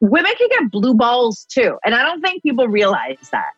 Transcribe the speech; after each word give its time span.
women 0.00 0.30
can 0.38 0.48
get 0.48 0.70
blue 0.70 0.94
balls 0.94 1.44
too. 1.48 1.76
And 1.84 1.92
I 1.92 2.04
don't 2.04 2.20
think 2.20 2.42
people 2.44 2.68
realize 2.68 3.16
that. 3.32 3.50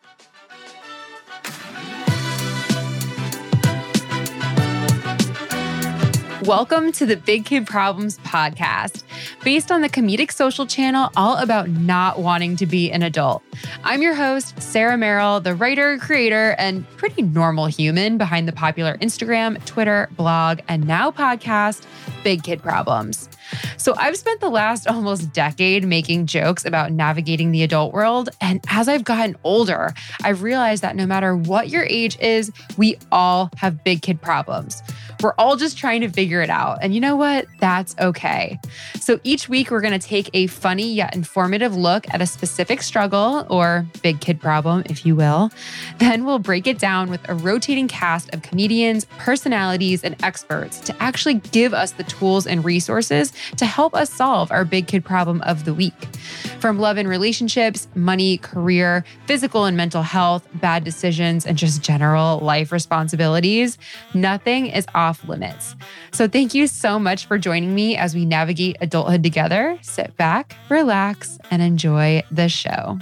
Welcome 6.47 6.93
to 6.93 7.05
the 7.05 7.19
Big 7.19 7.45
Kid 7.45 7.67
Problems 7.67 8.19
podcast, 8.21 9.03
based 9.45 9.71
on 9.71 9.83
the 9.83 9.91
comedic 9.91 10.33
social 10.33 10.67
channel 10.67 11.11
all 11.15 11.37
about 11.37 11.69
not 11.69 12.21
wanting 12.21 12.57
to 12.57 12.67
be 12.67 12.91
an 12.91 13.03
adult. 13.03 13.43
I'm 13.85 14.01
your 14.01 14.15
host, 14.15 14.61
Sarah 14.63 14.97
Merrill, 14.97 15.41
the 15.41 15.55
writer, 15.55 15.99
creator, 15.99 16.57
and 16.59 16.89
pretty 16.97 17.21
normal 17.21 17.67
human 17.67 18.17
behind 18.17 18.49
the 18.49 18.53
popular 18.53 18.97
Instagram, 18.97 19.63
Twitter, 19.67 20.09
blog, 20.17 20.61
and 20.67 20.87
now 20.87 21.11
podcast, 21.11 21.85
Big 22.25 22.43
Kid 22.43 22.63
Problems. 22.63 23.29
So 23.81 23.95
I've 23.97 24.19
spent 24.19 24.41
the 24.41 24.51
last 24.51 24.87
almost 24.87 25.33
decade 25.33 25.85
making 25.85 26.27
jokes 26.27 26.67
about 26.67 26.93
navigating 26.93 27.51
the 27.51 27.63
adult 27.63 27.95
world. 27.95 28.29
And 28.39 28.63
as 28.69 28.89
I've 28.89 29.05
gotten 29.05 29.37
older, 29.43 29.95
I've 30.23 30.43
realized 30.43 30.83
that 30.83 30.97
no 30.97 31.07
matter 31.07 31.35
what 31.35 31.71
your 31.71 31.85
age 31.85 32.19
is, 32.21 32.53
we 32.77 32.99
all 33.11 33.49
have 33.57 33.83
big 33.83 34.03
kid 34.03 34.21
problems. 34.21 34.83
We're 35.23 35.35
all 35.39 35.57
just 35.57 35.77
trying 35.77 36.01
to 36.01 36.09
figure 36.09 36.41
it 36.41 36.51
out. 36.51 36.79
And 36.83 36.95
you 36.95 37.01
know 37.01 37.17
what? 37.17 37.47
That's 37.59 37.95
okay. 37.99 38.59
So 38.99 39.21
each 39.25 39.49
week, 39.49 39.71
we're 39.71 39.81
going 39.81 39.99
to 39.99 40.07
take 40.07 40.31
a 40.35 40.47
funny 40.47 40.93
yet 40.93 41.15
informative 41.15 41.77
look 41.77 42.07
at 42.13 42.23
a 42.23 42.27
specific 42.27 42.83
struggle 42.83 43.47
or 43.51 43.87
big 44.03 44.21
kid 44.21 44.41
problem, 44.41 44.83
if 44.87 45.05
you 45.05 45.15
will. 45.17 45.51
Then 45.99 46.25
we'll 46.25 46.39
break 46.39 46.67
it 46.67 46.79
down 46.79 47.11
with 47.11 47.27
a 47.29 47.35
rotating 47.35 47.89
cast 47.89 48.33
of 48.35 48.43
comedians, 48.43 49.07
personalities, 49.19 50.05
and 50.05 50.17
experts 50.23 50.81
to 50.81 51.03
actually 51.03 51.35
give 51.35 51.75
us 51.75 51.93
the 51.93 52.05
tools 52.05 52.47
and 52.47 52.65
resources 52.65 53.33
to 53.57 53.67
help 53.67 53.95
us 53.95 54.13
solve 54.13 54.51
our 54.51 54.65
big 54.65 54.87
kid 54.87 55.05
problem 55.05 55.43
of 55.43 55.65
the 55.65 55.75
week. 55.75 55.95
From 56.61 56.79
love 56.79 56.99
and 56.99 57.09
relationships, 57.09 57.89
money, 57.95 58.39
career, 58.39 59.05
physical 59.27 59.65
and 59.65 59.77
mental 59.77 60.03
health, 60.03 60.47
bad 60.55 60.85
decisions, 60.85 61.47
and 61.47 61.57
just 61.57 61.83
general 61.83 62.39
life 62.39 62.71
responsibilities, 62.71 63.79
nothing 64.15 64.67
is 64.67 64.87
off 64.95 65.10
limits. 65.29 65.77
So, 66.13 66.29
thank 66.29 66.55
you 66.55 66.67
so 66.67 66.99
much 66.99 67.27
for 67.27 67.39
joining 67.39 67.75
me 67.75 67.97
as 67.97 68.15
we 68.15 68.25
navigate 68.25 68.77
adulthood 68.81 69.23
together. 69.23 69.79
Sit 69.83 70.17
back, 70.17 70.57
relax, 70.69 71.39
and 71.51 71.63
enjoy 71.63 72.23
the 72.31 72.49
show. 72.49 72.99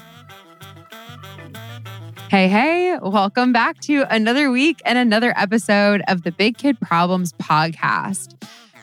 Hey, 2.31 2.47
hey, 2.48 2.98
welcome 3.00 3.55
back 3.55 3.81
to 3.81 4.05
another 4.15 4.50
week 4.50 4.83
and 4.84 4.98
another 4.98 5.33
episode 5.34 6.03
of 6.09 6.25
the 6.25 6.33
Big 6.33 6.59
Kid 6.59 6.78
Problems 6.78 7.33
podcast. 7.33 8.34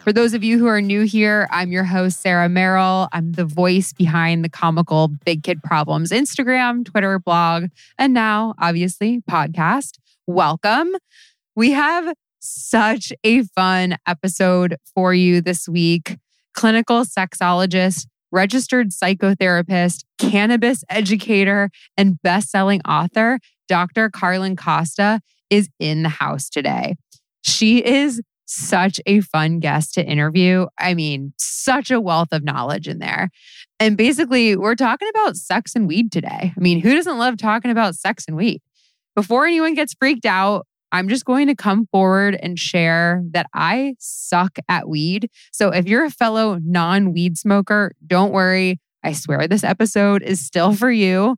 For 0.03 0.11
those 0.11 0.33
of 0.33 0.43
you 0.43 0.59
who 0.59 0.67
are 0.67 0.81
new 0.81 1.01
here, 1.01 1.47
I'm 1.51 1.71
your 1.71 1.83
host, 1.83 2.21
Sarah 2.21 2.49
Merrill. 2.49 3.07
I'm 3.11 3.31
the 3.31 3.45
voice 3.45 3.93
behind 3.93 4.43
the 4.43 4.49
comical 4.49 5.09
Big 5.25 5.43
Kid 5.43 5.63
Problems 5.63 6.11
Instagram, 6.11 6.85
Twitter, 6.85 7.17
blog, 7.19 7.69
and 7.97 8.13
now, 8.13 8.53
obviously, 8.59 9.21
podcast. 9.29 9.97
Welcome. 10.27 10.95
We 11.55 11.71
have 11.71 12.15
such 12.45 13.11
a 13.23 13.43
fun 13.43 13.97
episode 14.07 14.77
for 14.93 15.13
you 15.13 15.41
this 15.41 15.67
week. 15.67 16.17
Clinical 16.53 17.03
sexologist 17.03 18.07
registered 18.31 18.89
psychotherapist, 18.89 20.03
cannabis 20.17 20.83
educator, 20.89 21.69
and 21.95 22.21
best-selling 22.21 22.81
author, 22.81 23.39
Dr. 23.67 24.09
Carlen 24.09 24.55
Costa 24.55 25.21
is 25.49 25.69
in 25.79 26.03
the 26.03 26.09
house 26.09 26.49
today. 26.49 26.95
She 27.43 27.83
is 27.83 28.21
such 28.45 28.99
a 29.05 29.21
fun 29.21 29.59
guest 29.59 29.93
to 29.95 30.05
interview. 30.05 30.67
I 30.77 30.93
mean, 30.93 31.33
such 31.37 31.91
a 31.91 32.01
wealth 32.01 32.29
of 32.31 32.43
knowledge 32.43 32.87
in 32.87 32.99
there. 32.99 33.29
And 33.79 33.97
basically, 33.97 34.55
we're 34.55 34.75
talking 34.75 35.09
about 35.09 35.35
sex 35.35 35.73
and 35.75 35.87
weed 35.87 36.11
today. 36.11 36.53
I 36.55 36.59
mean, 36.59 36.79
who 36.81 36.93
doesn't 36.93 37.17
love 37.17 37.37
talking 37.37 37.71
about 37.71 37.95
sex 37.95 38.25
and 38.27 38.37
weed? 38.37 38.61
Before 39.15 39.45
anyone 39.45 39.73
gets 39.73 39.93
freaked 39.93 40.25
out, 40.25 40.67
I'm 40.95 41.09
just 41.09 41.25
going 41.25 41.47
to 41.47 41.55
come 41.55 41.87
forward 41.91 42.39
and 42.41 42.57
share 42.57 43.21
that 43.31 43.47
I 43.53 43.95
suck 43.99 44.57
at 44.69 44.87
weed. 44.87 45.29
So 45.51 45.67
if 45.71 45.87
you're 45.87 46.05
a 46.05 46.09
fellow 46.09 46.57
non 46.63 47.11
weed 47.11 47.37
smoker, 47.37 47.91
don't 48.07 48.31
worry. 48.31 48.79
I 49.03 49.11
swear 49.11 49.45
this 49.45 49.65
episode 49.65 50.23
is 50.23 50.39
still 50.39 50.73
for 50.73 50.89
you. 50.89 51.35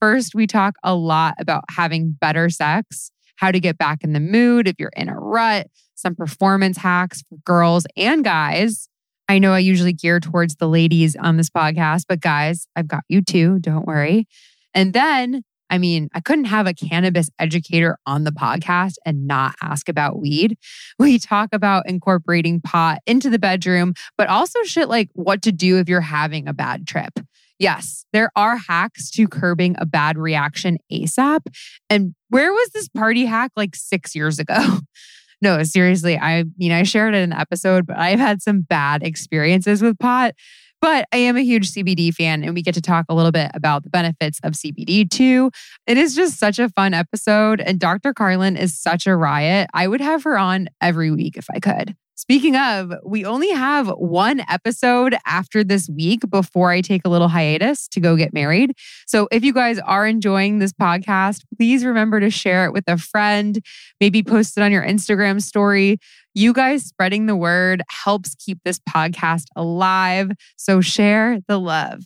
First, 0.00 0.34
we 0.34 0.48
talk 0.48 0.74
a 0.82 0.96
lot 0.96 1.34
about 1.38 1.62
having 1.70 2.16
better 2.20 2.50
sex, 2.50 3.12
how 3.36 3.52
to 3.52 3.60
get 3.60 3.78
back 3.78 4.02
in 4.02 4.12
the 4.12 4.18
mood 4.18 4.66
if 4.66 4.74
you're 4.76 4.90
in 4.96 5.08
a 5.08 5.16
rut, 5.16 5.68
some 5.94 6.16
performance 6.16 6.76
hacks 6.76 7.22
for 7.28 7.38
girls 7.44 7.86
and 7.96 8.24
guys. 8.24 8.88
I 9.28 9.38
know 9.38 9.52
I 9.52 9.60
usually 9.60 9.92
gear 9.92 10.18
towards 10.18 10.56
the 10.56 10.68
ladies 10.68 11.14
on 11.14 11.36
this 11.36 11.48
podcast, 11.48 12.06
but 12.08 12.18
guys, 12.18 12.66
I've 12.74 12.88
got 12.88 13.04
you 13.08 13.22
too. 13.22 13.60
Don't 13.60 13.86
worry. 13.86 14.26
And 14.74 14.92
then 14.92 15.44
I 15.70 15.78
mean, 15.78 16.08
I 16.14 16.20
couldn't 16.20 16.46
have 16.46 16.66
a 16.66 16.74
cannabis 16.74 17.30
educator 17.38 17.98
on 18.06 18.24
the 18.24 18.30
podcast 18.30 18.94
and 19.04 19.26
not 19.26 19.54
ask 19.62 19.88
about 19.88 20.20
weed. 20.20 20.58
We 20.98 21.18
talk 21.18 21.50
about 21.52 21.88
incorporating 21.88 22.60
pot 22.60 22.98
into 23.06 23.28
the 23.28 23.38
bedroom, 23.38 23.94
but 24.16 24.28
also 24.28 24.62
shit 24.64 24.88
like 24.88 25.08
what 25.12 25.42
to 25.42 25.52
do 25.52 25.78
if 25.78 25.88
you're 25.88 26.00
having 26.00 26.48
a 26.48 26.54
bad 26.54 26.86
trip. 26.86 27.18
Yes, 27.58 28.04
there 28.12 28.30
are 28.36 28.56
hacks 28.56 29.10
to 29.12 29.28
curbing 29.28 29.76
a 29.78 29.86
bad 29.86 30.18
reaction 30.18 30.78
ASAP. 30.92 31.40
And 31.88 32.14
where 32.28 32.52
was 32.52 32.70
this 32.70 32.88
party 32.88 33.24
hack 33.24 33.52
like 33.56 33.74
six 33.74 34.14
years 34.14 34.38
ago? 34.38 34.78
no, 35.42 35.62
seriously, 35.62 36.18
I 36.18 36.44
mean, 36.58 36.72
I 36.72 36.82
shared 36.82 37.14
it 37.14 37.18
in 37.18 37.30
the 37.30 37.40
episode, 37.40 37.86
but 37.86 37.96
I've 37.96 38.18
had 38.18 38.42
some 38.42 38.62
bad 38.62 39.02
experiences 39.02 39.82
with 39.82 39.98
pot. 39.98 40.34
But 40.80 41.06
I 41.12 41.16
am 41.18 41.36
a 41.36 41.40
huge 41.40 41.72
CBD 41.72 42.14
fan, 42.14 42.44
and 42.44 42.54
we 42.54 42.62
get 42.62 42.74
to 42.74 42.80
talk 42.80 43.06
a 43.08 43.14
little 43.14 43.32
bit 43.32 43.50
about 43.54 43.82
the 43.82 43.90
benefits 43.90 44.38
of 44.42 44.52
CBD 44.52 45.08
too. 45.08 45.50
It 45.86 45.96
is 45.96 46.14
just 46.14 46.38
such 46.38 46.58
a 46.58 46.68
fun 46.68 46.94
episode, 46.94 47.60
and 47.60 47.78
Dr. 47.78 48.12
Carlen 48.12 48.56
is 48.56 48.78
such 48.78 49.06
a 49.06 49.16
riot. 49.16 49.68
I 49.72 49.88
would 49.88 50.00
have 50.00 50.22
her 50.24 50.38
on 50.38 50.68
every 50.80 51.10
week 51.10 51.36
if 51.36 51.46
I 51.54 51.60
could. 51.60 51.96
Speaking 52.18 52.56
of, 52.56 52.94
we 53.04 53.26
only 53.26 53.50
have 53.50 53.88
one 53.88 54.40
episode 54.48 55.14
after 55.26 55.62
this 55.62 55.86
week 55.86 56.20
before 56.30 56.70
I 56.70 56.80
take 56.80 57.02
a 57.04 57.10
little 57.10 57.28
hiatus 57.28 57.86
to 57.88 58.00
go 58.00 58.16
get 58.16 58.32
married. 58.32 58.72
So 59.06 59.28
if 59.30 59.44
you 59.44 59.52
guys 59.52 59.78
are 59.80 60.06
enjoying 60.06 60.58
this 60.58 60.72
podcast, 60.72 61.42
please 61.56 61.84
remember 61.84 62.18
to 62.20 62.30
share 62.30 62.64
it 62.64 62.72
with 62.72 62.84
a 62.86 62.96
friend, 62.96 63.60
maybe 64.00 64.22
post 64.22 64.56
it 64.56 64.62
on 64.62 64.72
your 64.72 64.82
Instagram 64.82 65.42
story. 65.42 65.98
You 66.34 66.54
guys 66.54 66.84
spreading 66.84 67.26
the 67.26 67.36
word 67.36 67.82
helps 67.90 68.34
keep 68.34 68.60
this 68.64 68.80
podcast 68.88 69.44
alive. 69.54 70.30
So 70.56 70.80
share 70.80 71.40
the 71.48 71.60
love. 71.60 72.04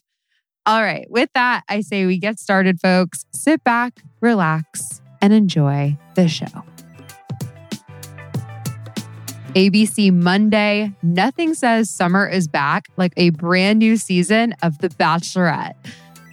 All 0.66 0.82
right, 0.82 1.06
with 1.09 1.31
that, 1.34 1.62
I 1.69 1.82
say 1.82 2.04
we 2.04 2.19
get 2.19 2.38
started, 2.41 2.81
folks. 2.81 3.25
Sit 3.32 3.62
back, 3.62 4.03
relax, 4.20 5.00
and 5.22 5.32
enjoy 5.32 5.97
the 6.16 6.28
show. 6.28 6.65
ABC 9.55 10.12
Monday. 10.12 10.93
Nothing 11.03 11.55
says 11.55 11.91
summer 11.91 12.25
is 12.25 12.47
back 12.47 12.88
like 12.97 13.12
a 13.16 13.31
brand 13.31 13.81
new 13.81 13.97
season 13.97 14.55
of 14.62 14.78
The 14.78 14.91
Bachelorette. 14.91 15.75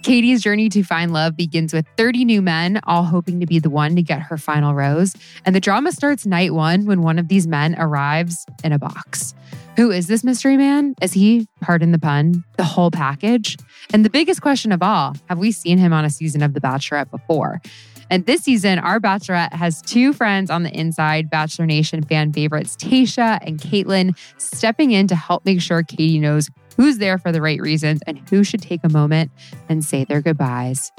Katie's 0.04 0.40
journey 0.40 0.68
to 0.68 0.84
find 0.84 1.12
love 1.12 1.36
begins 1.36 1.74
with 1.74 1.84
30 1.96 2.24
new 2.24 2.40
men, 2.40 2.80
all 2.84 3.02
hoping 3.02 3.40
to 3.40 3.46
be 3.46 3.58
the 3.58 3.70
one 3.70 3.96
to 3.96 4.02
get 4.02 4.22
her 4.22 4.38
final 4.38 4.72
rose. 4.72 5.14
And 5.44 5.52
the 5.52 5.60
drama 5.60 5.90
starts 5.90 6.26
night 6.26 6.54
one 6.54 6.86
when 6.86 7.02
one 7.02 7.18
of 7.18 7.26
these 7.26 7.48
men 7.48 7.74
arrives 7.76 8.46
in 8.62 8.72
a 8.72 8.78
box. 8.78 9.34
Who 9.76 9.90
is 9.90 10.06
this 10.06 10.22
mystery 10.22 10.56
man? 10.56 10.94
Is 11.02 11.12
he, 11.12 11.48
pardon 11.60 11.90
the 11.90 11.98
pun, 11.98 12.44
the 12.56 12.64
whole 12.64 12.90
package? 12.92 13.56
And 13.92 14.04
the 14.04 14.10
biggest 14.10 14.42
question 14.42 14.70
of 14.70 14.82
all 14.82 15.16
have 15.28 15.38
we 15.38 15.50
seen 15.50 15.78
him 15.78 15.92
on 15.92 16.04
a 16.04 16.10
season 16.10 16.42
of 16.42 16.54
The 16.54 16.60
Bachelorette 16.60 17.10
before? 17.10 17.60
And 18.10 18.24
this 18.26 18.42
season, 18.42 18.78
our 18.78 19.00
bachelorette 19.00 19.52
has 19.52 19.82
two 19.82 20.12
friends 20.12 20.50
on 20.50 20.62
the 20.62 20.70
inside, 20.70 21.30
Bachelor 21.30 21.66
Nation 21.66 22.02
fan 22.02 22.32
favorites 22.32 22.76
Tayshia 22.76 23.38
and 23.42 23.58
Kaitlyn, 23.58 24.16
stepping 24.38 24.92
in 24.92 25.06
to 25.08 25.14
help 25.14 25.44
make 25.44 25.60
sure 25.60 25.82
Katie 25.82 26.18
knows 26.18 26.50
who's 26.78 26.98
there 26.98 27.18
for 27.18 27.32
the 27.32 27.42
right 27.42 27.60
reasons 27.60 28.00
and 28.06 28.18
who 28.30 28.44
should 28.44 28.62
take 28.62 28.80
a 28.84 28.88
moment 28.88 29.30
and 29.68 29.84
say 29.84 30.04
their 30.04 30.22
goodbyes. 30.22 30.92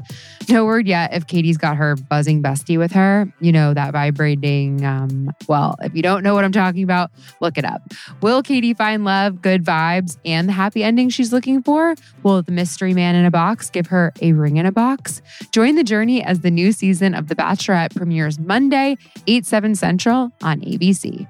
No 0.50 0.66
word 0.66 0.88
yet 0.88 1.14
if 1.14 1.26
Katie's 1.26 1.58
got 1.58 1.78
her 1.78 1.96
buzzing 1.96 2.44
bestie 2.44 2.78
with 2.78 2.92
her, 2.92 3.34
you 3.40 3.52
know, 3.52 3.74
that 3.74 3.94
vibrating. 3.94 4.86
Um, 4.86 5.32
well, 5.48 5.76
if 5.82 5.96
you 5.96 6.02
don't 6.02 6.22
know 6.22 6.36
what 6.36 6.44
I'm 6.44 6.52
talking 6.52 6.84
about, 6.84 7.12
look 7.40 7.58
it 7.58 7.64
up. 7.64 7.82
Will 8.22 8.44
Katie 8.44 8.74
find 8.74 9.06
love, 9.06 9.42
good 9.42 9.64
vibes, 9.64 10.18
and 10.26 10.50
the 10.50 10.54
happy 10.54 10.84
ending 10.84 11.10
she's 11.10 11.32
looking 11.32 11.64
for? 11.64 11.96
Will 12.24 12.42
the 12.42 12.52
mystery 12.52 12.94
man 12.94 13.16
in 13.16 13.26
a 13.26 13.32
box 13.32 13.70
give 13.70 13.88
her 13.88 14.12
a 14.22 14.34
ring 14.34 14.58
in 14.58 14.66
a 14.66 14.72
box? 14.72 15.22
Join 15.52 15.76
the 15.76 15.84
journey 15.84 16.22
as 16.22 16.42
the 16.42 16.52
new 16.52 16.74
season 16.74 17.14
of 17.16 17.28
The 17.28 17.36
Bachelorette 17.36 17.96
premieres 17.96 18.38
Monday, 18.38 18.98
8, 19.28 19.46
7 19.46 19.76
Central 19.76 20.32
on 20.42 20.60
ABC. 20.60 21.26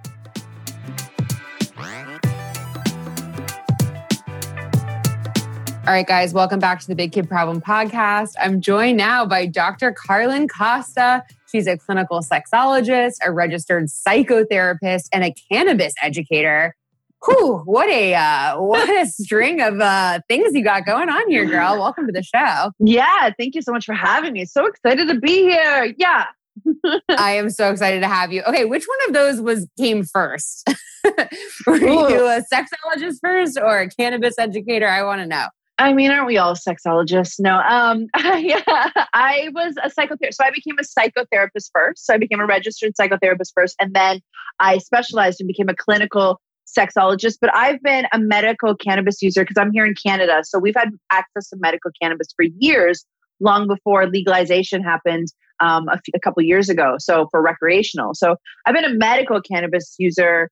All 5.89 5.95
right, 5.95 6.05
guys, 6.05 6.35
welcome 6.35 6.59
back 6.59 6.79
to 6.81 6.87
the 6.87 6.93
Big 6.93 7.13
Kid 7.13 7.27
Problem 7.27 7.59
podcast. 7.59 8.33
I'm 8.39 8.61
joined 8.61 8.95
now 8.95 9.25
by 9.25 9.47
Dr. 9.47 9.91
Carlen 9.91 10.47
Costa. 10.47 11.23
She's 11.51 11.65
a 11.65 11.79
clinical 11.79 12.21
sexologist, 12.21 13.13
a 13.25 13.31
registered 13.31 13.85
psychotherapist, 13.85 15.05
and 15.11 15.23
a 15.23 15.33
cannabis 15.51 15.95
educator. 16.03 16.75
Whew, 17.25 17.63
what 17.65 17.89
a 17.89 18.13
uh, 18.13 18.61
what 18.61 18.87
a 18.87 19.07
string 19.07 19.61
of 19.61 19.79
uh, 19.79 20.19
things 20.27 20.53
you 20.53 20.63
got 20.63 20.85
going 20.85 21.09
on 21.09 21.27
here, 21.27 21.45
girl. 21.45 21.79
Welcome 21.79 22.05
to 22.05 22.13
the 22.13 22.21
show. 22.21 22.71
Yeah, 22.77 23.31
thank 23.39 23.55
you 23.55 23.63
so 23.63 23.71
much 23.71 23.87
for 23.87 23.95
having 23.95 24.33
me. 24.33 24.45
So 24.45 24.67
excited 24.67 25.07
to 25.07 25.19
be 25.19 25.41
here. 25.41 25.91
Yeah. 25.97 26.25
I 27.09 27.31
am 27.31 27.49
so 27.49 27.71
excited 27.71 28.01
to 28.01 28.07
have 28.07 28.31
you. 28.31 28.43
Okay, 28.43 28.65
which 28.65 28.85
one 28.85 29.07
of 29.07 29.13
those 29.15 29.41
was 29.41 29.67
came 29.75 30.03
first? 30.03 30.69
Were 31.65 31.77
Ooh. 31.77 32.09
you 32.09 32.27
a 32.27 32.43
sexologist 32.53 33.15
first 33.23 33.57
or 33.57 33.79
a 33.79 33.89
cannabis 33.89 34.37
educator? 34.37 34.87
I 34.87 35.01
want 35.01 35.21
to 35.21 35.25
know. 35.25 35.47
I 35.79 35.93
mean, 35.93 36.11
aren't 36.11 36.27
we 36.27 36.37
all 36.37 36.55
sexologists? 36.55 37.35
No. 37.39 37.59
Um, 37.59 38.07
yeah, 38.17 38.61
I 39.13 39.49
was 39.53 39.75
a 39.81 39.89
psychotherapist. 39.89 40.33
So 40.33 40.43
I 40.43 40.51
became 40.51 40.75
a 40.77 40.83
psychotherapist 40.83 41.69
first. 41.73 42.05
So 42.05 42.13
I 42.13 42.17
became 42.17 42.41
a 42.41 42.45
registered 42.45 42.93
psychotherapist 42.99 43.53
first. 43.55 43.75
And 43.79 43.93
then 43.93 44.19
I 44.59 44.77
specialized 44.79 45.39
and 45.39 45.47
became 45.47 45.69
a 45.69 45.75
clinical 45.75 46.41
sexologist. 46.77 47.37
But 47.39 47.55
I've 47.55 47.81
been 47.81 48.05
a 48.11 48.19
medical 48.19 48.75
cannabis 48.75 49.21
user 49.21 49.43
because 49.43 49.57
I'm 49.57 49.71
here 49.71 49.85
in 49.85 49.95
Canada. 49.95 50.41
So 50.43 50.59
we've 50.59 50.75
had 50.75 50.89
access 51.11 51.49
to 51.49 51.57
medical 51.59 51.91
cannabis 52.01 52.27
for 52.35 52.43
years, 52.59 53.05
long 53.39 53.65
before 53.65 54.05
legalization 54.05 54.83
happened 54.83 55.27
um, 55.61 55.87
a, 55.87 55.99
a 56.13 56.19
couple 56.19 56.43
years 56.43 56.67
ago. 56.67 56.95
So 56.99 57.29
for 57.31 57.41
recreational. 57.41 58.13
So 58.15 58.35
I've 58.65 58.75
been 58.75 58.85
a 58.85 58.93
medical 58.93 59.41
cannabis 59.41 59.95
user 59.97 60.49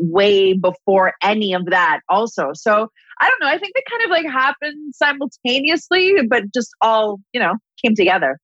way 0.00 0.52
before 0.52 1.14
any 1.22 1.54
of 1.54 1.66
that 1.66 2.00
also. 2.08 2.50
So 2.54 2.88
I 3.20 3.28
don't 3.28 3.40
know. 3.40 3.48
I 3.48 3.58
think 3.58 3.74
they 3.74 3.82
kind 3.90 4.04
of 4.04 4.10
like 4.10 4.26
happened 4.26 4.94
simultaneously, 4.94 6.14
but 6.28 6.52
just 6.52 6.70
all, 6.80 7.20
you 7.32 7.40
know, 7.40 7.54
came 7.84 7.94
together. 7.94 8.38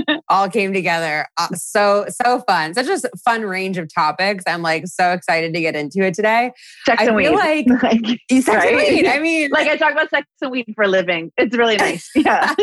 all 0.28 0.48
came 0.48 0.72
together. 0.72 1.26
Uh, 1.36 1.48
so 1.54 2.06
so 2.08 2.40
fun. 2.46 2.74
Such 2.74 2.88
a 2.88 3.00
fun 3.24 3.42
range 3.42 3.78
of 3.78 3.92
topics. 3.92 4.44
I'm 4.46 4.62
like 4.62 4.86
so 4.86 5.12
excited 5.12 5.54
to 5.54 5.60
get 5.60 5.74
into 5.74 6.02
it 6.02 6.14
today. 6.14 6.52
Sex 6.84 7.02
I 7.02 7.06
and 7.06 7.16
weed. 7.16 7.30
like, 7.30 7.66
like 7.82 8.20
sex 8.30 8.48
right? 8.48 8.68
and 8.68 8.76
weed. 8.76 9.06
I 9.06 9.18
mean, 9.18 9.50
like 9.50 9.68
I 9.68 9.76
talk 9.76 9.92
about 9.92 10.10
sex 10.10 10.26
and 10.40 10.50
weed 10.50 10.72
for 10.74 10.84
a 10.84 10.88
living. 10.88 11.32
It's 11.36 11.56
really 11.56 11.76
nice. 11.76 12.10
Yeah, 12.22 12.54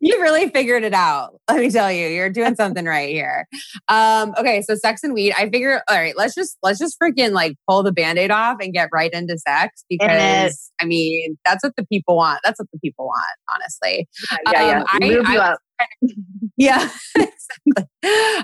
you 0.00 0.20
really 0.20 0.48
figured 0.50 0.82
it 0.82 0.94
out. 0.94 1.38
Let 1.48 1.60
me 1.60 1.70
tell 1.70 1.92
you, 1.92 2.08
you're 2.08 2.30
doing 2.30 2.56
something 2.56 2.84
right 2.86 3.08
here. 3.08 3.46
Um, 3.86 4.34
okay, 4.36 4.62
so 4.62 4.74
sex 4.74 5.04
and 5.04 5.14
weed. 5.14 5.32
I 5.36 5.48
figure. 5.48 5.80
All 5.88 5.96
right, 5.96 6.16
let's 6.16 6.34
just 6.34 6.58
let's 6.62 6.78
just 6.78 6.98
freaking 7.00 7.30
like 7.32 7.56
pull 7.68 7.84
the 7.84 7.92
band-aid 7.92 8.32
off 8.32 8.56
and 8.60 8.72
get 8.72 8.88
right 8.92 9.12
into 9.12 9.38
sex 9.38 9.84
because 9.88 10.72
I 10.80 10.86
mean 10.86 11.38
that's 11.44 11.62
what 11.62 11.76
the 11.76 11.86
people 11.86 12.16
want. 12.16 12.40
That's 12.42 12.58
what 12.58 12.68
the 12.72 12.80
people 12.80 13.06
want. 13.06 13.22
Honestly, 13.54 14.08
yeah, 14.50 14.62
yeah. 14.62 14.84
Um, 14.92 15.02
yeah. 15.02 15.22
I, 15.26 15.56
I, 15.82 16.08
yeah, 16.56 16.88
exactly. 17.16 17.88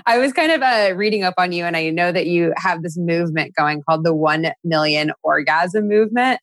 I 0.05 0.17
was 0.17 0.33
kind 0.33 0.51
of 0.51 0.61
uh, 0.61 0.93
reading 0.95 1.23
up 1.23 1.35
on 1.37 1.51
you, 1.51 1.65
and 1.65 1.75
I 1.75 1.89
know 1.89 2.11
that 2.11 2.27
you 2.27 2.53
have 2.57 2.83
this 2.83 2.97
movement 2.97 3.55
going 3.55 3.81
called 3.81 4.05
the 4.05 4.13
1 4.13 4.51
million 4.63 5.11
orgasm 5.23 5.87
movement. 5.87 6.39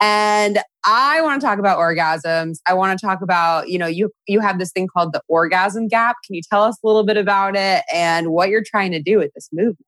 And 0.00 0.58
I 0.84 1.20
want 1.22 1.40
to 1.40 1.46
talk 1.46 1.58
about 1.58 1.78
orgasms. 1.78 2.58
I 2.66 2.74
want 2.74 2.98
to 2.98 3.06
talk 3.06 3.22
about, 3.22 3.68
you 3.68 3.78
know, 3.78 3.86
you 3.86 4.10
you 4.26 4.40
have 4.40 4.58
this 4.58 4.72
thing 4.72 4.86
called 4.86 5.12
the 5.12 5.22
orgasm 5.28 5.88
gap. 5.88 6.16
Can 6.24 6.34
you 6.34 6.42
tell 6.48 6.62
us 6.62 6.76
a 6.82 6.86
little 6.86 7.04
bit 7.04 7.16
about 7.16 7.56
it 7.56 7.82
and 7.92 8.28
what 8.28 8.48
you're 8.48 8.64
trying 8.64 8.92
to 8.92 9.02
do 9.02 9.18
with 9.18 9.32
this 9.34 9.48
movement? 9.52 9.78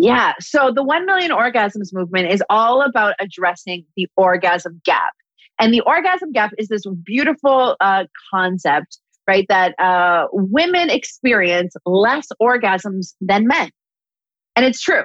Yeah. 0.00 0.34
So 0.38 0.70
the 0.72 0.84
1 0.84 1.06
million 1.06 1.32
orgasms 1.32 1.92
movement 1.92 2.30
is 2.30 2.42
all 2.48 2.82
about 2.82 3.14
addressing 3.20 3.84
the 3.96 4.06
orgasm 4.16 4.80
gap. 4.84 5.12
And 5.58 5.74
the 5.74 5.80
orgasm 5.80 6.30
gap 6.30 6.52
is 6.56 6.68
this 6.68 6.84
beautiful 7.04 7.76
uh, 7.80 8.04
concept 8.32 8.98
right? 9.28 9.46
That 9.48 9.78
uh, 9.78 10.26
women 10.32 10.90
experience 10.90 11.74
less 11.84 12.26
orgasms 12.42 13.14
than 13.20 13.46
men. 13.46 13.70
And 14.56 14.64
it's 14.64 14.80
true. 14.80 15.04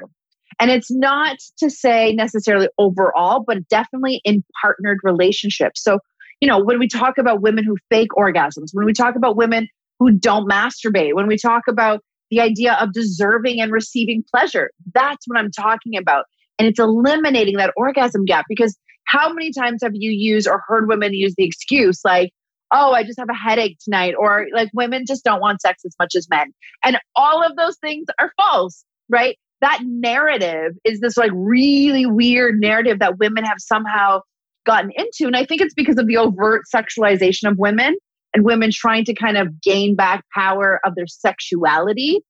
And 0.59 0.71
it's 0.71 0.89
not 0.89 1.37
to 1.57 1.69
say 1.69 2.13
necessarily 2.13 2.69
overall, 2.77 3.43
but 3.45 3.67
definitely 3.67 4.21
in 4.23 4.43
partnered 4.61 4.99
relationships. 5.03 5.83
So, 5.83 5.99
you 6.41 6.47
know, 6.47 6.63
when 6.63 6.79
we 6.79 6.87
talk 6.87 7.17
about 7.17 7.41
women 7.41 7.65
who 7.65 7.75
fake 7.89 8.11
orgasms, 8.17 8.69
when 8.71 8.85
we 8.85 8.93
talk 8.93 9.15
about 9.15 9.35
women 9.35 9.67
who 9.99 10.11
don't 10.11 10.49
masturbate, 10.49 11.13
when 11.15 11.27
we 11.27 11.37
talk 11.37 11.63
about 11.67 12.01
the 12.31 12.39
idea 12.39 12.77
of 12.79 12.93
deserving 12.93 13.59
and 13.61 13.71
receiving 13.71 14.23
pleasure, 14.33 14.71
that's 14.93 15.27
what 15.27 15.37
I'm 15.37 15.51
talking 15.51 15.97
about. 15.97 16.25
And 16.57 16.67
it's 16.67 16.79
eliminating 16.79 17.57
that 17.57 17.73
orgasm 17.75 18.25
gap 18.25 18.45
because 18.47 18.77
how 19.05 19.33
many 19.33 19.51
times 19.51 19.81
have 19.83 19.93
you 19.93 20.11
used 20.11 20.47
or 20.47 20.63
heard 20.67 20.87
women 20.87 21.13
use 21.13 21.33
the 21.37 21.43
excuse 21.43 21.99
like, 22.05 22.31
oh, 22.73 22.91
I 22.91 23.03
just 23.03 23.19
have 23.19 23.29
a 23.29 23.35
headache 23.35 23.77
tonight, 23.83 24.15
or 24.17 24.47
like 24.53 24.69
women 24.73 25.05
just 25.07 25.23
don't 25.23 25.39
want 25.39 25.61
sex 25.61 25.83
as 25.85 25.95
much 25.99 26.15
as 26.15 26.27
men. 26.29 26.53
And 26.83 26.97
all 27.15 27.43
of 27.43 27.55
those 27.55 27.77
things 27.77 28.07
are 28.19 28.33
false, 28.37 28.83
right? 29.09 29.37
That 29.61 29.79
narrative 29.83 30.73
is 30.83 30.99
this 30.99 31.15
like 31.15 31.31
really 31.33 32.05
weird 32.05 32.59
narrative 32.59 32.99
that 32.99 33.17
women 33.19 33.45
have 33.45 33.57
somehow 33.59 34.21
gotten 34.65 34.91
into. 34.95 35.27
And 35.27 35.35
I 35.35 35.45
think 35.45 35.61
it's 35.61 35.73
because 35.73 35.97
of 35.97 36.07
the 36.07 36.17
overt 36.17 36.63
sexualization 36.73 37.49
of 37.49 37.57
women 37.57 37.95
and 38.33 38.43
women 38.43 38.71
trying 38.73 39.05
to 39.05 39.13
kind 39.13 39.37
of 39.37 39.61
gain 39.61 39.95
back 39.95 40.25
power 40.33 40.79
of 40.85 40.95
their 40.95 41.07
sexuality. 41.07 42.21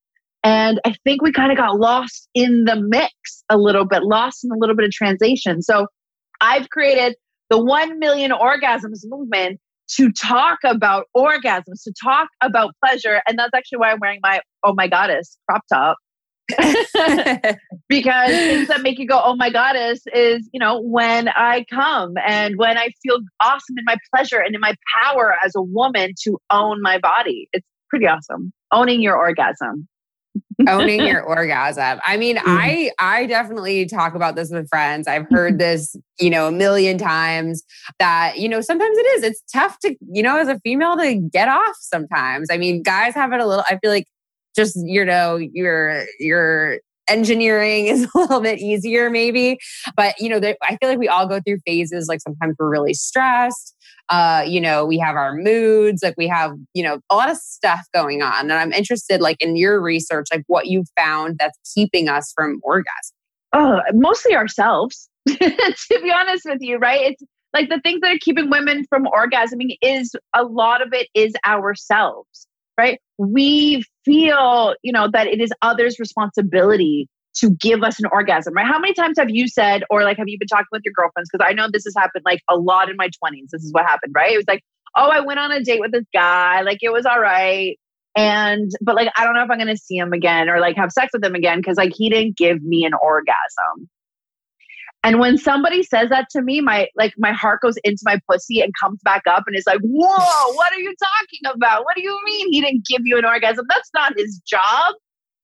And 0.43 0.81
I 0.85 0.95
think 1.05 1.21
we 1.21 1.31
kind 1.31 1.51
of 1.51 1.57
got 1.57 1.79
lost 1.79 2.27
in 2.33 2.65
the 2.65 2.75
mix 2.75 3.43
a 3.49 3.57
little 3.57 3.85
bit, 3.85 4.03
lost 4.03 4.43
in 4.43 4.51
a 4.51 4.57
little 4.57 4.75
bit 4.75 4.85
of 4.85 4.91
translation. 4.91 5.61
So 5.61 5.87
I've 6.41 6.69
created 6.69 7.15
the 7.49 7.63
1 7.63 7.99
million 7.99 8.31
orgasms 8.31 9.01
movement 9.05 9.59
to 9.97 10.11
talk 10.11 10.59
about 10.65 11.05
orgasms, 11.15 11.83
to 11.83 11.93
talk 12.03 12.29
about 12.41 12.71
pleasure. 12.83 13.21
And 13.27 13.37
that's 13.37 13.51
actually 13.55 13.79
why 13.79 13.91
I'm 13.91 13.99
wearing 13.99 14.19
my 14.21 14.41
Oh 14.63 14.73
My 14.73 14.87
Goddess 14.87 15.37
crop 15.49 15.63
top. 15.71 15.97
because 17.87 18.29
things 18.29 18.67
that 18.67 18.81
make 18.81 18.99
you 18.99 19.07
go, 19.07 19.21
oh 19.23 19.35
my 19.35 19.49
goddess, 19.49 20.01
is, 20.13 20.47
you 20.51 20.59
know, 20.59 20.81
when 20.81 21.29
I 21.29 21.65
come 21.69 22.13
and 22.27 22.57
when 22.57 22.77
I 22.77 22.89
feel 23.01 23.19
awesome 23.39 23.77
in 23.77 23.85
my 23.85 23.95
pleasure 24.13 24.39
and 24.39 24.53
in 24.53 24.59
my 24.59 24.75
power 25.01 25.35
as 25.43 25.53
a 25.55 25.61
woman 25.61 26.13
to 26.23 26.37
own 26.51 26.81
my 26.81 26.99
body. 26.99 27.47
It's 27.53 27.65
pretty 27.89 28.07
awesome. 28.07 28.51
Owning 28.73 29.01
your 29.01 29.15
orgasm 29.15 29.87
owning 30.67 31.01
your 31.07 31.21
orgasm. 31.21 31.99
I 32.05 32.17
mean, 32.17 32.37
mm-hmm. 32.37 32.49
I 32.49 32.91
I 32.99 33.25
definitely 33.25 33.85
talk 33.85 34.15
about 34.15 34.35
this 34.35 34.51
with 34.51 34.67
friends. 34.69 35.07
I've 35.07 35.27
heard 35.29 35.59
this, 35.59 35.95
you 36.19 36.29
know, 36.29 36.47
a 36.47 36.51
million 36.51 36.97
times 36.97 37.63
that, 37.99 38.37
you 38.37 38.49
know, 38.49 38.61
sometimes 38.61 38.97
it 38.97 39.05
is. 39.17 39.23
It's 39.23 39.43
tough 39.51 39.79
to, 39.79 39.95
you 40.11 40.23
know, 40.23 40.37
as 40.37 40.47
a 40.47 40.59
female 40.59 40.97
to 40.97 41.15
get 41.15 41.47
off 41.47 41.75
sometimes. 41.79 42.49
I 42.51 42.57
mean, 42.57 42.83
guys 42.83 43.13
have 43.15 43.33
it 43.33 43.39
a 43.39 43.45
little 43.45 43.65
I 43.69 43.77
feel 43.81 43.91
like 43.91 44.07
just, 44.55 44.77
you 44.83 45.03
know, 45.05 45.37
your 45.37 46.05
your 46.19 46.79
engineering 47.09 47.85
is 47.87 48.03
a 48.03 48.17
little 48.17 48.39
bit 48.39 48.59
easier 48.59 49.09
maybe 49.09 49.57
but 49.97 50.15
you 50.19 50.29
know 50.29 50.37
i 50.61 50.77
feel 50.77 50.89
like 50.89 50.97
we 50.97 51.07
all 51.09 51.27
go 51.27 51.41
through 51.41 51.57
phases 51.65 52.07
like 52.07 52.21
sometimes 52.21 52.55
we're 52.57 52.69
really 52.69 52.93
stressed 52.93 53.72
uh, 54.09 54.43
you 54.45 54.59
know, 54.59 54.85
we 54.85 54.97
have 54.99 55.15
our 55.15 55.33
moods, 55.33 56.03
like 56.03 56.15
we 56.17 56.27
have, 56.27 56.53
you 56.73 56.83
know, 56.83 56.99
a 57.09 57.15
lot 57.15 57.29
of 57.29 57.37
stuff 57.37 57.81
going 57.93 58.21
on. 58.21 58.41
And 58.41 58.53
I'm 58.53 58.73
interested, 58.73 59.21
like 59.21 59.41
in 59.41 59.55
your 59.55 59.81
research, 59.81 60.27
like 60.31 60.43
what 60.47 60.67
you 60.67 60.83
found 60.97 61.37
that's 61.39 61.57
keeping 61.73 62.09
us 62.09 62.31
from 62.35 62.59
orgasm. 62.63 63.15
Oh, 63.53 63.81
mostly 63.93 64.35
ourselves, 64.35 65.09
to 65.27 65.99
be 66.01 66.11
honest 66.11 66.43
with 66.45 66.59
you, 66.61 66.77
right? 66.77 67.11
It's 67.11 67.23
like 67.53 67.69
the 67.69 67.79
things 67.81 68.01
that 68.01 68.15
are 68.15 68.19
keeping 68.19 68.49
women 68.49 68.85
from 68.89 69.05
orgasming 69.05 69.77
is 69.81 70.15
a 70.35 70.43
lot 70.43 70.81
of 70.81 70.89
it 70.91 71.07
is 71.13 71.33
ourselves, 71.45 72.47
right? 72.77 72.99
We 73.17 73.83
feel, 74.03 74.75
you 74.81 74.91
know, 74.91 75.07
that 75.13 75.27
it 75.27 75.39
is 75.39 75.51
others' 75.61 75.99
responsibility 75.99 77.07
to 77.35 77.51
give 77.51 77.83
us 77.83 77.99
an 77.99 78.05
orgasm, 78.11 78.53
right? 78.53 78.65
How 78.65 78.79
many 78.79 78.93
times 78.93 79.17
have 79.17 79.29
you 79.29 79.47
said, 79.47 79.83
or 79.89 80.03
like, 80.03 80.17
have 80.17 80.27
you 80.27 80.37
been 80.37 80.47
talking 80.47 80.67
with 80.71 80.83
your 80.85 80.93
girlfriends? 80.93 81.29
Because 81.31 81.45
I 81.47 81.53
know 81.53 81.67
this 81.71 81.83
has 81.85 81.95
happened 81.97 82.23
like 82.25 82.41
a 82.49 82.55
lot 82.55 82.89
in 82.89 82.95
my 82.95 83.07
20s. 83.07 83.49
This 83.51 83.63
is 83.63 83.73
what 83.73 83.85
happened, 83.85 84.13
right? 84.15 84.33
It 84.33 84.37
was 84.37 84.47
like, 84.47 84.63
oh, 84.95 85.09
I 85.09 85.21
went 85.21 85.39
on 85.39 85.51
a 85.51 85.63
date 85.63 85.79
with 85.79 85.91
this 85.91 86.05
guy. 86.13 86.61
Like, 86.61 86.79
it 86.81 86.91
was 86.91 87.05
all 87.05 87.19
right. 87.19 87.77
And, 88.15 88.71
but 88.81 88.95
like, 88.95 89.11
I 89.17 89.25
don't 89.25 89.33
know 89.33 89.43
if 89.43 89.49
I'm 89.49 89.57
going 89.57 89.67
to 89.67 89.77
see 89.77 89.97
him 89.97 90.13
again 90.13 90.47
or 90.47 90.59
like 90.59 90.75
have 90.75 90.91
sex 90.91 91.09
with 91.13 91.23
him 91.23 91.33
again 91.33 91.57
because 91.57 91.77
like 91.77 91.93
he 91.95 92.09
didn't 92.09 92.37
give 92.37 92.61
me 92.61 92.85
an 92.85 92.93
orgasm. 92.93 93.89
And 95.05 95.19
when 95.19 95.37
somebody 95.37 95.83
says 95.83 96.09
that 96.09 96.29
to 96.31 96.41
me, 96.41 96.61
my 96.61 96.87
like 96.95 97.13
my 97.17 97.33
heart 97.33 97.59
goes 97.61 97.75
into 97.83 97.99
my 98.05 98.21
pussy 98.29 98.61
and 98.61 98.71
comes 98.81 99.01
back 99.03 99.23
up 99.27 99.43
and 99.45 99.55
is 99.55 99.65
like, 99.67 99.81
"Whoa, 99.81 100.53
what 100.53 100.71
are 100.71 100.79
you 100.79 100.95
talking 100.97 101.53
about? 101.53 101.83
What 101.83 101.97
do 101.97 102.03
you 102.03 102.17
mean 102.23 102.53
he 102.53 102.61
didn't 102.61 102.85
give 102.85 103.01
you 103.03 103.17
an 103.17 103.25
orgasm? 103.25 103.65
That's 103.67 103.89
not 103.93 104.13
his 104.15 104.39
job. 104.47 104.95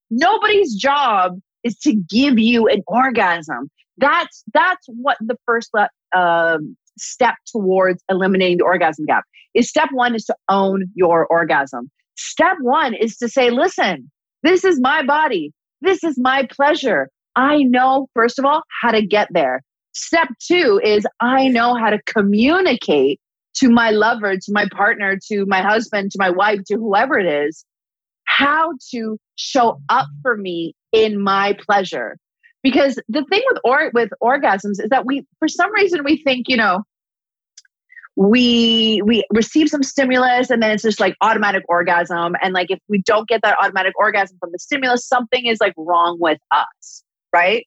Nobody's 0.10 0.76
job 0.76 1.40
is 1.64 1.78
to 1.80 1.94
give 2.10 2.40
you 2.40 2.68
an 2.68 2.82
orgasm. 2.88 3.70
That's 3.98 4.44
that's 4.54 4.86
what 4.88 5.18
the 5.20 5.36
first 5.46 5.72
uh, 6.16 6.58
step 6.98 7.36
towards 7.52 8.04
eliminating 8.10 8.58
the 8.58 8.64
orgasm 8.64 9.06
gap 9.06 9.24
is. 9.54 9.70
Step 9.70 9.90
one 9.92 10.16
is 10.16 10.26
to 10.26 10.36
own 10.48 10.86
your 10.96 11.26
orgasm. 11.28 11.90
Step 12.18 12.58
one 12.62 12.94
is 12.94 13.18
to 13.18 13.30
say, 13.30 13.50
listen, 13.50 14.10
this 14.44 14.64
is 14.64 14.80
my 14.80 15.04
body. 15.04 15.52
This 15.82 16.04
is 16.04 16.18
my 16.18 16.48
pleasure. 16.52 17.10
I 17.36 17.64
know, 17.64 18.08
first 18.14 18.40
of 18.40 18.46
all, 18.46 18.64
how 18.82 18.92
to 18.92 19.06
get 19.06 19.30
there. 19.32 19.62
Step 19.94 20.30
two 20.46 20.80
is 20.84 21.06
I 21.20 21.48
know 21.48 21.76
how 21.76 21.90
to 21.90 22.00
communicate 22.06 23.20
to 23.56 23.70
my 23.70 23.92
lover, 23.92 24.36
to 24.36 24.52
my 24.52 24.66
partner, 24.72 25.18
to 25.30 25.46
my 25.46 25.62
husband, 25.62 26.12
to 26.12 26.18
my 26.20 26.30
wife, 26.30 26.60
to 26.68 26.76
whoever 26.76 27.18
it 27.18 27.26
is, 27.48 27.66
how 28.26 28.72
to 28.92 29.18
show 29.36 29.80
up 29.90 30.08
for 30.22 30.38
me 30.38 30.74
in 30.92 31.22
my 31.22 31.58
pleasure. 31.66 32.18
Because 32.62 33.00
the 33.08 33.24
thing 33.30 33.42
with 33.52 33.62
or 33.64 33.92
with 33.94 34.10
orgasms 34.22 34.82
is 34.84 34.90
that 34.90 35.06
we 35.06 35.26
for 35.40 35.48
some 35.48 35.72
reason 35.74 36.04
we 36.04 36.22
think, 36.22 36.50
you 36.50 36.58
know, 36.58 36.84
we 38.18 39.02
we 39.06 39.24
receive 39.34 39.70
some 39.70 39.84
stimulus 39.84 40.50
and 40.50 40.62
then 40.62 40.72
it's 40.72 40.84
just 40.84 41.00
like 41.00 41.16
automatic 41.22 41.64
orgasm. 41.70 42.36
And 42.42 42.54
like 42.54 42.70
if 42.70 42.80
we 42.90 43.02
don't 43.02 43.30
get 43.30 43.42
that 43.44 43.58
automatic 43.62 43.94
orgasm 43.98 44.38
from 44.40 44.52
the 44.52 44.60
stimulus 44.60 45.08
something 45.08 45.46
is 45.46 45.60
like 45.62 45.74
wrong 45.78 46.18
with 46.20 46.40
us 46.52 47.04
right? 47.34 47.66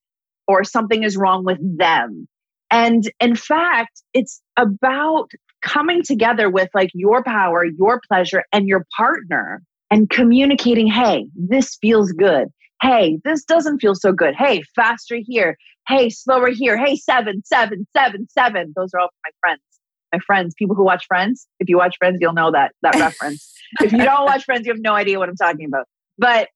Or 0.48 0.64
something 0.64 1.02
is 1.02 1.16
wrong 1.16 1.44
with 1.44 1.58
them. 1.78 2.26
And 2.70 3.10
in 3.20 3.36
fact 3.36 4.02
it's 4.14 4.40
about 4.56 5.30
coming 5.62 6.02
together 6.02 6.50
with 6.50 6.68
like 6.74 6.90
your 6.92 7.22
power 7.22 7.64
your 7.64 8.00
pleasure 8.08 8.44
and 8.52 8.66
your 8.66 8.84
partner 8.96 9.62
and 9.92 10.10
communicating 10.10 10.88
hey 10.88 11.26
this 11.36 11.76
feels 11.80 12.10
good 12.10 12.48
hey 12.82 13.18
this 13.24 13.44
doesn't 13.44 13.78
feel 13.78 13.94
so 13.94 14.12
good 14.12 14.34
hey 14.34 14.62
faster 14.76 15.16
here 15.22 15.56
hey 15.88 16.10
slower 16.10 16.48
here 16.48 16.76
hey 16.76 16.96
seven 16.96 17.42
seven 17.44 17.86
seven 17.96 18.26
seven 18.30 18.72
those 18.76 18.92
are 18.94 19.00
all 19.00 19.08
my 19.24 19.30
friends 19.40 19.62
my 20.12 20.18
friends, 20.20 20.54
people 20.56 20.76
who 20.76 20.84
watch 20.84 21.06
Friends. 21.06 21.48
If 21.58 21.68
you 21.68 21.78
watch 21.78 21.96
Friends, 21.98 22.18
you'll 22.20 22.34
know 22.34 22.50
that 22.52 22.72
that 22.82 22.94
reference. 22.96 23.52
if 23.80 23.92
you 23.92 24.04
don't 24.04 24.24
watch 24.24 24.44
Friends, 24.44 24.66
you 24.66 24.72
have 24.72 24.82
no 24.82 24.94
idea 24.94 25.18
what 25.18 25.28
I'm 25.28 25.36
talking 25.36 25.66
about. 25.66 25.86
But 26.18 26.48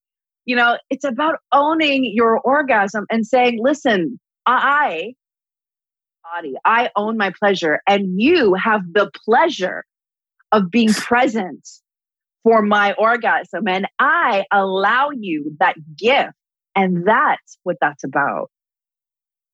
you 0.45 0.55
know, 0.55 0.79
it's 0.91 1.05
about 1.05 1.37
owning 1.53 2.05
your 2.15 2.39
orgasm 2.39 3.07
and 3.11 3.27
saying, 3.27 3.59
"Listen, 3.61 4.21
I 4.47 5.15
body, 6.35 6.55
I 6.65 6.91
own 6.97 7.17
my 7.17 7.33
pleasure, 7.37 7.81
and 7.87 8.21
you 8.21 8.55
have 8.55 8.83
the 8.93 9.11
pleasure 9.25 9.85
of 10.53 10.71
being 10.71 10.93
present 10.93 11.67
for 12.47 12.63
my 12.63 12.93
orgasm, 12.93 13.67
and 13.67 13.89
I 13.99 14.45
allow 14.53 15.11
you 15.11 15.57
that 15.59 15.75
gift." 15.97 16.33
And 16.77 17.07
that's 17.07 17.59
what 17.65 17.79
that's 17.81 18.05
about. 18.05 18.51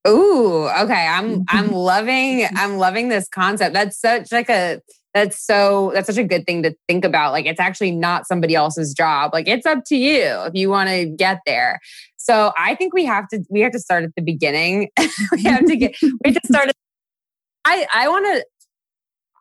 Ooh, 0.07 0.69
okay. 0.69 1.07
I'm 1.09 1.45
I'm 1.49 1.73
loving 1.73 2.47
I'm 2.55 2.77
loving 2.77 3.09
this 3.09 3.29
concept. 3.29 3.73
That's 3.73 3.99
such 3.99 4.33
like 4.33 4.51
a 4.51 4.81
that's 5.15 5.45
so 5.45 5.93
that's 5.95 6.07
such 6.07 6.17
a 6.17 6.25
good 6.25 6.47
thing 6.47 6.63
to 6.63 6.75
think 6.89 7.05
about. 7.05 7.33
Like 7.33 7.47
it's 7.47 7.61
actually 7.61 7.93
not 7.93 8.27
somebody 8.27 8.55
else's 8.55 8.93
job. 8.95 9.33
Like 9.33 9.47
it's 9.47 9.67
up 9.67 9.85
to 9.87 9.97
you 9.97 10.25
if 10.47 10.55
you 10.55 10.69
want 10.69 10.89
to 10.89 11.07
get 11.07 11.41
there. 11.47 11.81
So 12.17 12.53
I 12.57 12.75
think 12.75 12.95
we 12.95 13.05
have 13.05 13.29
to 13.29 13.45
we 13.51 13.61
have 13.61 13.73
to 13.73 13.79
start 13.79 14.05
at 14.05 14.15
the 14.17 14.23
beginning. 14.23 14.91
we 15.33 15.43
have 15.45 15.65
to 15.67 15.77
get 15.77 15.97
we 16.03 16.19
have 16.33 16.35
to 16.35 16.49
start 16.49 16.69
at, 16.69 16.77
I 17.65 17.87
I 17.95 18.09
want 18.09 18.27
to 18.27 18.45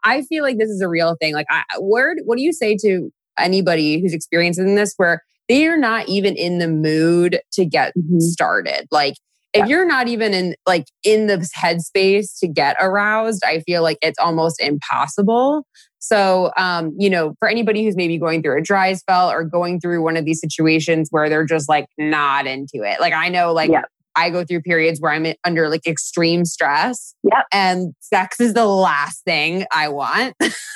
I 0.04 0.24
feel 0.24 0.44
like 0.44 0.58
this 0.58 0.70
is 0.70 0.82
a 0.82 0.90
real 0.90 1.16
thing. 1.20 1.34
Like 1.34 1.48
I 1.50 1.64
word 1.80 2.20
what 2.26 2.38
do 2.38 2.44
you 2.44 2.54
say 2.54 2.76
to 2.82 3.12
anybody 3.44 4.02
who's 4.02 4.14
experiencing 4.14 4.76
this 4.76 4.94
where 4.98 5.22
they 5.48 5.68
are 5.68 5.78
not 5.78 6.08
even 6.08 6.36
in 6.36 6.60
the 6.60 6.68
mood 6.68 7.42
to 7.54 7.66
get 7.66 7.94
mm-hmm. 7.98 8.20
started. 8.20 8.88
Like 8.92 9.16
if 9.54 9.68
you're 9.68 9.86
not 9.86 10.08
even 10.08 10.34
in 10.34 10.56
like 10.66 10.86
in 11.04 11.28
the 11.28 11.38
headspace 11.58 12.40
to 12.40 12.48
get 12.48 12.76
aroused 12.80 13.44
i 13.46 13.60
feel 13.62 13.84
like 13.84 13.98
it's 14.02 14.20
almost 14.20 14.62
impossible 14.62 15.66
so 16.00 16.52
um 16.58 16.94
you 16.98 17.10
know 17.10 17.34
for 17.40 17.48
anybody 17.48 17.84
who's 17.84 17.96
maybe 17.96 18.18
going 18.18 18.42
through 18.42 18.58
a 18.58 18.62
dry 18.62 18.94
spell 18.94 19.30
or 19.30 19.44
going 19.44 19.80
through 19.80 20.02
one 20.02 20.18
of 20.18 20.26
these 20.26 20.40
situations 20.40 21.10
where 21.12 21.30
they're 21.30 21.46
just 21.46 21.68
like 21.68 21.86
not 21.98 22.48
into 22.48 22.84
it 22.84 23.00
like 23.00 23.14
i 23.14 23.30
know 23.30 23.52
like 23.52 23.72
yeah. 23.72 23.82
I 24.16 24.30
go 24.30 24.44
through 24.44 24.62
periods 24.62 25.00
where 25.00 25.12
I'm 25.12 25.34
under 25.44 25.70
like 25.70 25.86
extreme 25.88 26.46
stress. 26.46 27.16
Yep. 27.24 27.46
And 27.52 27.94
sex 28.00 28.40
is 28.40 28.54
the 28.54 28.66
last 28.66 29.24
thing 29.24 29.66
I 29.72 29.88
want. 29.88 30.36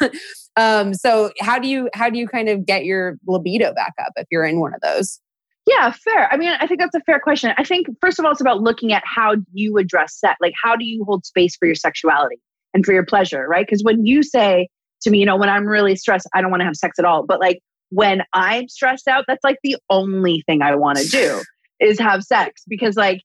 um, 0.56 0.94
so 0.94 1.32
how 1.42 1.60
do 1.60 1.68
you 1.68 1.89
how 1.94 2.10
do 2.10 2.18
you 2.18 2.27
kind 2.27 2.50
of 2.50 2.65
get 2.65 2.86
your 2.86 3.18
libido 3.27 3.74
back 3.74 3.94
up 4.00 4.13
if 4.15 4.27
you're 4.32 4.46
in 4.46 4.60
one 4.60 4.74
of 4.74 4.82
those? 4.82 5.20
Yeah, 5.68 5.92
fair. 5.92 6.32
I 6.32 6.38
mean, 6.38 6.54
I 6.60 6.68
think 6.68 6.80
that's 6.80 6.96
a 6.96 7.01
fair 7.01 7.20
question. 7.20 7.51
I 7.58 7.63
think 7.63 7.88
first 8.00 8.20
of 8.20 8.25
all, 8.25 8.32
it's 8.32 8.42
about 8.42 8.62
looking 8.62 8.94
at 8.94 9.01
how 9.04 9.36
you 9.54 9.77
address 9.77 10.20
sex. 10.20 10.36
Like, 10.39 10.54
how 10.63 10.75
do 10.75 10.86
you 10.86 11.04
hold 11.04 11.25
space 11.25 11.56
for 11.56 11.65
your 11.65 11.75
sexuality 11.75 12.38
and 12.74 12.86
for 12.86 12.94
your 12.94 13.06
pleasure, 13.06 13.48
right? 13.48 13.65
Because 13.65 13.84
when 13.84 14.06
you 14.06 14.22
say 14.22 14.70
to 15.01 15.10
me, 15.10 15.20
you 15.20 15.25
know, 15.25 15.38
when 15.38 15.50
I'm 15.50 15.65
really 15.65 15.96
stressed, 15.96 16.27
I 16.36 16.42
don't 16.42 16.51
want 16.51 16.62
to 16.62 16.65
have 16.65 16.75
sex 16.75 17.00
at 17.00 17.06
all. 17.06 17.25
But 17.25 17.39
like 17.39 17.62
when 17.89 18.22
I'm 18.34 18.68
stressed 18.68 19.08
out, 19.08 19.25
that's 19.27 19.44
like 19.44 19.58
the 19.63 19.77
only 19.89 20.44
thing 20.46 20.62
I 20.62 20.75
want 20.75 21.00
to 21.00 21.08
do 21.08 21.42
is 21.79 22.00
have 22.00 22.24
sex 22.24 22.63
because, 22.67 22.96
like, 22.96 23.22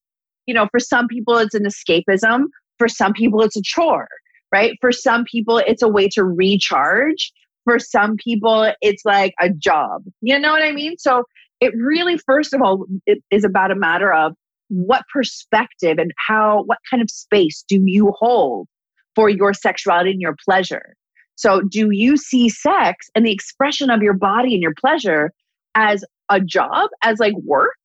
you 0.46 0.54
know, 0.54 0.68
for 0.70 0.80
some 0.80 1.06
people 1.08 1.36
it's 1.38 1.54
an 1.54 1.64
escapism. 1.64 2.44
For 2.78 2.88
some 2.88 3.12
people 3.12 3.42
it's 3.42 3.56
a 3.56 3.62
chore, 3.62 4.08
right? 4.52 4.76
For 4.80 4.92
some 4.92 5.24
people 5.24 5.58
it's 5.58 5.82
a 5.82 5.88
way 5.88 6.08
to 6.08 6.24
recharge. 6.24 7.32
For 7.64 7.78
some 7.78 8.16
people 8.16 8.72
it's 8.80 9.04
like 9.04 9.34
a 9.40 9.50
job. 9.50 10.02
You 10.20 10.38
know 10.38 10.52
what 10.52 10.62
I 10.62 10.72
mean? 10.72 10.96
So 10.98 11.24
it 11.60 11.74
really, 11.76 12.18
first 12.18 12.54
of 12.54 12.62
all, 12.62 12.86
it 13.06 13.22
is 13.30 13.44
about 13.44 13.70
a 13.70 13.76
matter 13.76 14.12
of 14.12 14.34
what 14.68 15.04
perspective 15.12 15.98
and 15.98 16.12
how, 16.26 16.62
what 16.64 16.78
kind 16.90 17.02
of 17.02 17.10
space 17.10 17.64
do 17.68 17.80
you 17.84 18.12
hold 18.18 18.66
for 19.14 19.28
your 19.28 19.52
sexuality 19.52 20.12
and 20.12 20.20
your 20.20 20.36
pleasure? 20.44 20.94
So, 21.36 21.62
do 21.62 21.90
you 21.90 22.16
see 22.16 22.48
sex 22.48 23.08
and 23.14 23.24
the 23.24 23.32
expression 23.32 23.88
of 23.90 24.02
your 24.02 24.12
body 24.12 24.52
and 24.52 24.62
your 24.62 24.74
pleasure 24.78 25.32
as 25.74 26.04
a 26.30 26.40
job, 26.40 26.90
as 27.02 27.18
like 27.18 27.34
work, 27.44 27.78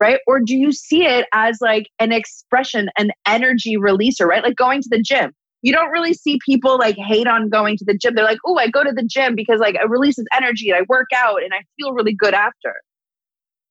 right? 0.00 0.20
Or 0.26 0.40
do 0.40 0.56
you 0.56 0.72
see 0.72 1.04
it 1.04 1.26
as 1.32 1.58
like 1.60 1.88
an 1.98 2.12
expression, 2.12 2.88
an 2.98 3.10
energy 3.26 3.76
releaser, 3.76 4.26
right? 4.26 4.42
Like 4.42 4.56
going 4.56 4.82
to 4.82 4.88
the 4.90 5.02
gym. 5.02 5.32
You 5.62 5.72
don't 5.72 5.90
really 5.90 6.14
see 6.14 6.38
people 6.46 6.78
like 6.78 6.96
hate 6.96 7.26
on 7.26 7.48
going 7.48 7.76
to 7.78 7.84
the 7.84 7.96
gym. 7.96 8.14
They're 8.14 8.24
like, 8.24 8.38
oh, 8.46 8.56
I 8.56 8.68
go 8.68 8.84
to 8.84 8.92
the 8.92 9.02
gym 9.02 9.34
because 9.34 9.58
like 9.58 9.74
it 9.74 9.88
releases 9.88 10.24
energy 10.32 10.70
and 10.70 10.78
I 10.78 10.86
work 10.88 11.08
out 11.14 11.42
and 11.42 11.52
I 11.52 11.62
feel 11.76 11.92
really 11.92 12.14
good 12.14 12.34
after. 12.34 12.74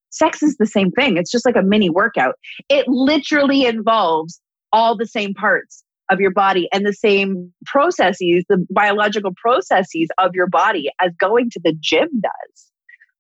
Sex 0.09 0.43
is 0.43 0.57
the 0.57 0.65
same 0.65 0.91
thing. 0.91 1.17
It's 1.17 1.31
just 1.31 1.45
like 1.45 1.55
a 1.55 1.61
mini 1.61 1.89
workout. 1.89 2.35
It 2.69 2.87
literally 2.87 3.65
involves 3.65 4.41
all 4.73 4.97
the 4.97 5.05
same 5.05 5.33
parts 5.33 5.83
of 6.09 6.19
your 6.19 6.31
body 6.31 6.67
and 6.73 6.85
the 6.85 6.93
same 6.93 7.53
processes, 7.65 8.43
the 8.49 8.65
biological 8.69 9.31
processes 9.35 10.07
of 10.17 10.31
your 10.33 10.47
body 10.47 10.89
as 11.01 11.11
going 11.19 11.49
to 11.51 11.59
the 11.63 11.73
gym 11.79 12.07
does. 12.21 12.71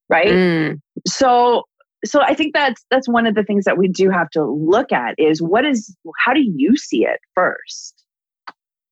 Right. 0.09 0.27
Mm. 0.27 0.79
So, 1.05 1.63
so 2.07 2.21
I 2.21 2.33
think 2.33 2.53
that's 2.53 2.83
that's 2.89 3.07
one 3.07 3.27
of 3.27 3.35
the 3.35 3.43
things 3.43 3.65
that 3.65 3.77
we 3.77 3.87
do 3.87 4.09
have 4.09 4.29
to 4.31 4.43
look 4.43 4.91
at 4.91 5.15
is 5.17 5.41
what 5.41 5.65
is 5.65 5.95
how 6.23 6.33
do 6.33 6.41
you 6.41 6.77
see 6.77 7.05
it 7.05 7.19
first? 7.35 8.03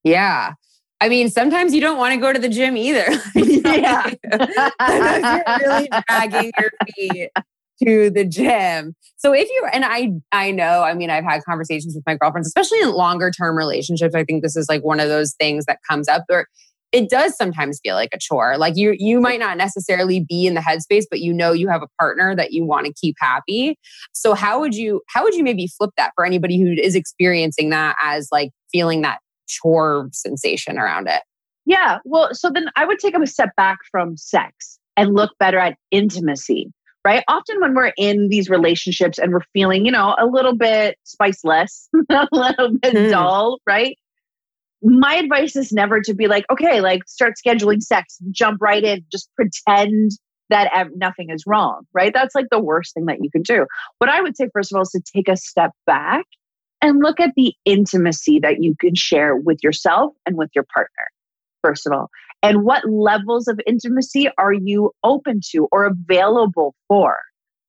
Yeah. 0.03 0.53
I 1.01 1.09
mean, 1.09 1.29
sometimes 1.29 1.73
you 1.73 1.81
don't 1.81 1.97
want 1.97 2.13
to 2.13 2.19
go 2.19 2.31
to 2.31 2.39
the 2.39 2.47
gym 2.47 2.77
either. 2.77 3.05
yeah. 3.35 4.11
you're 4.31 5.59
really 5.59 5.89
dragging 6.07 6.51
your 6.57 6.71
feet 6.95 7.29
to 7.83 8.09
the 8.09 8.25
gym. 8.25 8.95
So 9.17 9.33
if 9.33 9.49
you 9.49 9.67
and 9.73 9.83
I 9.83 10.11
I 10.31 10.51
know, 10.51 10.83
I 10.83 10.93
mean, 10.93 11.09
I've 11.09 11.25
had 11.25 11.43
conversations 11.43 11.95
with 11.95 12.03
my 12.05 12.15
girlfriends, 12.15 12.47
especially 12.47 12.79
in 12.79 12.91
longer 12.91 13.31
term 13.31 13.57
relationships. 13.57 14.15
I 14.15 14.23
think 14.23 14.43
this 14.43 14.55
is 14.55 14.69
like 14.69 14.83
one 14.83 14.99
of 14.99 15.09
those 15.09 15.33
things 15.33 15.65
that 15.65 15.79
comes 15.89 16.07
up 16.07 16.23
where 16.27 16.47
it 16.95 17.09
does 17.09 17.35
sometimes 17.35 17.81
feel 17.83 17.95
like 17.95 18.11
a 18.13 18.17
chore. 18.17 18.57
Like 18.57 18.77
you 18.77 18.95
you 18.97 19.19
might 19.19 19.39
not 19.39 19.57
necessarily 19.57 20.21
be 20.21 20.47
in 20.47 20.53
the 20.53 20.61
headspace, 20.61 21.03
but 21.09 21.19
you 21.19 21.33
know 21.33 21.51
you 21.51 21.67
have 21.67 21.83
a 21.83 21.87
partner 21.99 22.33
that 22.37 22.53
you 22.53 22.63
want 22.63 22.87
to 22.87 22.93
keep 22.93 23.17
happy. 23.19 23.77
So 24.13 24.33
how 24.33 24.61
would 24.61 24.73
you 24.73 25.01
how 25.09 25.23
would 25.23 25.35
you 25.35 25.43
maybe 25.43 25.67
flip 25.67 25.91
that 25.97 26.13
for 26.15 26.25
anybody 26.25 26.57
who 26.57 26.71
is 26.71 26.95
experiencing 26.95 27.69
that 27.71 27.97
as 28.01 28.29
like 28.31 28.51
feeling 28.71 29.01
that 29.01 29.19
chore 29.47 30.09
sensation 30.13 30.79
around 30.79 31.09
it? 31.09 31.21
Yeah. 31.65 31.99
Well, 32.05 32.29
so 32.31 32.49
then 32.49 32.69
I 32.77 32.85
would 32.85 32.99
take 32.99 33.17
a 33.17 33.27
step 33.27 33.49
back 33.57 33.79
from 33.91 34.15
sex 34.15 34.79
and 34.95 35.13
look 35.13 35.31
better 35.37 35.59
at 35.59 35.77
intimacy 35.91 36.71
right? 37.03 37.23
Often 37.27 37.61
when 37.61 37.75
we're 37.75 37.93
in 37.97 38.29
these 38.29 38.49
relationships 38.49 39.19
and 39.19 39.31
we're 39.31 39.41
feeling, 39.53 39.85
you 39.85 39.91
know, 39.91 40.15
a 40.17 40.25
little 40.25 40.55
bit 40.55 40.97
spiceless, 41.05 41.87
a 42.09 42.27
little 42.31 42.71
bit 42.79 42.95
mm. 42.95 43.11
dull, 43.11 43.59
right? 43.67 43.95
My 44.87 45.15
advice 45.15 45.55
is 45.55 45.71
never 45.71 45.99
to 46.01 46.13
be 46.13 46.27
like, 46.27 46.45
okay, 46.51 46.79
like 46.79 47.07
start 47.07 47.33
scheduling 47.43 47.81
sex, 47.81 48.19
jump 48.29 48.61
right 48.61 48.83
in, 48.83 49.03
just 49.11 49.29
pretend 49.35 50.11
that 50.49 50.69
ev- 50.75 50.91
nothing 50.95 51.31
is 51.31 51.43
wrong, 51.47 51.81
right? 51.91 52.13
That's 52.13 52.35
like 52.35 52.45
the 52.51 52.59
worst 52.59 52.93
thing 52.93 53.05
that 53.05 53.17
you 53.19 53.31
can 53.31 53.41
do. 53.41 53.65
What 53.97 54.11
I 54.11 54.21
would 54.21 54.37
say, 54.37 54.47
first 54.53 54.71
of 54.71 54.75
all, 54.75 54.83
is 54.83 54.89
to 54.89 55.01
take 55.01 55.27
a 55.27 55.35
step 55.35 55.71
back 55.87 56.25
and 56.83 57.01
look 57.01 57.19
at 57.19 57.31
the 57.35 57.55
intimacy 57.65 58.39
that 58.39 58.61
you 58.61 58.75
can 58.79 58.93
share 58.93 59.35
with 59.35 59.57
yourself 59.63 60.13
and 60.27 60.37
with 60.37 60.51
your 60.53 60.65
partner, 60.71 61.07
first 61.63 61.87
of 61.87 61.93
all. 61.93 62.09
And 62.43 62.63
what 62.63 62.87
levels 62.87 63.47
of 63.47 63.59
intimacy 63.65 64.29
are 64.37 64.53
you 64.53 64.91
open 65.03 65.39
to 65.51 65.67
or 65.71 65.85
available 65.85 66.75
for? 66.87 67.17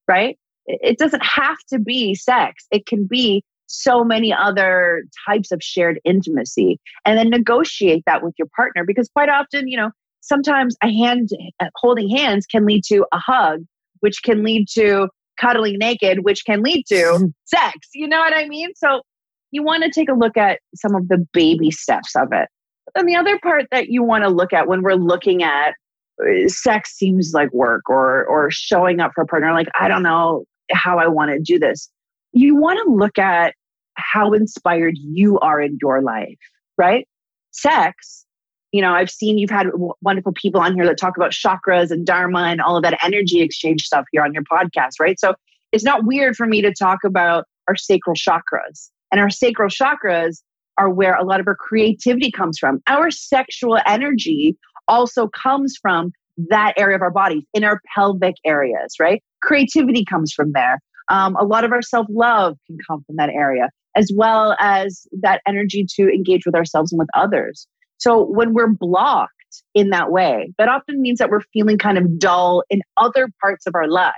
Right? 0.07 0.39
It 0.67 0.99
doesn't 0.99 1.25
have 1.25 1.57
to 1.71 1.79
be 1.79 2.15
sex, 2.15 2.67
it 2.71 2.85
can 2.85 3.07
be 3.07 3.43
so 3.67 4.05
many 4.05 4.33
other 4.33 5.05
types 5.29 5.53
of 5.53 5.63
shared 5.63 6.01
intimacy. 6.05 6.79
And 7.05 7.19
then 7.19 7.31
negotiate 7.31 8.05
that 8.07 8.23
with 8.23 8.35
your 8.39 8.49
partner 8.55 8.85
because 8.85 9.09
quite 9.09 9.29
often, 9.29 9.69
you 9.69 9.77
know, 9.77 9.91
sometimes 10.21 10.77
a 10.83 10.91
hand 10.91 11.31
uh, 11.61 11.67
holding 11.77 12.09
hands 12.09 12.47
can 12.47 12.67
lead 12.67 12.85
to 12.85 13.07
a 13.13 13.19
hug, 13.19 13.65
which 14.01 14.23
can 14.23 14.43
lead 14.43 14.69
to 14.75 15.09
cuddling 15.41 15.79
naked, 15.79 16.21
which 16.25 16.45
can 16.45 16.63
lead 16.63 16.85
to 16.89 17.33
sex. 17.45 17.89
You 17.95 18.09
know 18.09 18.19
what 18.19 18.37
I 18.37 18.49
mean? 18.49 18.71
So 18.77 19.03
you 19.51 19.63
want 19.63 19.85
to 19.85 19.91
take 19.91 20.09
a 20.09 20.15
look 20.15 20.37
at 20.37 20.61
some 20.75 20.95
of 20.95 21.09
the 21.09 21.25
baby 21.33 21.71
steps 21.71 22.15
of 22.17 22.33
it. 22.33 22.49
And 22.95 23.09
the 23.09 23.17
other 23.17 23.39
part 23.39 23.67
that 23.71 23.89
you 23.89 24.03
want 24.03 24.25
to 24.25 24.31
look 24.31 24.53
at 24.53 24.69
when 24.69 24.83
we're 24.83 24.95
looking 24.95 25.43
at 25.43 25.75
uh, 26.23 26.49
sex 26.49 26.97
seems 26.97 27.33
like 27.35 27.53
work 27.53 27.89
or 27.89 28.25
or 28.27 28.51
showing 28.51 29.01
up 29.01 29.13
for 29.15 29.23
a 29.23 29.27
partner, 29.27 29.53
like 29.53 29.69
I 29.79 29.89
don't 29.89 30.03
know 30.03 30.45
how 30.73 30.99
I 30.99 31.09
want 31.09 31.31
to 31.31 31.39
do 31.39 31.59
this. 31.59 31.91
You 32.37 32.55
want 32.55 32.79
to 32.85 32.93
look 32.93 33.19
at 33.19 33.55
how 33.95 34.33
inspired 34.33 34.95
you 34.99 35.39
are 35.41 35.61
in 35.61 35.79
your 35.81 36.03
life, 36.03 36.39
right? 36.77 37.09
Sex, 37.53 38.27
you 38.73 38.83
know, 38.83 38.93
I've 38.93 39.11
seen 39.11 39.39
you've 39.39 39.51
had 39.51 39.69
wonderful 40.03 40.33
people 40.33 40.61
on 40.61 40.75
here 40.75 40.85
that 40.87 40.99
talk 40.99 41.17
about 41.17 41.31
chakras 41.31 41.91
and 41.91 42.05
dharma 42.05 42.41
and 42.41 42.61
all 42.61 42.77
of 42.77 42.83
that 42.83 42.99
energy 43.03 43.41
exchange 43.41 43.83
stuff 43.83 44.05
here 44.13 44.23
on 44.23 44.35
your 44.35 44.43
podcast, 44.43 45.01
right? 45.01 45.19
So 45.19 45.35
it's 45.73 45.85
not 45.85 46.05
weird 46.05 46.37
for 46.37 46.47
me 46.47 46.61
to 46.61 46.75
talk 46.75 46.99
about 47.05 47.45
our 47.69 47.77
sacral 47.77 48.15
chakras. 48.15 48.91
And 49.11 49.21
our 49.21 49.31
sacral 49.31 49.71
chakras 49.71 50.43
are 50.77 50.91
where 50.91 51.15
a 51.15 51.25
lot 51.25 51.41
of 51.41 51.47
our 51.47 51.57
creativity 51.57 52.31
comes 52.31 52.59
from. 52.59 52.81
Our 52.87 53.11
sexual 53.11 53.79
energy 53.87 54.59
also 54.89 55.29
comes 55.29 55.77
from 55.81 56.13
that 56.51 56.75
area 56.77 56.97
of 56.97 57.03
our 57.03 57.11
bodies 57.11 57.45
in 57.55 57.65
our 57.65 57.81
pelvic 57.95 58.35
areas, 58.45 58.97
right? 59.01 59.23
Creativity 59.43 60.05
comes 60.05 60.35
from 60.35 60.53
there. 60.53 60.81
Um, 61.09 61.37
a 61.37 61.45
lot 61.45 61.65
of 61.65 61.73
our 61.73 61.83
self 61.83 62.07
love 62.11 62.57
can 62.67 62.79
come 62.87 63.05
from 63.05 63.17
that 63.17 63.31
area, 63.31 63.71
as 63.95 64.11
well 64.15 64.57
as 64.59 65.07
that 65.21 65.41
energy 65.47 65.87
to 65.97 66.09
engage 66.09 66.47
with 66.47 66.55
ourselves 66.55 66.93
and 66.93 66.99
with 66.99 67.09
others. 67.15 67.67
So 67.99 68.23
when 68.23 68.53
we're 68.53 68.69
blocked 68.73 69.33
in 69.75 69.91
that 69.91 70.11
way, 70.11 70.53
that 70.59 70.69
often 70.69 71.01
means 71.01 71.19
that 71.19 71.31
we're 71.31 71.41
feeling 71.53 71.79
kind 71.79 71.99
of 71.99 72.19
dull 72.19 72.63
in 72.69 72.83
other 72.97 73.29
parts 73.41 73.67
of 73.67 73.75
our 73.75 73.89
lives. 73.89 74.15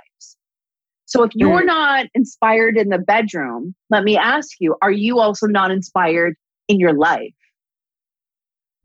So 1.05 1.23
if 1.23 1.31
you're 1.33 1.63
mm. 1.63 1.67
not 1.67 2.05
inspired 2.13 2.77
in 2.77 2.89
the 2.89 2.99
bedroom, 2.99 3.73
let 3.89 4.03
me 4.03 4.15
ask 4.15 4.49
you, 4.59 4.75
are 4.81 4.91
you 4.91 5.19
also 5.19 5.47
not 5.47 5.71
inspired 5.71 6.35
in 6.67 6.79
your 6.79 6.93
life? 6.93 7.33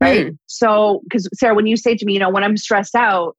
Right. 0.01 0.27
Mm. 0.27 0.37
So, 0.47 1.01
because 1.03 1.29
Sarah, 1.35 1.53
when 1.53 1.67
you 1.67 1.77
say 1.77 1.95
to 1.95 2.05
me, 2.05 2.13
you 2.13 2.19
know, 2.19 2.29
when 2.29 2.43
I'm 2.43 2.57
stressed 2.57 2.95
out, 2.95 3.35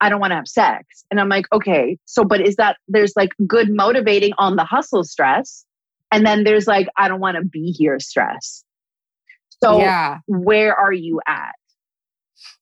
I 0.00 0.08
don't 0.08 0.20
want 0.20 0.30
to 0.30 0.36
have 0.36 0.48
sex. 0.48 1.04
And 1.10 1.20
I'm 1.20 1.28
like, 1.28 1.46
okay, 1.52 1.98
so, 2.04 2.24
but 2.24 2.40
is 2.40 2.56
that 2.56 2.76
there's 2.86 3.12
like 3.16 3.30
good 3.46 3.70
motivating 3.70 4.32
on 4.38 4.56
the 4.56 4.64
hustle 4.64 5.04
stress. 5.04 5.64
And 6.12 6.24
then 6.24 6.44
there's 6.44 6.66
like, 6.66 6.88
I 6.96 7.08
don't 7.08 7.20
want 7.20 7.36
to 7.36 7.44
be 7.44 7.72
here 7.76 7.98
stress. 7.98 8.64
So, 9.62 9.78
yeah. 9.78 10.18
where 10.26 10.74
are 10.74 10.92
you 10.92 11.20
at? 11.26 11.52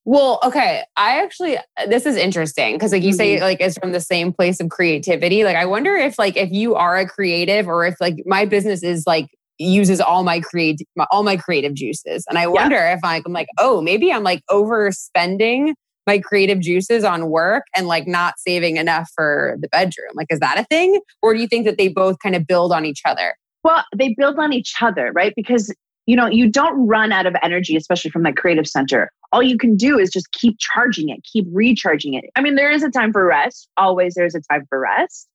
Well, 0.03 0.39
okay. 0.43 0.83
I 0.95 1.21
actually, 1.21 1.57
this 1.87 2.05
is 2.05 2.15
interesting 2.15 2.75
because, 2.75 2.91
like 2.91 3.03
you 3.03 3.09
mm-hmm. 3.09 3.17
say, 3.17 3.41
like 3.41 3.61
it's 3.61 3.77
from 3.77 3.91
the 3.91 4.01
same 4.01 4.33
place 4.33 4.59
of 4.59 4.69
creativity. 4.69 5.43
Like, 5.43 5.55
I 5.55 5.65
wonder 5.65 5.95
if, 5.95 6.17
like, 6.17 6.35
if 6.35 6.51
you 6.51 6.75
are 6.75 6.97
a 6.97 7.07
creative 7.07 7.67
or 7.67 7.85
if, 7.85 7.95
like, 8.01 8.15
my 8.25 8.45
business 8.45 8.83
is 8.83 9.05
like 9.05 9.27
uses 9.59 9.99
all 9.99 10.23
my 10.23 10.39
create 10.39 10.79
all 11.11 11.23
my 11.23 11.35
creative 11.35 11.73
juices, 11.73 12.25
and 12.29 12.37
I 12.37 12.47
wonder 12.47 12.75
yeah. 12.75 12.93
if 12.93 12.99
I'm 13.03 13.23
like, 13.27 13.47
oh, 13.57 13.81
maybe 13.81 14.11
I'm 14.11 14.23
like 14.23 14.41
overspending 14.49 15.73
my 16.07 16.17
creative 16.19 16.59
juices 16.61 17.03
on 17.03 17.29
work 17.29 17.63
and 17.75 17.87
like 17.87 18.07
not 18.07 18.39
saving 18.39 18.77
enough 18.77 19.11
for 19.13 19.57
the 19.59 19.67
bedroom. 19.67 20.11
Like, 20.15 20.27
is 20.29 20.39
that 20.39 20.57
a 20.57 20.63
thing? 20.63 21.01
Or 21.21 21.33
do 21.33 21.41
you 21.41 21.47
think 21.47 21.65
that 21.65 21.77
they 21.77 21.89
both 21.89 22.17
kind 22.23 22.35
of 22.35 22.47
build 22.47 22.71
on 22.71 22.85
each 22.85 23.01
other? 23.05 23.35
Well, 23.63 23.83
they 23.95 24.15
build 24.17 24.39
on 24.39 24.53
each 24.53 24.75
other, 24.81 25.11
right? 25.13 25.33
Because, 25.35 25.73
you 26.05 26.15
know, 26.15 26.27
you 26.27 26.49
don't 26.49 26.87
run 26.87 27.11
out 27.11 27.25
of 27.25 27.35
energy, 27.43 27.75
especially 27.75 28.09
from 28.09 28.23
that 28.23 28.37
creative 28.37 28.67
center. 28.67 29.11
All 29.33 29.43
you 29.43 29.57
can 29.57 29.75
do 29.75 29.99
is 29.99 30.09
just 30.09 30.31
keep 30.31 30.57
charging 30.59 31.09
it, 31.09 31.19
keep 31.31 31.45
recharging 31.51 32.13
it. 32.13 32.25
I 32.35 32.41
mean, 32.41 32.55
there 32.55 32.71
is 32.71 32.81
a 32.81 32.89
time 32.89 33.11
for 33.11 33.25
rest. 33.25 33.67
Always 33.75 34.15
there's 34.15 34.35
a 34.35 34.41
time 34.49 34.65
for 34.69 34.79
rest. 34.79 35.27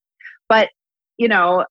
But, 0.49 0.71
you 1.19 1.29
know, 1.29 1.67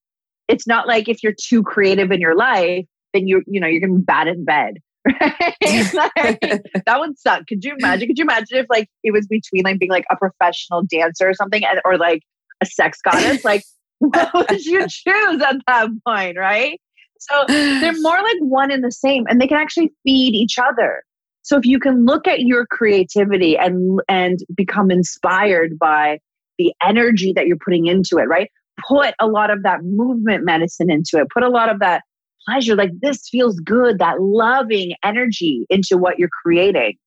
it's 0.48 0.68
not 0.68 0.88
like 0.88 1.10
if 1.10 1.24
you're 1.24 1.34
too 1.34 1.64
creative 1.64 2.12
in 2.12 2.22
your 2.22 2.36
life, 2.36 2.86
then 3.14 3.28
you're, 3.28 3.42
you 3.48 3.60
know, 3.60 3.68
you're 3.68 3.82
to 3.82 3.96
be 3.96 4.04
bad 4.04 4.28
in 4.28 4.46
bed 4.46 4.76
Right? 5.06 5.94
like, 5.94 6.40
that 6.86 7.00
would 7.00 7.18
suck. 7.18 7.48
Could 7.48 7.64
you 7.64 7.76
imagine? 7.78 8.08
Could 8.08 8.18
you 8.18 8.24
imagine 8.24 8.60
if 8.60 8.68
like 8.70 8.88
it 9.04 9.12
was 9.12 9.28
between 9.28 9.64
like 9.64 9.80
being 9.80 9.92
like 9.92 10.06
a 10.12 10.16
professional 10.16 10.84
dancer 10.84 11.30
or 11.30 11.34
something 11.34 11.64
and, 11.66 11.82
or 11.86 11.98
like 11.98 12.22
a 12.62 12.66
sex 12.66 13.00
goddess? 13.04 13.44
Like, 13.52 13.64
what 14.00 14.34
would 14.34 14.66
you 14.66 14.80
choose 14.88 15.42
at 15.42 15.58
that 15.68 15.90
point? 16.06 16.38
Right. 16.38 16.80
So 17.20 17.46
they're 17.48 17.94
more 18.00 18.18
like 18.18 18.38
one 18.40 18.72
and 18.72 18.84
the 18.84 18.92
same 18.92 19.26
and 19.28 19.40
they 19.40 19.48
can 19.48 19.58
actually 19.58 19.92
feed 20.04 20.34
each 20.34 20.58
other. 20.58 21.04
So 21.44 21.58
if 21.58 21.66
you 21.66 21.80
can 21.80 22.06
look 22.06 22.28
at 22.28 22.42
your 22.42 22.66
creativity 22.68 23.58
and 23.58 24.00
and 24.08 24.40
become 24.56 24.92
inspired 24.92 25.78
by 25.80 26.20
the 26.58 26.74
energy 26.84 27.34
that 27.36 27.48
you're 27.48 27.58
putting 27.64 27.88
into 27.88 28.18
it, 28.18 28.28
right? 28.28 28.50
Put 28.88 29.14
a 29.20 29.28
lot 29.28 29.50
of 29.50 29.64
that 29.64 29.84
movement 29.84 30.46
medicine 30.46 30.92
into 30.92 31.18
it. 31.18 31.28
Put 31.34 31.44
a 31.44 31.50
lot 31.50 31.70
of 31.70 31.80
that 31.80 32.04
pleasure, 32.46 32.76
like 32.76 32.92
this 33.02 33.28
feels 33.30 33.60
good, 33.60 34.00
that 34.00 34.22
loving 34.22 34.94
energy 35.04 35.66
into 35.70 35.98
what 35.98 36.20
you're 36.20 36.30
creating. 36.44 36.98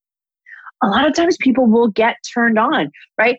A 0.82 0.88
lot 0.88 1.06
of 1.06 1.14
times 1.14 1.36
people 1.40 1.66
will 1.66 1.88
get 1.88 2.16
turned 2.34 2.58
on, 2.58 2.90
right? 3.18 3.38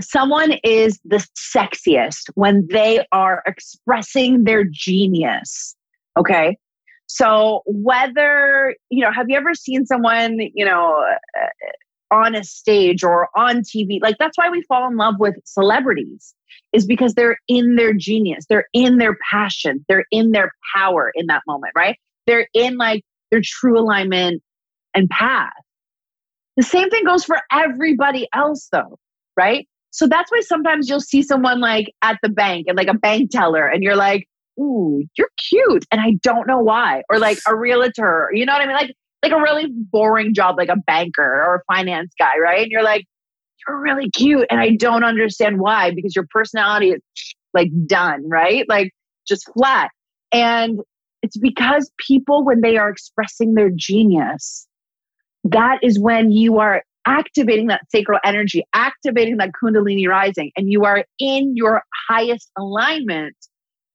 Someone 0.00 0.54
is 0.64 1.00
the 1.04 1.26
sexiest 1.54 2.30
when 2.34 2.66
they 2.70 3.06
are 3.12 3.42
expressing 3.46 4.44
their 4.44 4.64
genius. 4.64 5.76
Okay. 6.16 6.56
So 7.06 7.62
whether, 7.66 8.74
you 8.90 9.04
know, 9.04 9.12
have 9.12 9.26
you 9.28 9.36
ever 9.36 9.54
seen 9.54 9.86
someone, 9.86 10.38
you 10.54 10.64
know, 10.64 11.04
uh, 11.40 12.14
on 12.14 12.34
a 12.34 12.44
stage 12.44 13.04
or 13.04 13.28
on 13.36 13.62
TV? 13.62 14.00
Like 14.00 14.16
that's 14.18 14.38
why 14.38 14.48
we 14.50 14.62
fall 14.62 14.88
in 14.88 14.96
love 14.96 15.16
with 15.18 15.34
celebrities 15.44 16.34
is 16.72 16.86
because 16.86 17.14
they're 17.14 17.38
in 17.48 17.76
their 17.76 17.92
genius, 17.92 18.44
they're 18.48 18.66
in 18.72 18.98
their 18.98 19.16
passion, 19.30 19.84
they're 19.88 20.06
in 20.10 20.32
their 20.32 20.50
power 20.74 21.12
in 21.14 21.26
that 21.26 21.42
moment, 21.46 21.72
right? 21.76 21.96
They're 22.26 22.48
in 22.54 22.76
like 22.76 23.02
their 23.30 23.40
true 23.42 23.78
alignment 23.78 24.42
and 24.94 25.08
path. 25.08 25.52
The 26.56 26.62
same 26.62 26.90
thing 26.90 27.04
goes 27.04 27.24
for 27.24 27.40
everybody 27.50 28.28
else, 28.32 28.68
though, 28.70 28.98
right? 29.36 29.66
So 29.90 30.06
that's 30.06 30.30
why 30.30 30.40
sometimes 30.40 30.88
you'll 30.88 31.00
see 31.00 31.22
someone 31.22 31.60
like 31.60 31.92
at 32.02 32.18
the 32.22 32.28
bank 32.28 32.66
and 32.68 32.76
like 32.76 32.88
a 32.88 32.94
bank 32.94 33.30
teller, 33.30 33.66
and 33.66 33.82
you're 33.82 33.96
like, 33.96 34.28
ooh, 34.58 35.02
you're 35.16 35.30
cute. 35.48 35.84
And 35.90 36.00
I 36.00 36.12
don't 36.22 36.46
know 36.46 36.60
why. 36.60 37.02
Or 37.10 37.18
like 37.18 37.38
a 37.46 37.56
realtor, 37.56 38.30
you 38.32 38.46
know 38.46 38.52
what 38.52 38.62
I 38.62 38.66
mean? 38.66 38.76
Like, 38.76 38.94
like 39.22 39.32
a 39.32 39.40
really 39.40 39.66
boring 39.70 40.34
job, 40.34 40.56
like 40.58 40.68
a 40.68 40.76
banker 40.76 41.22
or 41.22 41.56
a 41.56 41.74
finance 41.74 42.12
guy, 42.18 42.38
right? 42.42 42.62
And 42.62 42.70
you're 42.70 42.84
like, 42.84 43.06
you're 43.66 43.80
really 43.80 44.10
cute. 44.10 44.46
And 44.50 44.60
I 44.60 44.76
don't 44.76 45.04
understand 45.04 45.58
why, 45.58 45.92
because 45.94 46.14
your 46.14 46.26
personality 46.30 46.90
is 46.90 47.00
like 47.52 47.70
done, 47.86 48.28
right? 48.28 48.64
Like 48.68 48.92
just 49.26 49.50
flat. 49.52 49.90
And 50.32 50.80
it's 51.22 51.38
because 51.38 51.90
people, 51.98 52.44
when 52.44 52.60
they 52.60 52.76
are 52.76 52.90
expressing 52.90 53.54
their 53.54 53.70
genius, 53.74 54.66
that 55.44 55.78
is 55.82 55.98
when 55.98 56.30
you 56.30 56.58
are 56.58 56.82
activating 57.06 57.66
that 57.68 57.82
sacral 57.90 58.18
energy, 58.24 58.64
activating 58.74 59.36
that 59.36 59.50
Kundalini 59.62 60.08
rising, 60.08 60.50
and 60.56 60.70
you 60.70 60.84
are 60.84 61.04
in 61.18 61.54
your 61.54 61.82
highest 62.08 62.50
alignment. 62.58 63.36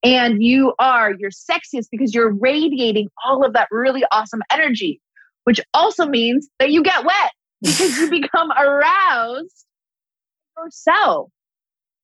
And 0.01 0.41
you 0.41 0.73
are 0.79 1.13
your 1.19 1.29
sexiest 1.29 1.87
because 1.91 2.15
you're 2.15 2.33
radiating 2.33 3.09
all 3.25 3.43
of 3.43 3.51
that 3.51 3.67
really 3.69 4.05
awesome 4.13 4.39
energy, 4.49 5.01
which 5.43 5.59
also 5.73 6.05
means 6.05 6.47
that 6.59 6.71
you 6.71 6.83
get 6.83 7.03
wet 7.03 7.31
because 7.61 7.97
you 7.97 8.09
become 8.09 8.51
aroused 8.51 9.65
yourself. 10.57 11.31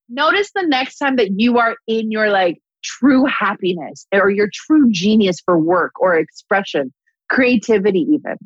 Notice 0.10 0.52
the 0.54 0.66
next 0.68 0.98
time 0.98 1.16
that 1.16 1.32
you 1.40 1.58
are 1.58 1.76
in 1.88 2.12
your 2.12 2.30
like 2.30 2.60
true 2.84 3.26
happiness 3.26 4.06
or 4.14 4.30
your 4.30 4.50
true 4.54 4.90
genius 4.92 5.38
for 5.44 5.58
work 5.58 6.00
or 6.00 6.16
expression, 6.16 6.94
creativity, 7.30 8.02
even. 8.02 8.38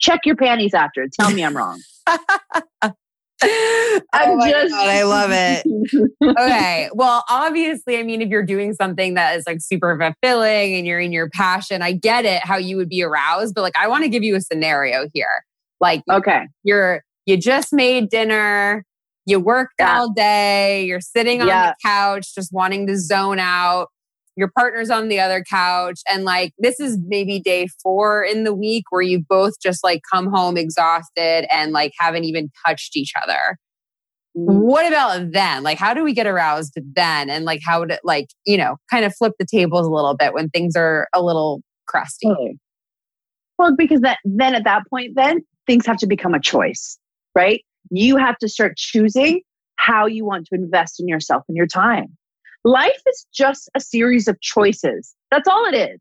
Check 0.00 0.20
your 0.24 0.36
panties 0.36 0.74
after. 0.74 1.06
Tell 1.12 1.30
me 1.30 1.44
I'm 1.44 1.56
wrong. 1.56 1.80
Oh 3.40 4.06
I'm 4.12 4.40
oh 4.40 4.50
just 4.50 4.72
God, 4.72 4.88
I 4.88 5.02
love 5.04 5.30
it. 5.32 5.64
okay. 6.38 6.90
Well, 6.92 7.24
obviously, 7.28 7.98
I 7.98 8.02
mean, 8.02 8.20
if 8.20 8.28
you're 8.30 8.44
doing 8.44 8.72
something 8.74 9.14
that 9.14 9.36
is 9.36 9.44
like 9.46 9.58
super 9.60 9.96
fulfilling 9.96 10.74
and 10.74 10.86
you're 10.86 10.98
in 10.98 11.12
your 11.12 11.30
passion, 11.30 11.82
I 11.82 11.92
get 11.92 12.24
it 12.24 12.44
how 12.44 12.56
you 12.56 12.76
would 12.76 12.88
be 12.88 13.02
aroused, 13.02 13.54
but 13.54 13.62
like 13.62 13.78
I 13.78 13.86
want 13.86 14.04
to 14.04 14.08
give 14.08 14.24
you 14.24 14.34
a 14.34 14.40
scenario 14.40 15.08
here. 15.14 15.44
Like, 15.80 16.02
okay, 16.10 16.48
you're 16.62 17.02
you 17.26 17.36
just 17.36 17.72
made 17.72 18.08
dinner, 18.08 18.84
you 19.26 19.38
worked 19.38 19.74
yeah. 19.78 19.98
all 19.98 20.12
day, 20.12 20.84
you're 20.86 21.00
sitting 21.00 21.42
on 21.42 21.48
yeah. 21.48 21.70
the 21.70 21.76
couch 21.84 22.34
just 22.34 22.52
wanting 22.52 22.86
to 22.86 22.96
zone 22.96 23.38
out. 23.38 23.88
Your 24.36 24.50
partner's 24.56 24.88
on 24.88 25.08
the 25.08 25.18
other 25.18 25.42
couch. 25.42 26.00
And 26.08 26.24
like, 26.24 26.52
this 26.58 26.78
is 26.78 26.96
maybe 27.06 27.40
day 27.40 27.66
four 27.82 28.22
in 28.22 28.44
the 28.44 28.54
week 28.54 28.84
where 28.90 29.02
you 29.02 29.22
both 29.28 29.54
just 29.60 29.82
like 29.82 30.00
come 30.12 30.28
home 30.28 30.56
exhausted 30.56 31.46
and 31.52 31.72
like 31.72 31.92
haven't 31.98 32.24
even 32.24 32.50
touched 32.64 32.96
each 32.96 33.12
other. 33.20 33.58
Mm. 34.36 34.60
What 34.62 34.86
about 34.86 35.32
then? 35.32 35.64
Like, 35.64 35.78
how 35.78 35.92
do 35.92 36.04
we 36.04 36.14
get 36.14 36.26
aroused 36.26 36.78
then? 36.94 37.28
And 37.28 37.44
like, 37.44 37.60
how 37.64 37.84
to, 37.84 37.98
like, 38.04 38.28
you 38.46 38.56
know, 38.56 38.76
kind 38.90 39.04
of 39.04 39.14
flip 39.14 39.32
the 39.38 39.46
tables 39.46 39.86
a 39.86 39.90
little 39.90 40.16
bit 40.16 40.32
when 40.32 40.48
things 40.50 40.76
are 40.76 41.08
a 41.12 41.20
little 41.20 41.60
crusty? 41.86 42.32
Well, 43.58 43.74
because 43.76 44.00
that, 44.02 44.18
then 44.24 44.54
at 44.54 44.64
that 44.64 44.84
point, 44.88 45.12
then 45.16 45.40
things 45.68 45.86
have 45.86 45.98
to 45.98 46.08
become 46.08 46.34
a 46.34 46.40
choice, 46.40 46.98
right? 47.36 47.64
You 47.90 48.16
have 48.16 48.36
to 48.38 48.48
start 48.48 48.76
choosing 48.76 49.42
how 49.76 50.06
you 50.06 50.24
want 50.24 50.46
to 50.46 50.56
invest 50.56 50.98
in 50.98 51.06
yourself 51.06 51.44
and 51.46 51.56
your 51.56 51.68
time. 51.68 52.16
Life 52.64 53.00
is 53.06 53.26
just 53.32 53.70
a 53.76 53.80
series 53.80 54.26
of 54.26 54.40
choices. 54.40 55.14
That's 55.30 55.46
all 55.46 55.64
it 55.72 55.76
is. 55.76 56.00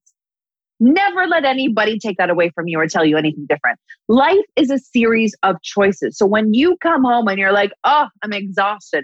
Never 0.79 1.27
let 1.27 1.43
anybody 1.43 1.99
take 1.99 2.17
that 2.17 2.29
away 2.29 2.49
from 2.49 2.67
you 2.67 2.79
or 2.79 2.87
tell 2.87 3.05
you 3.05 3.17
anything 3.17 3.45
different. 3.47 3.79
Life 4.07 4.45
is 4.55 4.69
a 4.69 4.77
series 4.77 5.35
of 5.43 5.61
choices. 5.61 6.17
So 6.17 6.25
when 6.25 6.53
you 6.53 6.77
come 6.77 7.03
home 7.03 7.27
and 7.27 7.37
you're 7.37 7.51
like, 7.51 7.71
oh, 7.83 8.07
I'm 8.23 8.33
exhausted, 8.33 9.03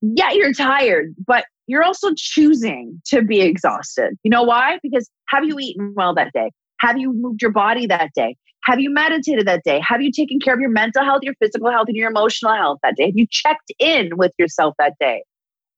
yeah, 0.00 0.30
you're 0.32 0.52
tired, 0.52 1.14
but 1.26 1.44
you're 1.66 1.82
also 1.84 2.10
choosing 2.16 3.00
to 3.06 3.22
be 3.22 3.40
exhausted. 3.40 4.16
You 4.22 4.30
know 4.30 4.44
why? 4.44 4.78
Because 4.82 5.10
have 5.28 5.44
you 5.44 5.58
eaten 5.58 5.94
well 5.96 6.14
that 6.14 6.32
day? 6.32 6.50
Have 6.80 6.96
you 6.96 7.12
moved 7.12 7.42
your 7.42 7.50
body 7.50 7.86
that 7.86 8.10
day? 8.14 8.36
Have 8.64 8.80
you 8.80 8.90
meditated 8.90 9.46
that 9.46 9.62
day? 9.64 9.80
Have 9.80 10.02
you 10.02 10.12
taken 10.12 10.40
care 10.40 10.54
of 10.54 10.60
your 10.60 10.70
mental 10.70 11.04
health, 11.04 11.20
your 11.22 11.34
physical 11.40 11.70
health, 11.70 11.88
and 11.88 11.96
your 11.96 12.10
emotional 12.10 12.54
health 12.54 12.78
that 12.82 12.96
day? 12.96 13.06
Have 13.06 13.16
you 13.16 13.26
checked 13.30 13.72
in 13.78 14.16
with 14.16 14.32
yourself 14.38 14.74
that 14.78 14.94
day? 15.00 15.22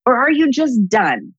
Or 0.06 0.16
are 0.16 0.30
you 0.30 0.50
just 0.50 0.88
done? 0.88 1.32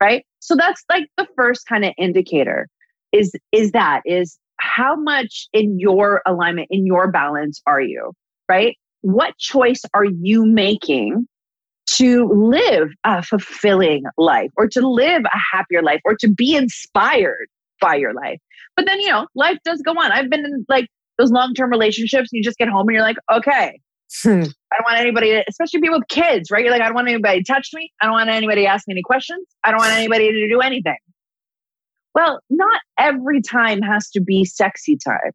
Right? 0.00 0.24
So 0.40 0.56
that's 0.56 0.82
like 0.90 1.06
the 1.16 1.26
first 1.36 1.66
kind 1.66 1.84
of 1.84 1.92
indicator 1.98 2.68
is 3.12 3.32
is 3.52 3.72
that 3.72 4.02
is 4.04 4.38
how 4.58 4.96
much 4.96 5.48
in 5.52 5.78
your 5.78 6.22
alignment, 6.26 6.68
in 6.70 6.86
your 6.86 7.10
balance 7.10 7.60
are 7.66 7.80
you? 7.80 8.12
Right? 8.48 8.76
What 9.02 9.36
choice 9.38 9.82
are 9.94 10.04
you 10.04 10.44
making 10.44 11.26
to 11.88 12.26
live 12.28 12.90
a 13.04 13.22
fulfilling 13.22 14.04
life 14.18 14.50
or 14.56 14.66
to 14.68 14.86
live 14.86 15.22
a 15.24 15.38
happier 15.52 15.82
life 15.82 16.00
or 16.04 16.16
to 16.16 16.28
be 16.28 16.56
inspired 16.56 17.46
by 17.80 17.96
your 17.96 18.14
life? 18.14 18.38
But 18.76 18.86
then, 18.86 19.00
you 19.00 19.08
know, 19.08 19.26
life 19.34 19.58
does 19.64 19.82
go 19.82 19.92
on. 19.92 20.12
I've 20.12 20.30
been 20.30 20.44
in 20.44 20.64
like 20.68 20.88
those 21.18 21.30
long 21.30 21.54
term 21.54 21.70
relationships, 21.70 22.28
and 22.32 22.38
you 22.38 22.42
just 22.42 22.58
get 22.58 22.68
home 22.68 22.88
and 22.88 22.94
you're 22.94 23.02
like, 23.02 23.16
okay, 23.32 23.80
hmm. 24.22 24.28
I 24.28 24.76
don't 24.76 24.86
want 24.86 24.98
anybody, 24.98 25.30
to, 25.30 25.44
especially 25.48 25.80
people 25.80 25.98
with 25.98 26.08
kids, 26.08 26.50
right? 26.50 26.62
You're 26.62 26.72
like, 26.72 26.82
I 26.82 26.86
don't 26.86 26.94
want 26.94 27.08
anybody 27.08 27.42
to 27.42 27.52
touch 27.52 27.70
me. 27.74 27.90
I 28.00 28.06
don't 28.06 28.14
want 28.14 28.30
anybody 28.30 28.62
to 28.62 28.68
ask 28.68 28.86
me 28.86 28.94
any 28.94 29.02
questions. 29.02 29.46
I 29.64 29.70
don't 29.70 29.80
want 29.80 29.92
anybody 29.92 30.30
to 30.30 30.48
do 30.48 30.60
anything. 30.60 30.98
Well, 32.14 32.40
not 32.48 32.80
every 32.98 33.42
time 33.42 33.82
has 33.82 34.10
to 34.10 34.20
be 34.20 34.44
sexy 34.44 34.96
time. 34.96 35.32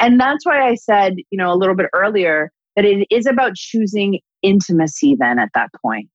And 0.00 0.18
that's 0.18 0.46
why 0.46 0.66
I 0.66 0.74
said, 0.74 1.16
you 1.30 1.38
know, 1.38 1.52
a 1.52 1.56
little 1.56 1.76
bit 1.76 1.86
earlier 1.94 2.50
that 2.74 2.84
it 2.84 3.06
is 3.10 3.26
about 3.26 3.54
choosing 3.54 4.18
intimacy 4.42 5.16
then 5.18 5.38
at 5.38 5.50
that 5.54 5.68
point, 5.80 6.10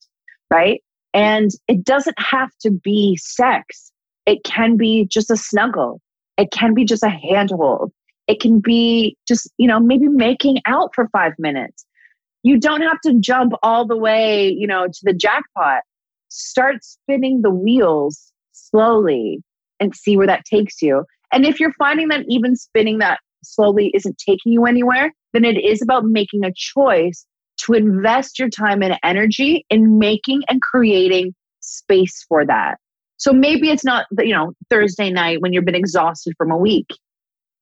right? 0.51 0.81
And 1.13 1.51
it 1.67 1.83
doesn't 1.83 2.19
have 2.19 2.49
to 2.61 2.71
be 2.71 3.17
sex. 3.21 3.91
It 4.27 4.43
can 4.43 4.77
be 4.77 5.07
just 5.09 5.31
a 5.31 5.37
snuggle. 5.37 6.01
It 6.37 6.51
can 6.51 6.75
be 6.75 6.85
just 6.85 7.01
a 7.01 7.09
handhold. 7.09 7.91
It 8.27 8.41
can 8.41 8.59
be 8.59 9.17
just, 9.27 9.49
you 9.57 9.67
know, 9.67 9.79
maybe 9.79 10.07
making 10.07 10.59
out 10.65 10.93
for 10.93 11.07
five 11.07 11.31
minutes. 11.39 11.85
You 12.43 12.59
don't 12.59 12.81
have 12.81 12.99
to 13.05 13.15
jump 13.19 13.53
all 13.63 13.87
the 13.87 13.97
way, 13.97 14.49
you 14.49 14.67
know, 14.67 14.85
to 14.85 14.99
the 15.03 15.13
jackpot. 15.13 15.81
Start 16.29 16.83
spinning 16.83 17.41
the 17.41 17.49
wheels 17.49 18.33
slowly 18.51 19.41
and 19.79 19.95
see 19.95 20.17
where 20.17 20.27
that 20.27 20.43
takes 20.45 20.81
you. 20.81 21.05
And 21.31 21.45
if 21.45 21.59
you're 21.59 21.73
finding 21.79 22.09
that 22.09 22.25
even 22.27 22.55
spinning 22.57 22.97
that 22.99 23.19
slowly 23.43 23.91
isn't 23.93 24.17
taking 24.17 24.51
you 24.51 24.65
anywhere, 24.65 25.13
then 25.33 25.45
it 25.45 25.57
is 25.57 25.81
about 25.81 26.03
making 26.03 26.43
a 26.43 26.51
choice 26.53 27.25
to 27.61 27.73
invest 27.73 28.39
your 28.39 28.49
time 28.49 28.83
and 28.83 28.99
energy 29.03 29.65
in 29.69 29.97
making 29.97 30.43
and 30.49 30.61
creating 30.61 31.33
space 31.61 32.25
for 32.27 32.45
that. 32.45 32.77
So 33.17 33.33
maybe 33.33 33.69
it's 33.69 33.83
not, 33.83 34.05
you 34.19 34.33
know, 34.33 34.53
Thursday 34.69 35.09
night 35.09 35.41
when 35.41 35.53
you've 35.53 35.65
been 35.65 35.75
exhausted 35.75 36.33
from 36.37 36.51
a 36.51 36.57
week, 36.57 36.87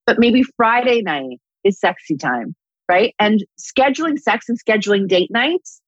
but 0.06 0.20
maybe 0.20 0.44
Friday 0.58 1.02
night 1.02 1.40
is 1.64 1.80
sexy 1.80 2.18
time, 2.18 2.56
right? 2.90 3.14
And 3.20 3.44
scheduling 3.60 4.20
sex 4.20 4.48
and 4.50 4.58
scheduling 4.62 5.08
date 5.08 5.32
nights, 5.32 5.82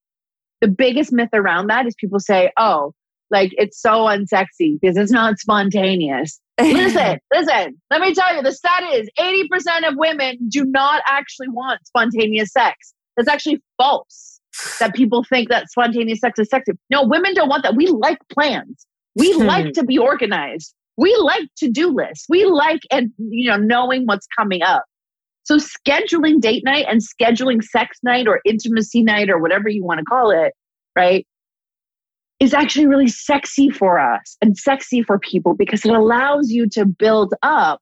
the 0.62 0.68
biggest 0.68 1.12
myth 1.12 1.30
around 1.34 1.68
that 1.68 1.86
is 1.86 1.96
people 2.00 2.20
say, 2.20 2.52
oh, 2.58 2.94
like 3.30 3.52
it's 3.58 3.80
so 3.80 4.06
unsexy 4.06 4.80
because 4.82 4.98
it's 4.98 5.12
not 5.12 5.38
spontaneous. 5.38 6.40
listen, 6.60 7.20
listen, 7.34 7.82
let 7.92 8.02
me 8.02 8.14
tell 8.14 8.36
you 8.36 8.42
the 8.42 8.54
stat 8.54 8.84
is 8.94 9.10
80% 9.20 9.88
of 9.88 9.96
women 9.98 10.38
do 10.50 10.64
not 10.66 11.04
actually 11.08 11.50
want 11.50 11.86
spontaneous 11.86 12.52
sex. 12.52 12.94
That's 13.16 13.30
actually 13.30 13.62
false 13.78 14.40
that 14.80 14.96
people 14.96 15.24
think 15.24 15.50
that 15.50 15.70
spontaneous 15.70 16.20
sex 16.20 16.40
is 16.40 16.50
sexy. 16.50 16.74
No, 16.90 17.04
women 17.06 17.34
don't 17.34 17.50
want 17.50 17.64
that. 17.64 17.76
We 17.76 17.88
like 17.88 18.18
plans. 18.32 18.87
We 19.18 19.34
hmm. 19.34 19.44
like 19.44 19.74
to 19.74 19.84
be 19.84 19.98
organized. 19.98 20.74
We 20.98 21.16
like 21.18 21.48
to 21.58 21.70
do 21.70 21.90
lists. 21.90 22.26
We 22.30 22.46
like 22.46 22.82
and 22.92 23.12
you 23.18 23.50
know 23.50 23.58
knowing 23.58 24.06
what's 24.06 24.28
coming 24.38 24.62
up. 24.62 24.86
So 25.44 25.58
scheduling 25.58 26.42
date 26.42 26.64
night 26.66 26.86
and 26.90 27.02
scheduling 27.02 27.64
sex 27.64 28.00
night 28.04 28.28
or 28.28 28.42
intimacy 28.46 29.02
night 29.02 29.30
or 29.30 29.40
whatever 29.40 29.70
you 29.70 29.84
want 29.84 30.00
to 30.00 30.06
call 30.06 30.32
it, 30.32 30.54
right? 30.96 31.26
is 32.40 32.54
actually 32.54 32.86
really 32.86 33.08
sexy 33.08 33.70
for 33.70 34.00
us 34.00 34.38
and 34.42 34.58
sexy 34.58 35.02
for 35.02 35.18
people 35.18 35.56
because 35.56 35.84
it 35.84 35.92
allows 35.92 36.52
you 36.52 36.70
to 36.70 36.86
build 36.86 37.34
up 37.42 37.82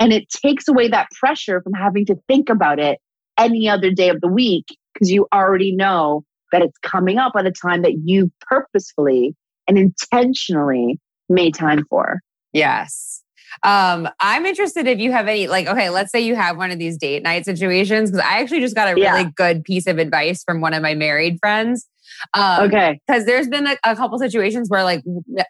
and 0.00 0.12
it 0.12 0.28
takes 0.30 0.68
away 0.68 0.88
that 0.88 1.08
pressure 1.18 1.60
from 1.60 1.74
having 1.74 2.06
to 2.06 2.16
think 2.28 2.48
about 2.48 2.78
it 2.78 2.98
any 3.38 3.68
other 3.68 3.90
day 3.90 4.08
of 4.08 4.20
the 4.20 4.28
week 4.28 4.66
because 4.92 5.10
you 5.10 5.26
already 5.34 5.74
know 5.74 6.24
that 6.50 6.62
it's 6.62 6.78
coming 6.78 7.18
up 7.18 7.32
at 7.36 7.46
a 7.46 7.52
time 7.52 7.82
that 7.82 7.98
you 8.04 8.30
purposefully 8.40 9.34
and 9.68 9.78
intentionally 9.78 10.98
made 11.28 11.54
time 11.54 11.84
for. 11.88 12.20
Yes. 12.52 13.22
Um, 13.62 14.08
I'm 14.20 14.46
interested 14.46 14.86
if 14.86 14.98
you 14.98 15.12
have 15.12 15.28
any, 15.28 15.46
like, 15.46 15.66
okay, 15.66 15.90
let's 15.90 16.10
say 16.10 16.20
you 16.20 16.34
have 16.34 16.56
one 16.56 16.70
of 16.70 16.78
these 16.78 16.96
date 16.96 17.22
night 17.22 17.44
situations, 17.44 18.10
because 18.10 18.24
I 18.26 18.40
actually 18.40 18.60
just 18.60 18.74
got 18.74 18.88
a 18.88 18.94
really 18.94 19.04
yeah. 19.04 19.30
good 19.36 19.64
piece 19.64 19.86
of 19.86 19.98
advice 19.98 20.42
from 20.42 20.60
one 20.60 20.74
of 20.74 20.82
my 20.82 20.94
married 20.94 21.38
friends. 21.40 21.86
Um, 22.34 22.64
okay. 22.64 23.00
Because 23.06 23.24
there's 23.26 23.48
been 23.48 23.66
a, 23.66 23.76
a, 23.84 23.96
couple 23.96 24.18
situations 24.18 24.68
where 24.68 24.84
like 24.84 25.02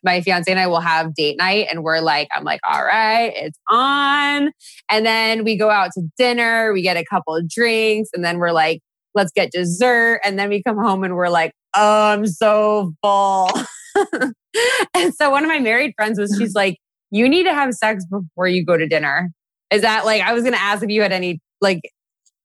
my 0.05 0.21
fiance 0.21 0.51
and 0.51 0.61
I 0.61 0.67
will 0.67 0.81
have 0.81 1.15
date 1.15 1.37
night 1.37 1.67
and 1.71 1.83
we're 1.83 2.01
like, 2.01 2.29
I'm 2.35 2.45
like, 2.45 2.61
all 2.69 2.85
right, 2.85 3.33
it's 3.35 3.59
on. 3.69 4.53
And 4.91 5.07
then 5.07 5.45
we 5.45 5.57
go 5.57 5.71
out 5.71 5.91
to 5.95 6.03
dinner, 6.17 6.73
we 6.73 6.83
get 6.83 6.97
a 6.97 7.05
couple 7.05 7.35
of 7.35 7.49
drinks, 7.49 8.11
and 8.15 8.25
then 8.25 8.39
we're 8.39 8.53
like, 8.53 8.81
let's 9.15 9.33
get 9.33 9.53
dessert. 9.53 10.21
And 10.25 10.39
then 10.39 10.49
we 10.49 10.63
come 10.63 10.79
home 10.79 11.05
and 11.05 11.15
we're 11.15 11.29
like, 11.29 11.53
oh, 11.75 12.07
I'm 12.07 12.27
so 12.27 12.93
full. 13.03 13.51
and 14.95 15.15
so 15.15 15.31
one 15.31 15.45
of 15.45 15.49
my 15.49 15.61
married 15.61 15.95
friends 15.97 16.19
was, 16.19 16.35
she's 16.39 16.55
like, 16.55 16.79
you 17.11 17.29
need 17.29 17.45
to 17.45 17.55
have 17.55 17.75
sex 17.75 18.05
before 18.07 18.49
you 18.49 18.65
go 18.65 18.77
to 18.77 18.87
dinner. 18.87 19.31
Is 19.71 19.83
that 19.83 20.05
like, 20.05 20.23
I 20.23 20.33
was 20.33 20.43
going 20.43 20.55
to 20.55 20.61
ask 20.61 20.83
if 20.83 20.91
you 20.91 21.03
had 21.03 21.13
any 21.13 21.41
like 21.61 21.81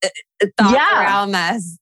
uh, 0.04 0.10
uh, 0.44 0.48
thoughts 0.58 0.74
yeah. 0.74 1.04
around 1.04 1.32
this. 1.32 1.78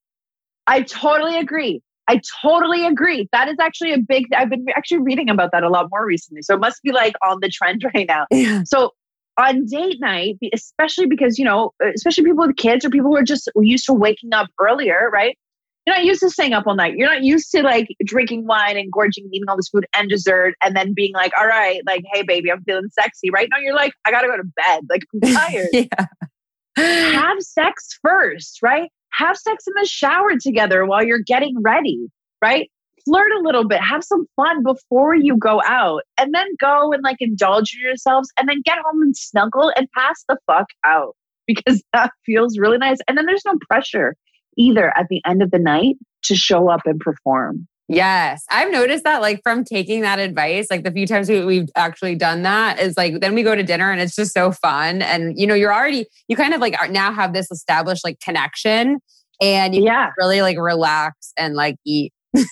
I 0.68 0.82
totally 0.82 1.38
agree. 1.38 1.82
I 2.08 2.22
totally 2.42 2.86
agree. 2.86 3.28
That 3.32 3.48
is 3.48 3.56
actually 3.60 3.94
a 3.94 3.98
big, 4.00 4.26
I've 4.36 4.50
been 4.50 4.66
actually 4.76 5.00
reading 5.00 5.30
about 5.30 5.52
that 5.52 5.64
a 5.64 5.70
lot 5.70 5.88
more 5.92 6.06
recently. 6.06 6.42
So 6.42 6.54
it 6.54 6.60
must 6.60 6.82
be 6.84 6.92
like 6.92 7.16
on 7.24 7.40
the 7.42 7.50
trend 7.50 7.84
right 7.96 8.08
now. 8.08 8.26
Yeah. 8.32 8.62
So 8.66 8.92
on 9.38 9.66
date 9.66 9.98
night, 10.00 10.38
especially 10.54 11.08
because, 11.08 11.38
you 11.38 11.46
know, 11.46 11.72
especially 11.96 12.24
people 12.24 12.46
with 12.48 12.56
kids 12.56 12.86
or 12.86 12.90
people 12.90 13.10
who 13.10 13.18
are 13.18 13.24
just 13.24 13.50
used 13.58 13.86
to 13.86 13.94
waking 13.94 14.34
up 14.34 14.48
earlier, 14.60 15.10
right? 15.12 15.38
You're 15.86 15.96
not 15.96 16.06
used 16.06 16.22
to 16.22 16.30
staying 16.30 16.54
up 16.54 16.66
all 16.66 16.76
night. 16.76 16.96
You're 16.96 17.10
not 17.10 17.24
used 17.24 17.52
to 17.52 17.62
like 17.62 17.88
drinking 18.04 18.48
wine 18.48 18.76
and 18.78 18.92
gorging, 18.92 19.30
eating 19.32 19.48
all 19.48 19.56
this 19.56 19.70
food 19.70 19.86
and 19.94 20.10
dessert, 20.10 20.56
and 20.64 20.76
then 20.76 20.94
being 20.96 21.14
like, 21.14 21.32
all 21.40 21.46
right, 21.46 21.82
like, 21.86 22.04
hey, 22.12 22.24
baby, 22.24 22.52
I'm 22.52 22.64
feeling 22.64 22.90
sexy. 22.92 23.30
Right 23.30 23.48
now, 23.52 23.60
you're 23.60 23.76
like, 23.76 23.94
I 24.06 24.12
got 24.12 24.22
to 24.22 24.28
go 24.28 24.38
to 24.38 24.44
bed. 24.56 24.82
Like, 24.90 25.04
I'm 25.14 25.34
tired. 25.34 25.70
yeah. 25.72 27.14
Have 27.14 27.40
sex 27.42 28.00
first, 28.02 28.62
right? 28.62 28.90
have 29.18 29.38
sex 29.38 29.66
in 29.68 29.74
the 29.80 29.88
shower 29.88 30.38
together 30.40 30.86
while 30.86 31.04
you're 31.04 31.20
getting 31.20 31.56
ready, 31.62 32.08
right? 32.42 32.70
Flirt 33.06 33.32
a 33.32 33.42
little 33.44 33.68
bit, 33.68 33.80
have 33.82 34.04
some 34.04 34.26
fun 34.36 34.64
before 34.64 35.16
you 35.16 35.38
go 35.38 35.62
out, 35.66 36.02
and 36.18 36.34
then 36.34 36.48
go 36.60 36.92
and 36.92 37.04
like 37.04 37.18
indulge 37.20 37.78
yourselves, 37.80 38.30
and 38.38 38.50
then 38.50 38.62
get 38.64 38.80
home 38.80 39.02
and 39.02 39.16
snuggle 39.16 39.72
and 39.76 39.88
pass 39.92 40.24
the 40.28 40.38
fuck 40.48 40.68
out 40.84 41.16
because 41.48 41.84
that 41.94 42.12
feels 42.26 42.58
really 42.58 42.78
nice. 42.78 42.98
And 43.08 43.18
then 43.18 43.26
there's 43.26 43.46
no 43.46 43.58
pressure 43.70 44.16
either 44.58 44.96
at 44.98 45.08
the 45.10 45.22
end 45.26 45.42
of 45.42 45.52
the 45.52 45.60
night 45.60 45.96
to 46.24 46.36
show 46.36 46.70
up 46.70 46.82
and 46.86 47.00
perform. 47.00 47.68
Yes. 47.88 48.44
I've 48.50 48.72
noticed 48.72 49.04
that 49.04 49.22
like 49.22 49.42
from 49.44 49.64
taking 49.64 50.02
that 50.02 50.18
advice, 50.18 50.68
like 50.72 50.84
the 50.84 50.92
few 50.92 51.06
times 51.06 51.30
we, 51.30 51.58
have 51.58 51.70
actually 51.76 52.16
done 52.16 52.42
that 52.42 52.80
is 52.80 52.98
like, 52.98 53.20
then 53.20 53.36
we 53.36 53.44
go 53.44 53.54
to 53.54 53.62
dinner 53.62 53.92
and 53.92 54.02
it's 54.02 54.16
just 54.16 54.34
so 54.34 54.52
fun. 54.52 55.04
And, 55.04 55.40
you 55.40 55.46
know, 55.46 55.54
you're 55.54 55.74
already, 55.74 56.08
you 56.28 56.36
kind 56.36 56.54
of 56.54 56.62
like 56.62 56.76
now 56.90 57.14
have 57.14 57.34
this 57.34 57.52
established 57.52 58.04
like 58.04 58.20
connection 58.20 59.00
and 59.40 59.76
you 59.76 59.84
yeah. 59.84 60.12
really 60.18 60.42
like 60.42 60.58
relax 60.58 61.32
and 61.38 61.56
like 61.56 61.76
eat. 61.86 62.12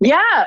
yeah. 0.00 0.44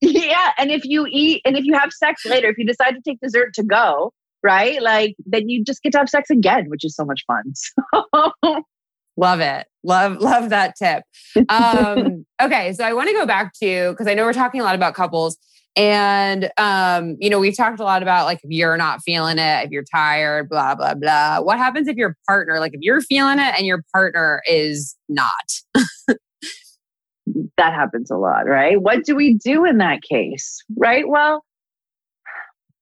Yeah. 0.00 0.52
And 0.56 0.70
if 0.70 0.84
you 0.84 1.06
eat 1.10 1.42
and 1.44 1.56
if 1.56 1.64
you 1.64 1.74
have 1.74 1.90
sex 1.92 2.24
later, 2.24 2.48
if 2.48 2.56
you 2.56 2.64
decide 2.64 2.92
to 2.92 3.00
take 3.04 3.18
dessert 3.20 3.52
to 3.54 3.64
go, 3.64 4.12
right? 4.42 4.80
Like 4.80 5.16
then 5.26 5.48
you 5.48 5.64
just 5.64 5.82
get 5.82 5.92
to 5.92 5.98
have 5.98 6.08
sex 6.08 6.30
again, 6.30 6.66
which 6.68 6.84
is 6.84 6.94
so 6.94 7.04
much 7.04 7.24
fun. 7.26 7.52
So 8.42 8.62
Love 9.16 9.40
it. 9.40 9.66
Love, 9.82 10.18
love 10.18 10.50
that 10.50 10.74
tip. 10.76 11.02
Um, 11.48 12.26
okay. 12.42 12.72
So 12.72 12.84
I 12.84 12.92
want 12.92 13.08
to 13.08 13.14
go 13.14 13.26
back 13.26 13.52
to, 13.62 13.90
because 13.90 14.06
I 14.06 14.14
know 14.14 14.24
we're 14.24 14.32
talking 14.32 14.60
a 14.60 14.64
lot 14.64 14.74
about 14.74 14.94
couples. 14.94 15.36
And, 15.76 16.50
um, 16.58 17.16
you 17.20 17.30
know, 17.30 17.38
we've 17.38 17.56
talked 17.56 17.80
a 17.80 17.84
lot 17.84 18.02
about 18.02 18.24
like 18.24 18.40
if 18.42 18.50
you're 18.50 18.76
not 18.76 19.02
feeling 19.02 19.38
it, 19.38 19.64
if 19.64 19.70
you're 19.70 19.84
tired, 19.84 20.48
blah, 20.48 20.74
blah, 20.74 20.94
blah. 20.94 21.40
What 21.40 21.58
happens 21.58 21.86
if 21.86 21.96
your 21.96 22.16
partner, 22.26 22.58
like 22.58 22.74
if 22.74 22.80
you're 22.82 23.00
feeling 23.00 23.38
it 23.38 23.54
and 23.56 23.66
your 23.66 23.84
partner 23.92 24.42
is 24.48 24.96
not? 25.08 25.30
that 27.56 27.72
happens 27.72 28.10
a 28.10 28.16
lot, 28.16 28.46
right? 28.46 28.80
What 28.80 29.04
do 29.04 29.14
we 29.14 29.34
do 29.34 29.64
in 29.64 29.78
that 29.78 30.02
case? 30.02 30.58
Right? 30.76 31.08
Well, 31.08 31.44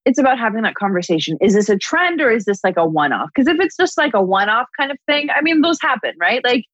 it's 0.09 0.17
about 0.17 0.39
having 0.39 0.63
that 0.63 0.73
conversation. 0.73 1.37
Is 1.39 1.53
this 1.53 1.69
a 1.69 1.77
trend 1.77 2.19
or 2.19 2.31
is 2.31 2.45
this 2.45 2.61
like 2.63 2.77
a 2.77 2.85
one 2.85 3.13
off? 3.13 3.29
Because 3.33 3.47
if 3.47 3.59
it's 3.59 3.77
just 3.77 3.95
like 3.95 4.15
a 4.15 4.21
one 4.21 4.49
off 4.49 4.65
kind 4.75 4.89
of 4.89 4.97
thing, 5.05 5.27
I 5.29 5.41
mean, 5.41 5.61
those 5.61 5.77
happen, 5.79 6.13
right? 6.19 6.43
Like 6.43 6.65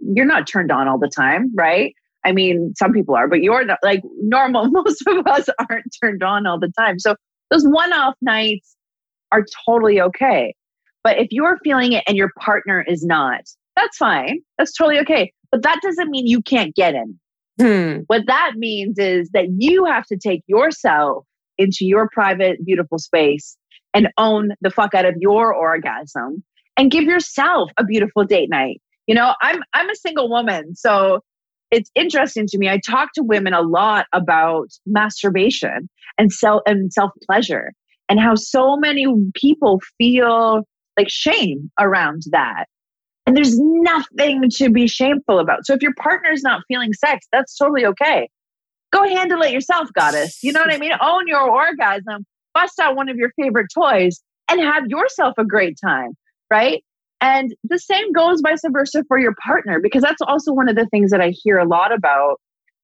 you're 0.00 0.26
not 0.26 0.48
turned 0.48 0.72
on 0.72 0.88
all 0.88 0.98
the 0.98 1.08
time, 1.08 1.52
right? 1.54 1.94
I 2.24 2.32
mean, 2.32 2.72
some 2.76 2.92
people 2.92 3.14
are, 3.14 3.28
but 3.28 3.40
you're 3.40 3.64
not 3.64 3.78
like 3.84 4.02
normal. 4.22 4.68
Most 4.70 5.06
of 5.06 5.24
us 5.28 5.48
aren't 5.60 5.86
turned 6.02 6.24
on 6.24 6.44
all 6.44 6.58
the 6.58 6.72
time. 6.76 6.98
So 6.98 7.14
those 7.52 7.64
one 7.64 7.92
off 7.92 8.16
nights 8.20 8.74
are 9.30 9.46
totally 9.64 10.00
okay. 10.00 10.52
But 11.04 11.18
if 11.18 11.28
you're 11.30 11.58
feeling 11.62 11.92
it 11.92 12.02
and 12.08 12.16
your 12.16 12.32
partner 12.40 12.84
is 12.84 13.04
not, 13.04 13.42
that's 13.76 13.96
fine. 13.96 14.40
That's 14.58 14.72
totally 14.72 14.98
okay. 14.98 15.32
But 15.52 15.62
that 15.62 15.78
doesn't 15.84 16.10
mean 16.10 16.26
you 16.26 16.42
can't 16.42 16.74
get 16.74 16.96
in. 16.96 17.16
Hmm. 17.60 18.00
What 18.08 18.26
that 18.26 18.54
means 18.56 18.98
is 18.98 19.30
that 19.34 19.46
you 19.56 19.84
have 19.84 20.06
to 20.06 20.16
take 20.16 20.42
yourself 20.48 21.26
into 21.62 21.84
your 21.84 22.08
private, 22.12 22.64
beautiful 22.64 22.98
space 22.98 23.56
and 23.94 24.08
own 24.18 24.50
the 24.60 24.70
fuck 24.70 24.94
out 24.94 25.04
of 25.04 25.14
your 25.18 25.54
orgasm 25.54 26.42
and 26.76 26.90
give 26.90 27.04
yourself 27.04 27.70
a 27.78 27.84
beautiful 27.84 28.24
date 28.24 28.50
night. 28.50 28.80
You 29.06 29.14
know, 29.14 29.34
I'm 29.42 29.62
I'm 29.72 29.90
a 29.90 29.96
single 29.96 30.30
woman, 30.30 30.74
so 30.74 31.20
it's 31.70 31.90
interesting 31.94 32.46
to 32.48 32.58
me. 32.58 32.68
I 32.68 32.78
talk 32.78 33.10
to 33.14 33.22
women 33.22 33.54
a 33.54 33.62
lot 33.62 34.06
about 34.12 34.68
masturbation 34.86 35.88
and 36.18 36.32
self 36.32 36.62
and 36.66 36.92
self 36.92 37.10
pleasure 37.26 37.72
and 38.08 38.20
how 38.20 38.34
so 38.34 38.76
many 38.76 39.06
people 39.34 39.80
feel 39.98 40.62
like 40.98 41.08
shame 41.08 41.70
around 41.80 42.22
that. 42.30 42.66
And 43.26 43.36
there's 43.36 43.58
nothing 43.58 44.50
to 44.56 44.68
be 44.68 44.86
shameful 44.86 45.38
about. 45.38 45.64
So 45.64 45.74
if 45.74 45.82
your 45.82 45.94
partner's 45.98 46.42
not 46.42 46.62
feeling 46.68 46.92
sex, 46.92 47.26
that's 47.32 47.56
totally 47.56 47.86
okay. 47.86 48.28
Go 48.92 49.04
handle 49.04 49.42
it 49.42 49.52
yourself, 49.52 49.88
goddess. 49.94 50.42
You 50.42 50.52
know 50.52 50.60
what 50.60 50.72
I 50.72 50.78
mean? 50.78 50.92
Own 51.00 51.26
your 51.26 51.50
orgasm, 51.50 52.26
bust 52.54 52.78
out 52.78 52.94
one 52.94 53.08
of 53.08 53.16
your 53.16 53.30
favorite 53.40 53.68
toys, 53.72 54.20
and 54.50 54.60
have 54.60 54.84
yourself 54.86 55.34
a 55.38 55.44
great 55.44 55.78
time, 55.82 56.10
right? 56.50 56.84
And 57.20 57.54
the 57.64 57.78
same 57.78 58.12
goes 58.12 58.40
vice 58.42 58.62
versa 58.68 59.04
for 59.08 59.18
your 59.18 59.34
partner, 59.42 59.80
because 59.80 60.02
that's 60.02 60.20
also 60.22 60.52
one 60.52 60.68
of 60.68 60.76
the 60.76 60.86
things 60.86 61.10
that 61.10 61.20
I 61.20 61.30
hear 61.30 61.58
a 61.58 61.66
lot 61.66 61.92
about 61.92 62.40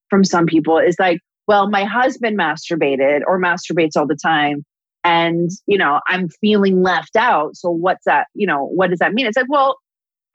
from 0.09 0.25
some 0.25 0.47
people 0.47 0.79
is 0.79 0.97
like, 0.99 1.21
well, 1.47 1.69
my 1.69 1.85
husband 1.85 2.39
masturbated 2.39 3.21
or 3.27 3.41
masturbates 3.41 3.97
all 3.97 4.07
the 4.07 4.17
time. 4.17 4.65
And, 5.05 5.51
you 5.67 5.79
know, 5.79 6.01
I'm 6.07 6.29
feeling 6.41 6.83
left 6.83 7.17
out. 7.17 7.57
So 7.57 7.71
what's 7.71 8.05
that? 8.05 8.29
You 8.35 8.47
know, 8.47 8.65
what 8.65 8.91
does 8.91 8.99
that 9.01 9.13
mean? 9.13 9.27
It's 9.27 9.37
like, 9.37 9.51
well, 9.51 9.77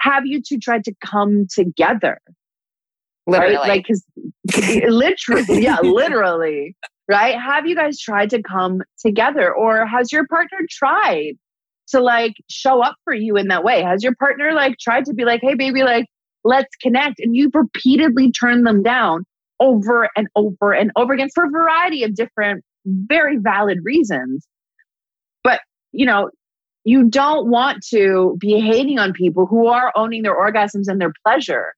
have 0.02 0.26
you 0.26 0.42
two 0.42 0.60
tried 0.60 0.84
to 0.86 0.94
come 1.04 1.48
together? 1.54 2.20
Literally. 3.26 3.56
Right? 3.56 3.68
Like, 3.68 3.88
cause 3.88 4.04
literally, 4.88 5.64
yeah, 5.64 5.80
literally, 5.82 6.76
right? 7.08 7.40
Have 7.40 7.66
you 7.66 7.76
guys 7.76 8.00
tried 8.00 8.30
to 8.32 8.42
come 8.42 8.82
together 9.00 9.54
or 9.54 9.86
has 9.86 10.12
your 10.12 10.28
partner 10.28 10.60
tried 10.70 11.34
to 11.90 12.02
like 12.02 12.34
show 12.50 12.82
up 12.82 12.96
for 13.04 13.14
you 13.14 13.38
in 13.38 13.48
that 13.48 13.64
way? 13.64 13.82
Has 13.82 14.04
your 14.04 14.16
partner 14.16 14.54
like 14.54 14.78
tried 14.80 15.06
to 15.06 15.14
be 15.14 15.26
like, 15.26 15.42
hey, 15.42 15.56
baby, 15.56 15.84
like, 15.84 16.06
let's 16.44 16.76
connect? 16.82 17.20
And 17.20 17.36
you've 17.36 17.56
repeatedly 17.56 18.32
turned 18.32 18.66
them 18.66 18.84
down 18.84 19.26
over 19.60 20.10
and 20.16 20.28
over 20.36 20.74
and 20.74 20.92
over 20.96 21.14
again 21.14 21.30
for 21.34 21.46
a 21.46 21.50
variety 21.50 22.04
of 22.04 22.16
different, 22.16 22.64
very 22.86 23.38
valid 23.38 23.80
reasons. 23.84 24.46
But, 25.44 25.62
you 25.92 26.06
know, 26.06 26.30
you 26.84 27.10
don't 27.10 27.50
want 27.50 27.84
to 27.92 28.36
be 28.40 28.60
hating 28.60 29.00
on 29.00 29.14
people 29.14 29.46
who 29.46 29.68
are 29.68 29.92
owning 29.96 30.24
their 30.24 30.36
orgasms 30.36 30.88
and 30.88 31.00
their 31.00 31.14
pleasure, 31.26 31.74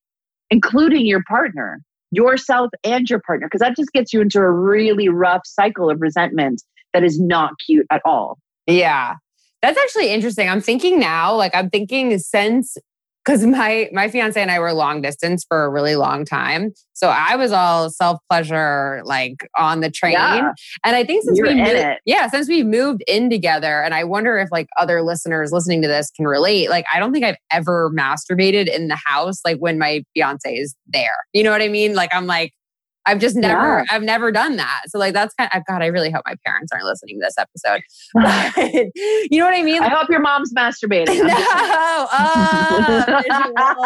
including 0.50 1.06
your 1.06 1.24
partner, 1.28 1.82
yourself 2.12 2.70
and 2.84 3.10
your 3.10 3.20
partner, 3.20 3.48
because 3.48 3.60
that 3.60 3.76
just 3.76 3.92
gets 3.92 4.14
you 4.14 4.22
into 4.22 4.40
a 4.40 4.52
really 4.52 5.10
rough 5.10 5.42
cycle 5.46 5.90
of 5.90 6.02
resentment 6.02 6.62
that 6.94 7.04
is 7.04 7.20
not 7.20 7.52
cute 7.66 7.86
at 7.92 8.02
all. 8.06 8.38
Yeah. 8.68 9.16
That's 9.62 9.78
actually 9.78 10.12
interesting. 10.12 10.48
I'm 10.48 10.62
thinking 10.62 11.00
now, 11.00 11.36
like 11.36 11.56
I'm 11.56 11.70
thinking 11.70 12.18
since 12.20 12.78
because 13.26 13.46
my 13.46 13.90
my 13.92 14.10
fiance 14.10 14.40
and 14.40 14.52
I 14.52 14.60
were 14.60 14.74
long 14.74 15.02
distance 15.02 15.46
for 15.48 15.66
a 15.66 15.70
really 15.70 15.96
long 15.96 16.26
time, 16.26 16.74
so 16.94 17.10
I 17.10 17.36
was 17.36 17.52
all 17.52 17.90
self 17.90 18.20
pleasure 18.30 19.02
like 19.06 19.50
on 19.58 19.82
the 19.82 19.90
train. 19.90 20.14
Yeah. 20.14 20.52
And 20.84 20.96
I 20.96 21.04
think 21.04 21.24
since 21.24 21.38
You're 21.38 21.48
we 21.48 21.56
moved, 21.56 21.86
yeah, 22.06 22.30
since 22.30 22.48
we 22.48 22.64
moved 22.64 23.04
in 23.08 23.30
together, 23.30 23.82
and 23.82 23.94
I 23.94 24.04
wonder 24.04 24.38
if 24.38 24.50
like 24.52 24.68
other 24.78 25.02
listeners 25.02 25.52
listening 25.52 25.82
to 25.82 25.88
this 25.88 26.12
can 26.12 26.28
relate. 26.28 26.70
Like, 26.70 26.86
I 26.94 27.00
don't 27.00 27.12
think 27.14 27.26
I've 27.26 27.38
ever 27.52 27.92
masturbated 27.98 28.74
in 28.74 28.88
the 28.88 29.00
house 29.06 29.40
like 29.44 29.58
when 29.58 29.80
my 29.80 30.04
fiance 30.14 30.54
is 30.54 30.76
there. 30.88 31.18
You 31.34 31.44
know 31.44 31.52
what 31.52 31.62
I 31.62 31.68
mean? 31.68 31.96
Like, 31.96 32.14
I'm 32.14 32.28
like 32.28 32.54
I've 33.06 33.20
just 33.20 33.36
never, 33.36 33.80
yeah. 33.80 33.96
I've 33.96 34.04
never 34.04 34.32
done 34.32 34.56
that. 34.56 34.84
So 34.88 34.98
like 34.98 35.14
that's 35.14 35.34
kind 35.36 35.50
of, 35.54 35.64
God, 35.68 35.82
I 35.82 35.88
really 35.88 36.12
hope 36.12 36.24
my 36.26 36.36
parents 36.46 36.72
aren't 36.72 36.86
listening 36.86 37.20
to 37.20 37.26
this 37.26 37.38
episode. 37.38 37.82
But, 38.14 38.56
you 38.96 39.40
know 39.40 39.46
what 39.46 39.54
I 39.54 39.64
mean? 39.64 39.82
I 39.84 39.90
hope 39.90 40.10
your 40.10 40.22
mom's 40.22 40.54
masturbating. 40.54 41.18
no, 41.28 42.08
uh, 42.12 43.22
visual. 43.22 43.86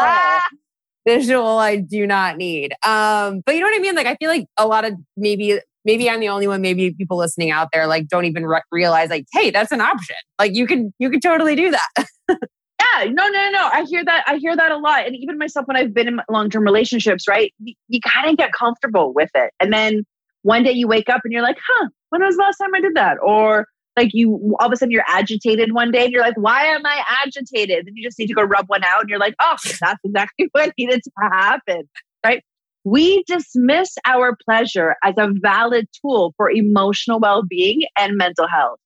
visual 1.08 1.58
I 1.58 1.78
do 1.78 2.06
not 2.06 2.38
need. 2.38 2.74
Um, 2.86 3.42
but 3.46 3.56
you 3.56 3.62
know 3.62 3.68
what 3.68 3.76
I 3.76 3.80
mean? 3.80 3.96
Like 3.96 4.08
I 4.08 4.16
feel 4.16 4.30
like 4.30 4.46
a 4.58 4.68
lot 4.68 4.86
of 4.86 4.94
maybe 5.18 5.60
maybe 5.84 6.10
I'm 6.10 6.20
the 6.20 6.30
only 6.30 6.48
one. 6.48 6.62
Maybe 6.62 6.94
people 6.94 7.18
listening 7.18 7.52
out 7.52 7.70
there 7.74 7.88
like 7.88 8.08
don't 8.08 8.26
even 8.26 8.46
re- 8.46 8.62
realize 8.72 9.10
like, 9.10 9.26
hey, 9.34 9.50
that's 9.50 9.72
an 9.72 9.82
option. 9.82 10.16
Like 10.38 10.56
you 10.56 10.68
can 10.68 10.94
you 11.00 11.10
can 11.10 11.20
totally 11.20 11.56
do 11.56 11.72
that. 11.72 12.40
Yeah, 12.80 13.06
no, 13.06 13.28
no, 13.28 13.50
no. 13.52 13.70
I 13.72 13.86
hear 13.88 14.06
that. 14.06 14.24
I 14.28 14.38
hear 14.38 14.56
that 14.56 14.72
a 14.72 14.78
lot. 14.78 15.06
And 15.06 15.16
even 15.16 15.38
myself, 15.38 15.68
when 15.68 15.76
I've 15.76 15.94
been 15.94 16.08
in 16.08 16.22
long 16.30 16.50
term 16.50 16.64
relationships, 16.64 17.28
right? 17.28 17.54
You, 17.60 17.74
you 17.88 18.00
kind 18.02 18.30
of 18.30 18.38
get 18.38 18.54
comfortable 18.54 19.14
with 19.14 19.30
it. 19.36 19.52
And 19.60 19.74
then 19.74 20.06
one 20.44 20.64
day 20.64 20.72
you 20.72 20.88
wake 20.88 21.10
up 21.10 21.22
and 21.24 21.34
you're 21.34 21.42
like, 21.42 21.58
huh, 21.66 21.90
when 22.10 22.24
was 22.24 22.38
the 22.38 22.42
last 22.44 22.58
time 22.58 22.74
I 22.74 22.82
did 22.82 22.96
that? 22.96 23.18
Or 23.22 23.68
like 23.98 24.12
you 24.14 24.56
all 24.60 24.68
of 24.68 24.72
a 24.72 24.78
sudden 24.78 24.92
you're 24.92 25.04
agitated 25.08 25.74
one 25.74 25.92
day 25.92 26.06
and 26.06 26.14
you're 26.14 26.22
like, 26.22 26.38
why 26.38 26.66
am 26.66 26.86
I 26.86 27.04
agitated? 27.26 27.88
And 27.88 27.98
you 27.98 28.04
just 28.04 28.18
need 28.18 28.28
to 28.28 28.34
go 28.34 28.44
rub 28.44 28.68
one 28.68 28.84
out 28.84 29.02
and 29.02 29.10
you're 29.10 29.20
like, 29.20 29.36
oh, 29.42 29.56
that's 29.82 30.00
exactly 30.04 30.48
what 30.54 30.74
needed 30.78 31.02
to 31.04 31.12
happen. 31.22 31.90
Right. 32.26 32.44
We 32.86 33.24
dismiss 33.28 33.96
our 34.06 34.38
pleasure 34.46 34.96
as 35.04 35.16
a 35.18 35.28
valid 35.42 35.88
tool 36.02 36.34
for 36.38 36.50
emotional 36.50 37.20
well 37.20 37.44
being 37.44 37.82
and 37.98 38.16
mental 38.16 38.48
health. 38.48 38.80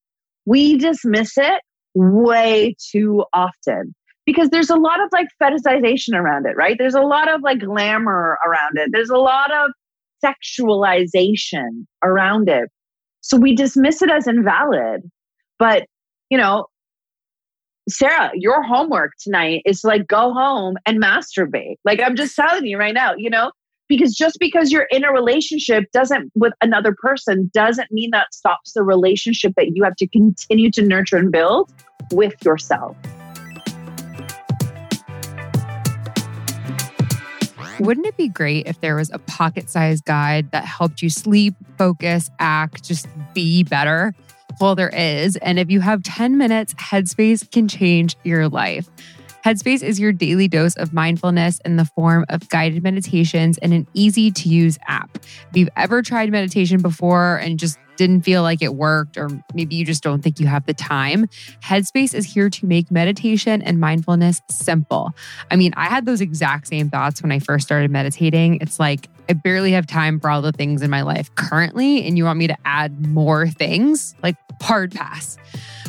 We 0.45 0.77
dismiss 0.77 1.37
it 1.37 1.61
way 1.95 2.75
too 2.91 3.23
often 3.33 3.93
because 4.25 4.49
there's 4.49 4.69
a 4.69 4.75
lot 4.75 5.01
of 5.01 5.09
like 5.11 5.27
fetishization 5.41 6.13
around 6.15 6.45
it, 6.45 6.55
right? 6.55 6.75
There's 6.77 6.95
a 6.95 7.01
lot 7.01 7.29
of 7.29 7.41
like 7.41 7.59
glamour 7.59 8.37
around 8.45 8.77
it. 8.77 8.89
There's 8.91 9.09
a 9.09 9.17
lot 9.17 9.51
of 9.51 9.71
sexualization 10.23 11.85
around 12.03 12.49
it. 12.49 12.69
So 13.21 13.37
we 13.37 13.55
dismiss 13.55 14.01
it 14.01 14.09
as 14.09 14.27
invalid. 14.27 15.01
But, 15.59 15.85
you 16.29 16.37
know, 16.37 16.67
Sarah, 17.89 18.31
your 18.33 18.63
homework 18.63 19.11
tonight 19.21 19.61
is 19.65 19.81
to 19.81 19.87
like 19.87 20.07
go 20.07 20.33
home 20.33 20.75
and 20.85 21.01
masturbate. 21.01 21.75
Like 21.83 21.99
I'm 22.01 22.15
just 22.15 22.35
telling 22.35 22.65
you 22.65 22.77
right 22.77 22.93
now, 22.93 23.13
you 23.17 23.29
know, 23.29 23.51
because 23.87 24.13
just 24.13 24.37
because 24.39 24.71
you're 24.71 24.87
in 24.91 25.03
a 25.03 25.11
relationship 25.11 25.85
doesn't 25.91 26.31
with 26.35 26.53
another 26.61 26.95
person 26.97 27.51
doesn't 27.53 27.91
mean 27.91 28.09
that 28.11 28.33
stops 28.33 28.73
the 28.73 28.83
relationship 28.83 29.53
that 29.57 29.75
you 29.75 29.83
have 29.83 29.95
to 29.97 30.07
continue 30.07 30.71
to 30.71 30.81
nurture 30.81 31.17
and 31.17 31.31
build 31.31 31.71
with 32.11 32.33
yourself. 32.43 32.95
Wouldn't 37.79 38.05
it 38.05 38.15
be 38.15 38.29
great 38.29 38.67
if 38.67 38.79
there 38.81 38.95
was 38.95 39.09
a 39.11 39.19
pocket 39.19 39.69
sized 39.69 40.05
guide 40.05 40.51
that 40.51 40.63
helped 40.63 41.01
you 41.01 41.09
sleep, 41.09 41.55
focus, 41.77 42.29
act, 42.39 42.83
just 42.83 43.07
be 43.33 43.63
better? 43.63 44.13
Well, 44.61 44.75
there 44.75 44.89
is. 44.89 45.35
And 45.37 45.57
if 45.57 45.71
you 45.71 45.81
have 45.81 46.03
10 46.03 46.37
minutes, 46.37 46.75
Headspace 46.75 47.49
can 47.51 47.67
change 47.67 48.15
your 48.23 48.47
life. 48.47 48.89
Headspace 49.45 49.83
is 49.83 49.99
your 49.99 50.13
daily 50.13 50.47
dose 50.47 50.75
of 50.75 50.93
mindfulness 50.93 51.59
in 51.65 51.75
the 51.75 51.83
form 51.83 52.25
of 52.29 52.47
guided 52.47 52.81
meditations 52.81 53.57
and 53.57 53.73
an 53.73 53.85
easy 53.93 54.31
to 54.31 54.47
use 54.47 54.77
app. 54.87 55.09
If 55.15 55.49
you've 55.53 55.69
ever 55.75 56.01
tried 56.01 56.31
meditation 56.31 56.81
before 56.81 57.37
and 57.37 57.59
just 57.59 57.77
didn't 57.97 58.21
feel 58.21 58.41
like 58.41 58.61
it 58.61 58.73
worked, 58.75 59.17
or 59.17 59.29
maybe 59.53 59.75
you 59.75 59.85
just 59.85 60.01
don't 60.01 60.21
think 60.21 60.39
you 60.39 60.47
have 60.47 60.65
the 60.65 60.73
time, 60.73 61.27
Headspace 61.61 62.13
is 62.13 62.25
here 62.25 62.49
to 62.49 62.65
make 62.65 62.89
meditation 62.89 63.61
and 63.61 63.81
mindfulness 63.81 64.41
simple. 64.49 65.11
I 65.51 65.57
mean, 65.57 65.73
I 65.75 65.87
had 65.87 66.05
those 66.05 66.21
exact 66.21 66.67
same 66.67 66.89
thoughts 66.89 67.21
when 67.21 67.31
I 67.31 67.39
first 67.39 67.65
started 67.65 67.91
meditating. 67.91 68.59
It's 68.61 68.79
like, 68.79 69.09
I 69.29 69.33
barely 69.33 69.73
have 69.73 69.87
time 69.87 70.21
for 70.21 70.29
all 70.29 70.41
the 70.41 70.53
things 70.53 70.81
in 70.81 70.89
my 70.89 71.01
life 71.01 71.33
currently, 71.35 72.07
and 72.07 72.17
you 72.17 72.23
want 72.23 72.39
me 72.39 72.47
to 72.47 72.57
add 72.63 73.07
more 73.07 73.47
things? 73.47 74.15
Like, 74.23 74.37
hard 74.61 74.93
pass. 74.93 75.37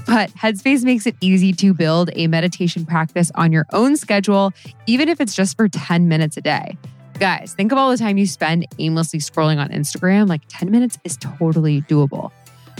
But 0.06 0.30
Headspace 0.30 0.84
makes 0.84 1.06
it 1.06 1.16
easy 1.20 1.52
to 1.54 1.72
build 1.72 2.10
a 2.14 2.26
meditation 2.26 2.84
practice 2.84 3.30
on 3.34 3.52
your 3.52 3.66
own 3.72 3.96
schedule, 3.96 4.52
even 4.86 5.08
if 5.08 5.20
it's 5.20 5.34
just 5.34 5.56
for 5.56 5.68
10 5.68 6.08
minutes 6.08 6.36
a 6.36 6.40
day. 6.40 6.76
Guys, 7.18 7.54
think 7.54 7.72
of 7.72 7.78
all 7.78 7.90
the 7.90 7.96
time 7.96 8.18
you 8.18 8.26
spend 8.26 8.66
aimlessly 8.78 9.20
scrolling 9.20 9.58
on 9.58 9.68
Instagram. 9.68 10.28
Like 10.28 10.42
10 10.48 10.70
minutes 10.70 10.98
is 11.04 11.16
totally 11.16 11.82
doable. 11.82 12.32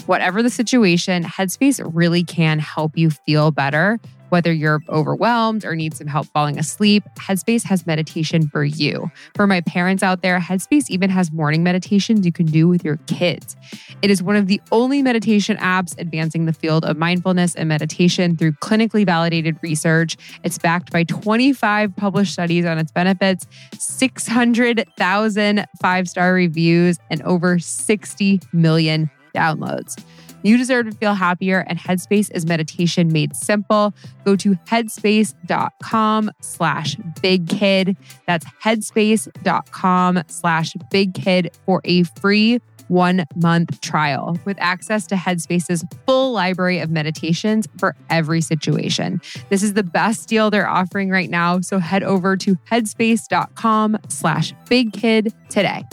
Whatever 0.07 0.43
the 0.43 0.51
situation, 0.51 1.23
Headspace 1.23 1.81
really 1.95 2.25
can 2.25 2.59
help 2.59 2.99
you 2.99 3.11
feel 3.11 3.51
better 3.53 4.01
Whether 4.35 4.53
you're 4.53 4.83
overwhelmed 4.89 5.65
or 5.65 5.77
need 5.77 5.95
some 5.95 6.09
help 6.09 6.27
falling 6.27 6.59
asleep, 6.59 7.05
Headspace 7.21 7.63
has 7.67 7.87
meditation 7.87 8.49
for 8.49 8.65
you. 8.65 9.13
For 9.37 9.47
my 9.47 9.61
parents 9.61 10.03
out 10.03 10.23
there, 10.23 10.41
Headspace 10.41 10.91
even 10.91 11.09
has 11.09 11.31
morning 11.31 11.63
meditations 11.63 12.27
you 12.27 12.33
can 12.33 12.47
do 12.47 12.67
with 12.67 12.85
your 12.85 12.97
kids. 13.07 13.55
It 14.03 14.11
is 14.11 14.25
one 14.25 14.35
of 14.35 14.49
the 14.49 14.61
only 14.73 15.05
meditation 15.05 15.57
apps 15.59 15.97
advancing 16.01 16.47
the 16.47 16.53
field 16.53 16.85
of 16.85 16.97
mindfulness 16.97 17.55
and 17.55 17.69
meditation 17.69 18.37
through 18.37 18.55
clinically 18.55 19.07
validated 19.07 19.57
research. 19.63 20.17
It's 20.43 20.59
backed 20.59 20.91
by 20.91 21.05
25 21.05 21.95
published 21.95 22.33
studies 22.33 22.65
on 22.65 22.77
its 22.77 22.91
benefits, 22.91 23.47
600,000 23.79 25.65
five 25.81 26.09
star 26.09 26.35
reviews, 26.35 26.99
and 27.09 27.23
over 27.23 27.61
60 27.61 28.41
million 28.53 29.13
downloads. 29.33 29.97
You 30.45 30.59
deserve 30.59 30.87
to 30.87 30.93
feel 30.93 31.15
happier, 31.15 31.65
and 31.67 31.79
Headspace 31.79 32.31
is 32.33 32.47
meditation 32.47 33.13
made 33.13 33.35
simple. 33.35 33.95
Go 34.25 34.37
to 34.37 34.55
headspace.com 34.67 36.31
slash 36.41 36.97
big 37.21 37.49
kid. 37.49 37.97
That's 38.29 38.45
headspace.com 38.63 40.23
slash 40.29 40.75
big 40.91 41.15
kid 41.15 41.57
for 41.65 41.81
a 41.85 42.05
free 42.05 42.61
one 42.89 43.25
month 43.35 43.81
trial 43.81 44.39
with 44.45 44.59
access 44.61 45.07
to 45.07 45.15
Headspace's 45.15 45.83
full 46.07 46.33
library 46.33 46.79
of 46.81 46.91
meditations 46.91 47.67
for 47.79 47.97
every 48.11 48.43
situation. 48.43 49.23
This 49.49 49.63
is 49.63 49.73
the 49.73 49.83
best 49.83 50.29
deal 50.29 50.51
they're 50.51 50.69
offering 50.69 51.09
right 51.09 51.31
now. 51.31 51.61
So 51.61 51.79
head 51.79 52.03
over 52.03 52.37
to 52.37 52.57
headspace.com 52.71 53.99
slash 54.09 54.53
big 54.69 54.93
kid 54.93 55.33
today. 55.49 55.85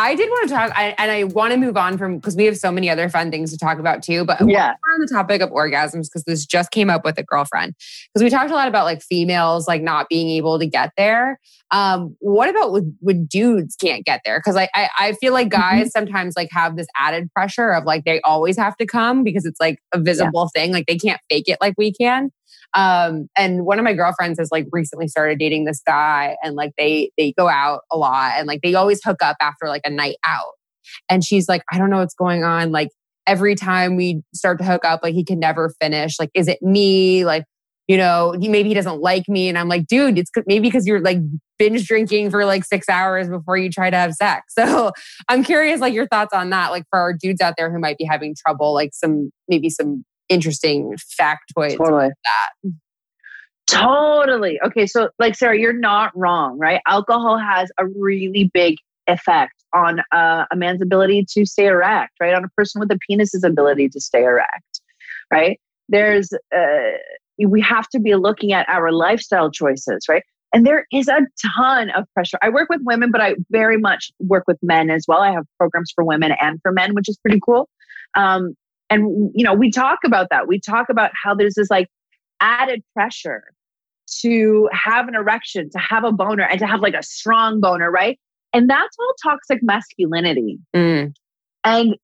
I 0.00 0.14
did 0.14 0.30
want 0.30 0.48
to 0.48 0.54
talk, 0.54 0.72
I, 0.74 0.94
and 0.96 1.10
I 1.10 1.24
want 1.24 1.52
to 1.52 1.58
move 1.58 1.76
on 1.76 1.98
from 1.98 2.16
because 2.16 2.34
we 2.34 2.46
have 2.46 2.56
so 2.56 2.72
many 2.72 2.88
other 2.88 3.10
fun 3.10 3.30
things 3.30 3.50
to 3.52 3.58
talk 3.58 3.78
about 3.78 4.02
too. 4.02 4.24
But 4.24 4.40
yeah, 4.48 4.70
on 4.70 5.00
the 5.00 5.06
topic 5.06 5.42
of 5.42 5.50
orgasms 5.50 6.04
because 6.04 6.24
this 6.24 6.46
just 6.46 6.70
came 6.70 6.88
up 6.88 7.04
with 7.04 7.18
a 7.18 7.22
girlfriend 7.22 7.74
because 8.12 8.24
we 8.24 8.30
talked 8.30 8.50
a 8.50 8.54
lot 8.54 8.66
about 8.66 8.86
like 8.86 9.02
females 9.02 9.68
like 9.68 9.82
not 9.82 10.08
being 10.08 10.30
able 10.30 10.58
to 10.58 10.66
get 10.66 10.92
there. 10.96 11.38
Um, 11.70 12.16
what 12.20 12.48
about 12.48 12.72
with 12.72 12.90
with 13.02 13.28
dudes 13.28 13.76
can't 13.76 14.06
get 14.06 14.22
there? 14.24 14.38
Because 14.38 14.56
I, 14.56 14.70
I, 14.74 14.88
I 14.98 15.12
feel 15.12 15.34
like 15.34 15.48
mm-hmm. 15.48 15.60
guys 15.60 15.80
mm-hmm. 15.88 15.88
sometimes 15.88 16.34
like 16.34 16.48
have 16.50 16.76
this 16.76 16.88
added 16.96 17.30
pressure 17.34 17.70
of 17.70 17.84
like 17.84 18.04
they 18.06 18.22
always 18.22 18.56
have 18.56 18.78
to 18.78 18.86
come 18.86 19.22
because 19.22 19.44
it's 19.44 19.60
like 19.60 19.80
a 19.92 20.00
visible 20.00 20.48
yeah. 20.54 20.62
thing. 20.62 20.72
Like 20.72 20.86
they 20.86 20.96
can't 20.96 21.20
fake 21.28 21.48
it 21.48 21.58
like 21.60 21.74
we 21.76 21.92
can. 21.92 22.30
Um, 22.74 23.28
and 23.36 23.64
one 23.64 23.78
of 23.78 23.84
my 23.84 23.94
girlfriends 23.94 24.38
has 24.38 24.50
like 24.52 24.66
recently 24.70 25.08
started 25.08 25.38
dating 25.38 25.64
this 25.64 25.80
guy 25.86 26.36
and 26.42 26.54
like 26.54 26.72
they 26.78 27.10
they 27.18 27.32
go 27.36 27.48
out 27.48 27.80
a 27.90 27.96
lot 27.96 28.32
and 28.36 28.46
like 28.46 28.60
they 28.62 28.74
always 28.74 29.00
hook 29.02 29.22
up 29.22 29.36
after 29.40 29.66
like 29.66 29.82
a 29.84 29.90
night 29.90 30.16
out. 30.24 30.52
And 31.08 31.24
she's 31.24 31.48
like, 31.48 31.62
I 31.72 31.78
don't 31.78 31.90
know 31.90 31.98
what's 31.98 32.14
going 32.14 32.44
on. 32.44 32.72
Like 32.72 32.88
every 33.26 33.54
time 33.54 33.96
we 33.96 34.22
start 34.34 34.58
to 34.58 34.64
hook 34.64 34.84
up, 34.84 35.00
like 35.02 35.14
he 35.14 35.24
can 35.24 35.38
never 35.38 35.72
finish. 35.80 36.18
Like, 36.18 36.30
is 36.34 36.48
it 36.48 36.62
me? 36.62 37.24
Like, 37.24 37.44
you 37.86 37.96
know, 37.96 38.34
maybe 38.38 38.68
he 38.68 38.74
doesn't 38.74 39.00
like 39.00 39.28
me. 39.28 39.48
And 39.48 39.58
I'm 39.58 39.68
like, 39.68 39.86
dude, 39.86 40.16
it's 40.16 40.30
maybe 40.46 40.68
because 40.68 40.86
you're 40.86 41.00
like 41.00 41.18
binge 41.58 41.86
drinking 41.86 42.30
for 42.30 42.44
like 42.44 42.64
six 42.64 42.88
hours 42.88 43.28
before 43.28 43.56
you 43.56 43.68
try 43.68 43.90
to 43.90 43.96
have 43.96 44.14
sex. 44.14 44.54
So 44.60 44.92
I'm 45.28 45.42
curious, 45.42 45.80
like 45.80 45.94
your 45.94 46.06
thoughts 46.06 46.32
on 46.32 46.50
that, 46.50 46.70
like 46.70 46.84
for 46.90 46.98
our 46.98 47.12
dudes 47.12 47.40
out 47.40 47.54
there 47.56 47.72
who 47.72 47.78
might 47.78 47.98
be 47.98 48.04
having 48.04 48.34
trouble, 48.46 48.74
like 48.74 48.90
some, 48.92 49.30
maybe 49.48 49.70
some 49.70 50.04
interesting 50.30 50.94
factoids 51.20 51.76
totally. 51.76 52.08
that. 52.24 52.72
Totally. 53.66 54.58
Okay. 54.64 54.86
So, 54.86 55.10
like, 55.18 55.34
Sarah, 55.34 55.58
you're 55.58 55.72
not 55.72 56.16
wrong, 56.16 56.58
right? 56.58 56.80
Alcohol 56.86 57.38
has 57.38 57.70
a 57.78 57.86
really 57.86 58.50
big 58.52 58.76
effect 59.06 59.52
on 59.74 60.00
uh, 60.12 60.46
a 60.50 60.56
man's 60.56 60.82
ability 60.82 61.26
to 61.30 61.44
stay 61.44 61.66
erect, 61.66 62.14
right? 62.20 62.34
On 62.34 62.44
a 62.44 62.48
person 62.56 62.80
with 62.80 62.90
a 62.90 62.98
penis's 63.08 63.44
ability 63.44 63.88
to 63.90 64.00
stay 64.00 64.24
erect, 64.24 64.80
right? 65.30 65.60
There's, 65.88 66.32
uh, 66.56 66.96
we 67.38 67.60
have 67.60 67.88
to 67.90 68.00
be 68.00 68.14
looking 68.14 68.52
at 68.52 68.68
our 68.68 68.90
lifestyle 68.90 69.50
choices, 69.50 70.06
right? 70.08 70.22
And 70.52 70.66
there 70.66 70.86
is 70.92 71.06
a 71.06 71.20
ton 71.56 71.90
of 71.90 72.06
pressure. 72.12 72.38
I 72.42 72.48
work 72.48 72.68
with 72.68 72.80
women, 72.82 73.12
but 73.12 73.20
I 73.20 73.36
very 73.50 73.76
much 73.76 74.10
work 74.18 74.44
with 74.48 74.58
men 74.62 74.90
as 74.90 75.04
well. 75.06 75.20
I 75.20 75.30
have 75.30 75.44
programs 75.58 75.92
for 75.94 76.02
women 76.02 76.32
and 76.40 76.58
for 76.62 76.72
men, 76.72 76.94
which 76.94 77.08
is 77.08 77.16
pretty 77.18 77.40
cool. 77.44 77.68
Um, 78.16 78.54
and, 78.90 79.30
you 79.34 79.44
know, 79.44 79.54
we 79.54 79.70
talk 79.70 80.00
about 80.04 80.28
that. 80.30 80.48
We 80.48 80.60
talk 80.60 80.88
about 80.90 81.12
how 81.22 81.34
there's 81.34 81.54
this 81.54 81.70
like 81.70 81.88
added 82.40 82.82
pressure 82.94 83.44
to 84.22 84.68
have 84.72 85.06
an 85.06 85.14
erection, 85.14 85.70
to 85.70 85.78
have 85.78 86.04
a 86.04 86.10
boner, 86.10 86.42
and 86.42 86.58
to 86.58 86.66
have 86.66 86.80
like 86.80 86.94
a 86.94 87.02
strong 87.02 87.60
boner, 87.60 87.90
right? 87.90 88.18
And 88.52 88.68
that's 88.68 88.96
all 88.98 89.14
toxic 89.22 89.62
masculinity. 89.62 90.58
Mm. 90.74 91.14
And 91.62 91.94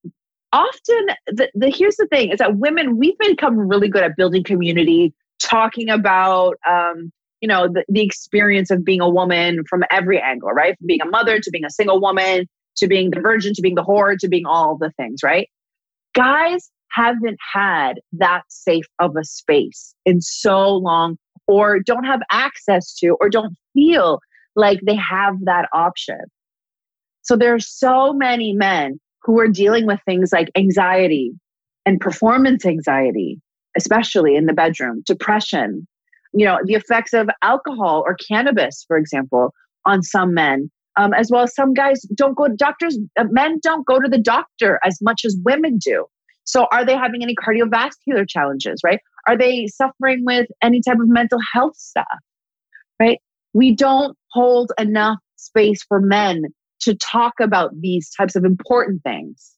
often, 0.53 1.07
the, 1.27 1.51
the 1.55 1.71
here's 1.71 1.97
the 1.97 2.07
thing: 2.07 2.31
is 2.31 2.39
that 2.39 2.57
women 2.57 2.99
we've 2.99 3.19
become 3.19 3.59
really 3.59 3.89
good 3.89 4.05
at 4.05 4.17
building 4.17 4.45
community, 4.45 5.13
talking 5.41 5.91
about 5.91 6.57
um, 6.69 7.11
you 7.41 7.49
know 7.49 7.67
the, 7.67 7.85
the 7.89 8.03
experience 8.03 8.71
of 8.71 8.85
being 8.85 9.01
a 9.01 9.09
woman 9.09 9.65
from 9.69 9.83
every 9.91 10.21
angle, 10.21 10.51
right? 10.51 10.79
From 10.79 10.87
being 10.87 11.01
a 11.01 11.07
mother 11.07 11.41
to 11.41 11.51
being 11.51 11.65
a 11.65 11.71
single 11.71 12.01
woman 12.01 12.47
to 12.77 12.87
being 12.87 13.11
the 13.11 13.21
virgin 13.21 13.55
to 13.55 13.63
being 13.63 13.75
the 13.75 13.83
whore 13.83 14.17
to 14.19 14.29
being 14.29 14.47
all 14.47 14.77
the 14.77 14.93
things, 14.93 15.23
right? 15.25 15.49
Guys 16.15 16.71
haven't 16.91 17.39
had 17.53 17.95
that 18.13 18.43
safe 18.49 18.87
of 18.99 19.17
a 19.17 19.25
space 19.25 19.95
in 20.05 20.21
so 20.21 20.77
long 20.77 21.19
or 21.47 21.81
don't 21.81 22.05
have 22.05 22.21
access 22.31 22.95
to 22.97 23.17
or 23.21 23.29
don't 23.29 23.55
feel 23.75 24.21
like 24.55 24.81
they 24.87 24.97
have 24.97 25.35
that 25.45 25.69
option. 25.73 26.21
So 27.23 27.37
there 27.37 27.55
are 27.55 27.61
so 27.61 28.13
many 28.13 28.53
men 28.53 29.01
who 29.23 29.39
are 29.41 29.49
dealing 29.49 29.87
with 29.87 30.01
things 30.07 30.33
like 30.33 30.51
anxiety 30.57 31.33
and 31.85 32.01
performance 32.01 32.65
anxiety, 32.65 33.41
especially 33.77 34.37
in 34.37 34.47
the 34.47 34.53
bedroom, 34.53 35.03
depression, 35.05 35.87
you 36.33 36.45
know, 36.45 36.59
the 36.65 36.75
effects 36.75 37.13
of 37.13 37.29
alcohol 37.43 38.03
or 38.07 38.15
cannabis, 38.15 38.85
for 38.87 38.97
example, 38.97 39.53
on 39.85 40.03
some 40.03 40.35
men. 40.35 40.71
Um, 40.99 41.13
as 41.13 41.31
well 41.31 41.43
as 41.43 41.55
some 41.55 41.75
guys 41.75 42.01
don't 42.15 42.37
go 42.37 42.49
to 42.49 42.55
doctors, 42.55 42.99
uh, 43.19 43.25
men 43.31 43.59
don't 43.63 43.87
go 43.87 44.01
to 44.01 44.09
the 44.09 44.19
doctor 44.19 44.81
as 44.83 44.99
much 45.03 45.27
as 45.27 45.37
women 45.45 45.79
do. 45.79 46.07
So 46.47 46.67
are 46.73 46.85
they 46.85 46.97
having 46.97 47.23
any 47.23 47.35
cardiovascular 47.35 48.27
challenges, 48.29 48.81
right? 48.85 49.01
Are 49.27 49.37
they 49.37 49.67
suffering 49.67 50.25
with 50.25 50.47
any 50.63 50.81
type 50.81 50.99
of 51.01 51.09
mental 51.09 51.39
health 51.53 51.77
stuff, 51.77 52.07
right? 53.01 53.21
We 53.53 53.75
don't 53.75 54.17
hold 54.31 54.73
enough 54.79 55.19
space 55.37 55.83
for 55.83 56.01
men 56.01 56.45
to 56.81 56.95
talk 56.95 57.35
about 57.41 57.73
these 57.81 58.11
types 58.17 58.37
of 58.37 58.45
important 58.45 59.03
things, 59.03 59.53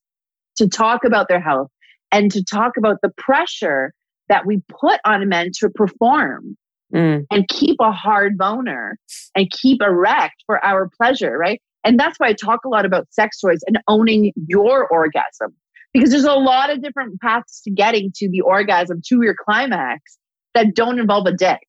to 0.57 0.68
talk 0.68 1.05
about 1.05 1.29
their 1.29 1.40
health, 1.40 1.70
and 2.11 2.33
to 2.33 2.42
talk 2.42 2.77
about 2.79 2.96
the 3.03 3.11
pressure 3.18 3.92
that 4.31 4.46
we 4.46 4.62
put 4.68 4.98
on 5.05 5.29
men 5.29 5.51
to 5.59 5.68
perform 5.68 6.57
mm. 6.94 7.24
and 7.31 7.48
keep 7.48 7.77
a 7.81 7.92
hard 7.92 8.38
boner 8.38 8.98
and 9.35 9.51
keep 9.51 9.83
erect 9.83 10.42
for 10.46 10.64
our 10.64 10.90
pleasure, 10.96 11.37
right? 11.37 11.61
And 11.85 11.98
that's 11.98 12.18
why 12.18 12.29
I 12.29 12.33
talk 12.33 12.61
a 12.64 12.68
lot 12.68 12.87
about 12.87 13.07
sex 13.11 13.40
toys 13.40 13.61
and 13.66 13.79
owning 13.88 14.33
your 14.46 14.87
orgasm 14.88 15.55
because 15.92 16.11
there's 16.11 16.24
a 16.24 16.33
lot 16.33 16.70
of 16.70 16.83
different 16.83 17.20
paths 17.20 17.62
to 17.62 17.70
getting 17.70 18.12
to 18.16 18.29
the 18.29 18.40
orgasm, 18.40 19.01
to 19.09 19.22
your 19.22 19.35
climax 19.35 20.18
that 20.55 20.74
don't 20.74 20.98
involve 20.98 21.27
a 21.27 21.33
dick. 21.33 21.61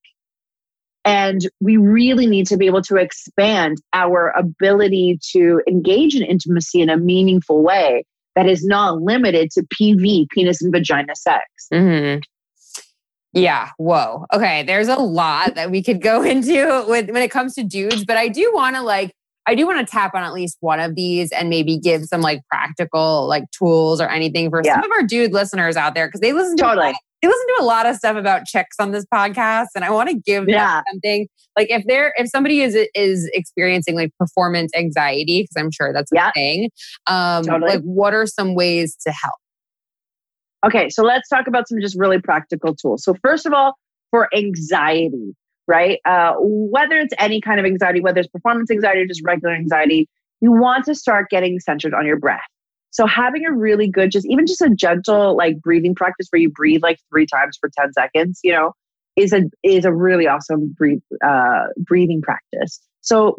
And 1.04 1.40
we 1.60 1.76
really 1.76 2.26
need 2.26 2.46
to 2.48 2.56
be 2.56 2.66
able 2.66 2.82
to 2.82 2.96
expand 2.96 3.78
our 3.92 4.32
ability 4.36 5.18
to 5.32 5.62
engage 5.66 6.14
in 6.14 6.22
intimacy 6.22 6.82
in 6.82 6.90
a 6.90 6.98
meaningful 6.98 7.62
way 7.62 8.04
that 8.36 8.46
is 8.46 8.64
not 8.64 9.00
limited 9.00 9.50
to 9.52 9.62
PV, 9.62 10.28
penis 10.30 10.62
and 10.62 10.72
vagina 10.72 11.16
sex. 11.16 11.44
Mm-hmm. 11.72 12.20
Yeah. 13.32 13.70
Whoa. 13.78 14.26
Okay. 14.32 14.62
There's 14.64 14.88
a 14.88 14.96
lot 14.96 15.54
that 15.54 15.70
we 15.70 15.82
could 15.82 16.02
go 16.02 16.22
into 16.24 16.84
with 16.88 17.10
when 17.10 17.22
it 17.22 17.30
comes 17.30 17.54
to 17.54 17.64
dudes, 17.64 18.04
but 18.04 18.16
I 18.16 18.28
do 18.28 18.50
want 18.54 18.76
to 18.76 18.82
like 18.82 19.12
I 19.50 19.56
do 19.56 19.66
want 19.66 19.84
to 19.84 19.90
tap 19.90 20.14
on 20.14 20.22
at 20.22 20.32
least 20.32 20.58
one 20.60 20.78
of 20.78 20.94
these 20.94 21.32
and 21.32 21.50
maybe 21.50 21.76
give 21.76 22.04
some 22.04 22.20
like 22.20 22.40
practical 22.48 23.26
like 23.26 23.50
tools 23.50 24.00
or 24.00 24.08
anything 24.08 24.48
for 24.48 24.62
yeah. 24.64 24.74
some 24.74 24.84
of 24.84 24.90
our 24.92 25.02
dude 25.02 25.32
listeners 25.32 25.76
out 25.76 25.94
there 25.94 26.06
because 26.06 26.20
they 26.20 26.32
listen 26.32 26.56
to 26.58 26.62
totally. 26.62 26.94
they 27.20 27.26
listen 27.26 27.46
to 27.56 27.62
a 27.62 27.64
lot 27.64 27.84
of 27.84 27.96
stuff 27.96 28.16
about 28.16 28.44
chicks 28.44 28.76
on 28.78 28.92
this 28.92 29.04
podcast 29.12 29.66
and 29.74 29.84
I 29.84 29.90
want 29.90 30.08
to 30.08 30.14
give 30.14 30.48
yeah. 30.48 30.82
something 30.92 31.26
like 31.58 31.68
if 31.68 31.82
they're 31.86 32.14
if 32.16 32.28
somebody 32.28 32.60
is 32.60 32.76
is 32.94 33.28
experiencing 33.34 33.96
like 33.96 34.12
performance 34.18 34.70
anxiety 34.76 35.42
because 35.42 35.56
I'm 35.60 35.72
sure 35.72 35.92
that's 35.92 36.12
a 36.12 36.14
yeah. 36.14 36.30
thing 36.30 36.70
um 37.08 37.44
totally. 37.44 37.72
like 37.72 37.82
what 37.82 38.14
are 38.14 38.26
some 38.26 38.54
ways 38.54 38.96
to 39.04 39.10
help 39.10 39.34
Okay, 40.64 40.90
so 40.90 41.02
let's 41.02 41.28
talk 41.28 41.46
about 41.46 41.68
some 41.68 41.80
just 41.80 41.98
really 41.98 42.20
practical 42.20 42.74
tools. 42.74 43.02
So 43.02 43.14
first 43.22 43.46
of 43.46 43.52
all, 43.54 43.78
for 44.10 44.28
anxiety, 44.36 45.34
right? 45.70 46.00
Uh, 46.04 46.34
whether 46.38 46.96
it's 46.96 47.14
any 47.18 47.40
kind 47.40 47.60
of 47.60 47.64
anxiety, 47.64 48.00
whether 48.00 48.18
it's 48.18 48.28
performance 48.28 48.72
anxiety 48.72 49.02
or 49.02 49.06
just 49.06 49.22
regular 49.24 49.54
anxiety, 49.54 50.08
you 50.40 50.50
want 50.50 50.84
to 50.86 50.96
start 50.96 51.30
getting 51.30 51.60
centered 51.60 51.94
on 51.94 52.04
your 52.04 52.18
breath. 52.18 52.40
So 52.90 53.06
having 53.06 53.46
a 53.46 53.52
really 53.52 53.88
good, 53.88 54.10
just 54.10 54.26
even 54.28 54.46
just 54.46 54.60
a 54.60 54.70
gentle 54.70 55.36
like 55.36 55.60
breathing 55.60 55.94
practice 55.94 56.26
where 56.30 56.40
you 56.40 56.50
breathe 56.50 56.82
like 56.82 56.98
three 57.08 57.24
times 57.24 57.56
for 57.60 57.70
10 57.78 57.92
seconds, 57.92 58.40
you 58.42 58.52
know, 58.52 58.72
is 59.14 59.32
a 59.32 59.42
is 59.62 59.84
a 59.84 59.92
really 59.92 60.26
awesome 60.26 60.74
breathe, 60.76 60.98
uh, 61.24 61.66
breathing 61.78 62.20
practice. 62.20 62.80
So 63.00 63.36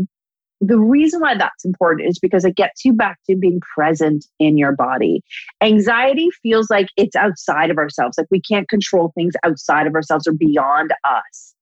the 0.61 0.79
reason 0.79 1.19
why 1.19 1.35
that's 1.35 1.65
important 1.65 2.07
is 2.07 2.17
because 2.17 2.45
it 2.45 2.55
gets 2.55 2.85
you 2.85 2.93
back 2.93 3.17
to 3.29 3.35
being 3.35 3.59
present 3.75 4.25
in 4.39 4.57
your 4.57 4.73
body. 4.73 5.21
Anxiety 5.59 6.29
feels 6.41 6.69
like 6.69 6.87
it's 6.95 7.15
outside 7.15 7.71
of 7.71 7.77
ourselves, 7.77 8.17
like 8.17 8.27
we 8.31 8.39
can't 8.39 8.69
control 8.69 9.11
things 9.15 9.33
outside 9.43 9.85
of 9.85 9.95
ourselves 9.95 10.27
or 10.27 10.33
beyond 10.33 10.93
us, 11.03 11.55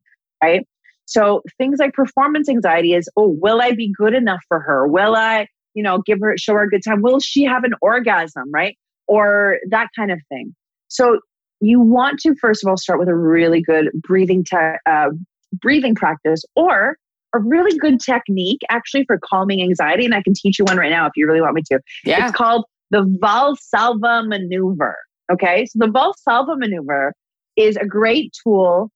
right? 0.43 0.65
So 1.05 1.41
things 1.57 1.79
like 1.79 1.93
performance 1.93 2.47
anxiety 2.47 2.93
is, 2.93 3.09
oh, 3.17 3.35
will 3.41 3.61
I 3.61 3.71
be 3.71 3.91
good 3.97 4.13
enough 4.13 4.41
for 4.47 4.59
her? 4.59 4.87
Will 4.87 5.15
I, 5.15 5.47
you 5.73 5.81
know, 5.81 6.03
give 6.05 6.19
her, 6.21 6.37
show 6.37 6.53
her 6.53 6.63
a 6.63 6.69
good 6.69 6.83
time? 6.87 7.01
Will 7.01 7.19
she 7.19 7.43
have 7.45 7.63
an 7.63 7.73
orgasm, 7.81 8.51
right? 8.53 8.77
Or 9.07 9.57
that 9.69 9.87
kind 9.95 10.11
of 10.11 10.19
thing. 10.29 10.55
So 10.87 11.19
you 11.61 11.79
want 11.79 12.19
to 12.19 12.35
first 12.39 12.63
of 12.63 12.69
all 12.69 12.77
start 12.77 12.99
with 12.99 13.09
a 13.09 13.15
really 13.15 13.61
good 13.61 13.89
breathing 13.95 14.43
te- 14.43 14.77
uh, 14.85 15.09
breathing 15.53 15.95
practice 15.95 16.43
or 16.55 16.95
a 17.33 17.39
really 17.39 17.77
good 17.77 17.99
technique 17.99 18.61
actually 18.69 19.03
for 19.05 19.19
calming 19.23 19.61
anxiety. 19.61 20.05
And 20.05 20.13
I 20.13 20.21
can 20.21 20.33
teach 20.35 20.59
you 20.59 20.65
one 20.65 20.77
right 20.77 20.91
now 20.91 21.05
if 21.05 21.13
you 21.15 21.27
really 21.27 21.41
want 21.41 21.55
me 21.55 21.63
to. 21.71 21.79
Yeah. 22.03 22.27
It's 22.27 22.35
called 22.35 22.65
the 22.91 23.01
Valsalva 23.21 24.27
maneuver. 24.27 24.95
Okay. 25.31 25.65
So 25.65 25.79
the 25.79 25.87
Valsalva 25.87 26.57
maneuver 26.57 27.13
is 27.55 27.75
a 27.77 27.85
great 27.85 28.33
tool 28.43 28.89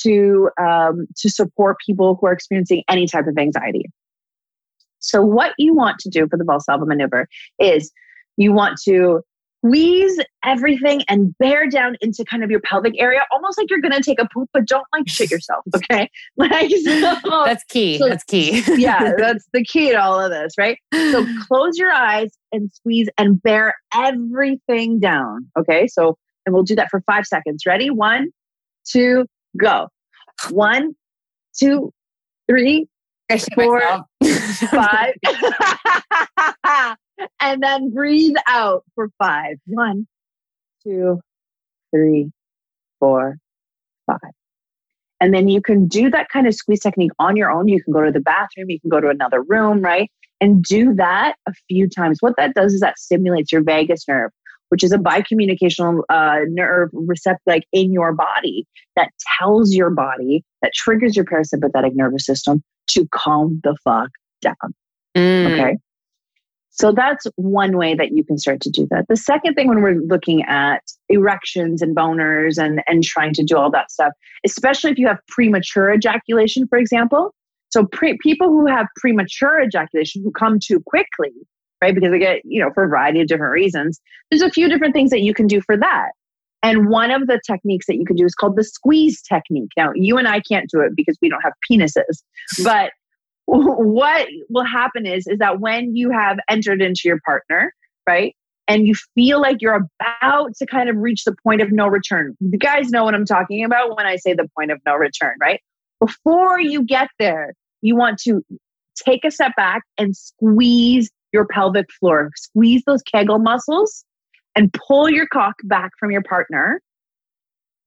to 0.00 0.50
um, 0.60 1.06
to 1.16 1.28
support 1.28 1.76
people 1.84 2.18
who 2.20 2.26
are 2.26 2.32
experiencing 2.32 2.82
any 2.88 3.06
type 3.06 3.26
of 3.26 3.36
anxiety. 3.38 3.84
So 4.98 5.22
what 5.22 5.52
you 5.58 5.74
want 5.74 5.98
to 6.00 6.08
do 6.08 6.28
for 6.28 6.38
the 6.38 6.44
Valsalva 6.44 6.86
maneuver 6.86 7.28
is 7.58 7.92
you 8.36 8.52
want 8.52 8.78
to 8.84 9.22
squeeze 9.64 10.18
everything 10.44 11.02
and 11.08 11.36
bear 11.38 11.68
down 11.68 11.96
into 12.00 12.24
kind 12.24 12.42
of 12.42 12.50
your 12.50 12.60
pelvic 12.60 12.94
area, 13.00 13.20
almost 13.30 13.58
like 13.58 13.70
you're 13.70 13.80
going 13.80 13.92
to 13.92 14.02
take 14.02 14.20
a 14.20 14.28
poop, 14.32 14.48
but 14.52 14.66
don't 14.66 14.86
like 14.92 15.08
shit 15.08 15.30
yourself. 15.30 15.64
Okay. 15.76 16.10
Like, 16.36 16.70
so, 16.70 17.20
that's 17.44 17.64
key. 17.64 17.98
So, 17.98 18.08
that's 18.08 18.24
key. 18.24 18.62
yeah. 18.76 19.12
That's 19.16 19.46
the 19.52 19.64
key 19.64 19.90
to 19.90 20.00
all 20.00 20.18
of 20.18 20.30
this, 20.30 20.54
right? 20.58 20.78
So 20.92 21.26
close 21.46 21.76
your 21.76 21.92
eyes 21.92 22.30
and 22.52 22.70
squeeze 22.72 23.08
and 23.18 23.42
bear 23.42 23.74
everything 23.94 24.98
down. 24.98 25.48
Okay. 25.58 25.86
So, 25.86 26.16
and 26.46 26.54
we'll 26.54 26.64
do 26.64 26.74
that 26.76 26.88
for 26.90 27.00
five 27.02 27.26
seconds. 27.26 27.64
Ready? 27.66 27.90
One, 27.90 28.28
two, 28.88 29.26
go. 29.56 29.88
One, 30.50 30.94
two, 31.58 31.92
three, 32.48 32.88
four, 33.54 33.82
five. 34.70 35.14
and 37.40 37.62
then 37.62 37.90
breathe 37.92 38.36
out 38.46 38.84
for 38.94 39.08
five. 39.18 39.56
One, 39.66 40.06
two, 40.82 41.20
three, 41.94 42.30
four, 42.98 43.36
five. 44.06 44.18
And 45.20 45.32
then 45.32 45.48
you 45.48 45.62
can 45.62 45.86
do 45.86 46.10
that 46.10 46.28
kind 46.30 46.48
of 46.48 46.54
squeeze 46.54 46.80
technique 46.80 47.12
on 47.20 47.36
your 47.36 47.50
own. 47.50 47.68
You 47.68 47.82
can 47.82 47.92
go 47.92 48.02
to 48.02 48.10
the 48.10 48.20
bathroom, 48.20 48.70
you 48.70 48.80
can 48.80 48.90
go 48.90 49.00
to 49.00 49.08
another 49.08 49.40
room, 49.40 49.80
right? 49.80 50.10
And 50.40 50.64
do 50.64 50.94
that 50.94 51.36
a 51.46 51.52
few 51.68 51.88
times. 51.88 52.18
What 52.20 52.34
that 52.36 52.54
does 52.54 52.74
is 52.74 52.80
that 52.80 52.98
stimulates 52.98 53.52
your 53.52 53.62
vagus 53.62 54.08
nerve, 54.08 54.32
which 54.72 54.82
is 54.82 54.90
a 54.90 54.96
bicommunicational 54.96 56.00
uh, 56.08 56.38
nerve 56.46 56.88
receptor 56.94 57.42
like 57.46 57.64
in 57.72 57.92
your 57.92 58.14
body 58.14 58.66
that 58.96 59.10
tells 59.38 59.74
your 59.74 59.90
body, 59.90 60.42
that 60.62 60.72
triggers 60.74 61.14
your 61.14 61.26
parasympathetic 61.26 61.90
nervous 61.94 62.24
system 62.24 62.62
to 62.88 63.06
calm 63.12 63.60
the 63.64 63.76
fuck 63.84 64.08
down. 64.40 64.54
Mm. 65.14 65.52
Okay. 65.52 65.76
So 66.70 66.90
that's 66.90 67.26
one 67.36 67.76
way 67.76 67.94
that 67.94 68.12
you 68.12 68.24
can 68.24 68.38
start 68.38 68.62
to 68.62 68.70
do 68.70 68.88
that. 68.90 69.04
The 69.10 69.16
second 69.16 69.56
thing 69.56 69.68
when 69.68 69.82
we're 69.82 70.00
looking 70.06 70.42
at 70.44 70.80
erections 71.10 71.82
and 71.82 71.94
boners 71.94 72.56
and, 72.56 72.80
and 72.88 73.04
trying 73.04 73.34
to 73.34 73.44
do 73.44 73.58
all 73.58 73.70
that 73.72 73.90
stuff, 73.90 74.14
especially 74.46 74.90
if 74.90 74.96
you 74.96 75.06
have 75.06 75.18
premature 75.28 75.92
ejaculation, 75.92 76.66
for 76.66 76.78
example. 76.78 77.34
So 77.68 77.84
pre- 77.84 78.16
people 78.22 78.48
who 78.48 78.66
have 78.66 78.86
premature 78.96 79.60
ejaculation 79.60 80.22
who 80.24 80.30
come 80.30 80.58
too 80.58 80.80
quickly, 80.86 81.32
right? 81.82 81.94
Because 81.94 82.12
they 82.12 82.18
get, 82.18 82.40
you 82.44 82.62
know, 82.62 82.70
for 82.72 82.84
a 82.84 82.88
variety 82.88 83.20
of 83.20 83.26
different 83.26 83.52
reasons, 83.52 84.00
there's 84.30 84.42
a 84.42 84.50
few 84.50 84.68
different 84.68 84.94
things 84.94 85.10
that 85.10 85.20
you 85.20 85.34
can 85.34 85.48
do 85.48 85.60
for 85.60 85.76
that. 85.76 86.12
And 86.62 86.88
one 86.88 87.10
of 87.10 87.26
the 87.26 87.40
techniques 87.44 87.86
that 87.86 87.96
you 87.96 88.04
can 88.06 88.14
do 88.14 88.24
is 88.24 88.34
called 88.34 88.56
the 88.56 88.62
squeeze 88.62 89.20
technique. 89.20 89.70
Now, 89.76 89.90
you 89.94 90.16
and 90.16 90.28
I 90.28 90.40
can't 90.40 90.70
do 90.70 90.80
it 90.80 90.92
because 90.94 91.18
we 91.20 91.28
don't 91.28 91.42
have 91.42 91.54
penises, 91.68 92.22
but 92.62 92.92
what 93.46 94.28
will 94.48 94.64
happen 94.64 95.04
is 95.04 95.26
is 95.26 95.38
that 95.38 95.58
when 95.60 95.96
you 95.96 96.10
have 96.10 96.38
entered 96.48 96.80
into 96.80 97.02
your 97.04 97.18
partner 97.26 97.74
right 98.06 98.36
and 98.68 98.86
you 98.86 98.94
feel 99.16 99.40
like 99.40 99.56
you're 99.60 99.88
about 100.00 100.54
to 100.56 100.64
kind 100.64 100.88
of 100.88 100.96
reach 100.96 101.24
the 101.24 101.34
point 101.42 101.60
of 101.60 101.72
no 101.72 101.88
return 101.88 102.36
you 102.38 102.56
guys 102.56 102.90
know 102.90 103.02
what 103.02 103.14
i'm 103.14 103.24
talking 103.24 103.64
about 103.64 103.96
when 103.96 104.06
i 104.06 104.14
say 104.14 104.32
the 104.32 104.48
point 104.56 104.70
of 104.70 104.78
no 104.86 104.94
return 104.94 105.34
right 105.40 105.60
before 105.98 106.60
you 106.60 106.84
get 106.84 107.08
there 107.18 107.52
you 107.80 107.96
want 107.96 108.16
to 108.16 108.42
take 108.94 109.24
a 109.24 109.30
step 109.30 109.52
back 109.56 109.82
and 109.98 110.16
squeeze 110.16 111.10
your 111.32 111.46
pelvic 111.46 111.86
floor 111.98 112.30
squeeze 112.36 112.82
those 112.86 113.02
kegel 113.02 113.38
muscles 113.38 114.04
and 114.54 114.72
pull 114.72 115.10
your 115.10 115.26
cock 115.26 115.54
back 115.64 115.92
from 115.98 116.10
your 116.10 116.22
partner 116.22 116.80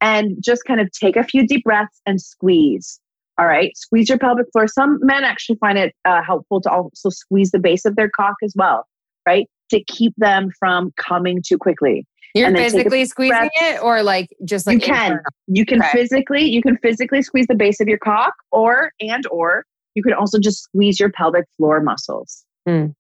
and 0.02 0.38
just 0.44 0.64
kind 0.66 0.82
of 0.82 0.92
take 0.92 1.16
a 1.16 1.24
few 1.24 1.46
deep 1.46 1.64
breaths 1.64 2.02
and 2.06 2.22
squeeze 2.22 3.00
all 3.38 3.46
right, 3.46 3.76
squeeze 3.76 4.08
your 4.08 4.18
pelvic 4.18 4.48
floor. 4.52 4.68
Some 4.68 5.00
men 5.02 5.24
actually 5.24 5.58
find 5.58 5.78
it 5.78 5.94
uh, 6.06 6.22
helpful 6.24 6.62
to 6.62 6.72
also 6.72 7.10
squeeze 7.10 7.52
the 7.52 7.60
base 7.60 7.86
of 7.86 7.96
their 7.96 8.10
cock 8.10 8.36
as 8.44 8.54
well, 8.56 8.88
right? 9.28 9.50
To 9.72 9.84
keep 9.84 10.14
them 10.18 10.52
from 10.58 10.94
coming 10.96 11.42
too 11.46 11.58
quickly. 11.58 12.08
You're 12.34 12.52
physically 12.52 13.06
squeezing 13.06 13.38
breath. 13.38 13.52
it, 13.62 13.82
or 13.82 14.04
like 14.04 14.30
just 14.44 14.68
like 14.68 14.76
you 14.76 14.80
can. 14.82 15.04
Internal? 15.04 15.24
You 15.48 15.66
can 15.66 15.80
okay. 15.80 15.90
physically 15.92 16.44
you 16.44 16.62
can 16.62 16.78
physically 16.78 17.22
squeeze 17.22 17.48
the 17.48 17.56
base 17.56 17.80
of 17.80 17.88
your 17.88 17.98
cock, 17.98 18.34
or 18.52 18.92
and 19.00 19.26
or 19.28 19.66
you 19.96 20.04
can 20.04 20.14
also 20.14 20.38
just 20.38 20.64
squeeze 20.64 21.00
your 21.00 21.12
pelvic 21.12 21.46
floor 21.56 21.82
muscles. 21.82 22.44
Mm. 22.68 22.94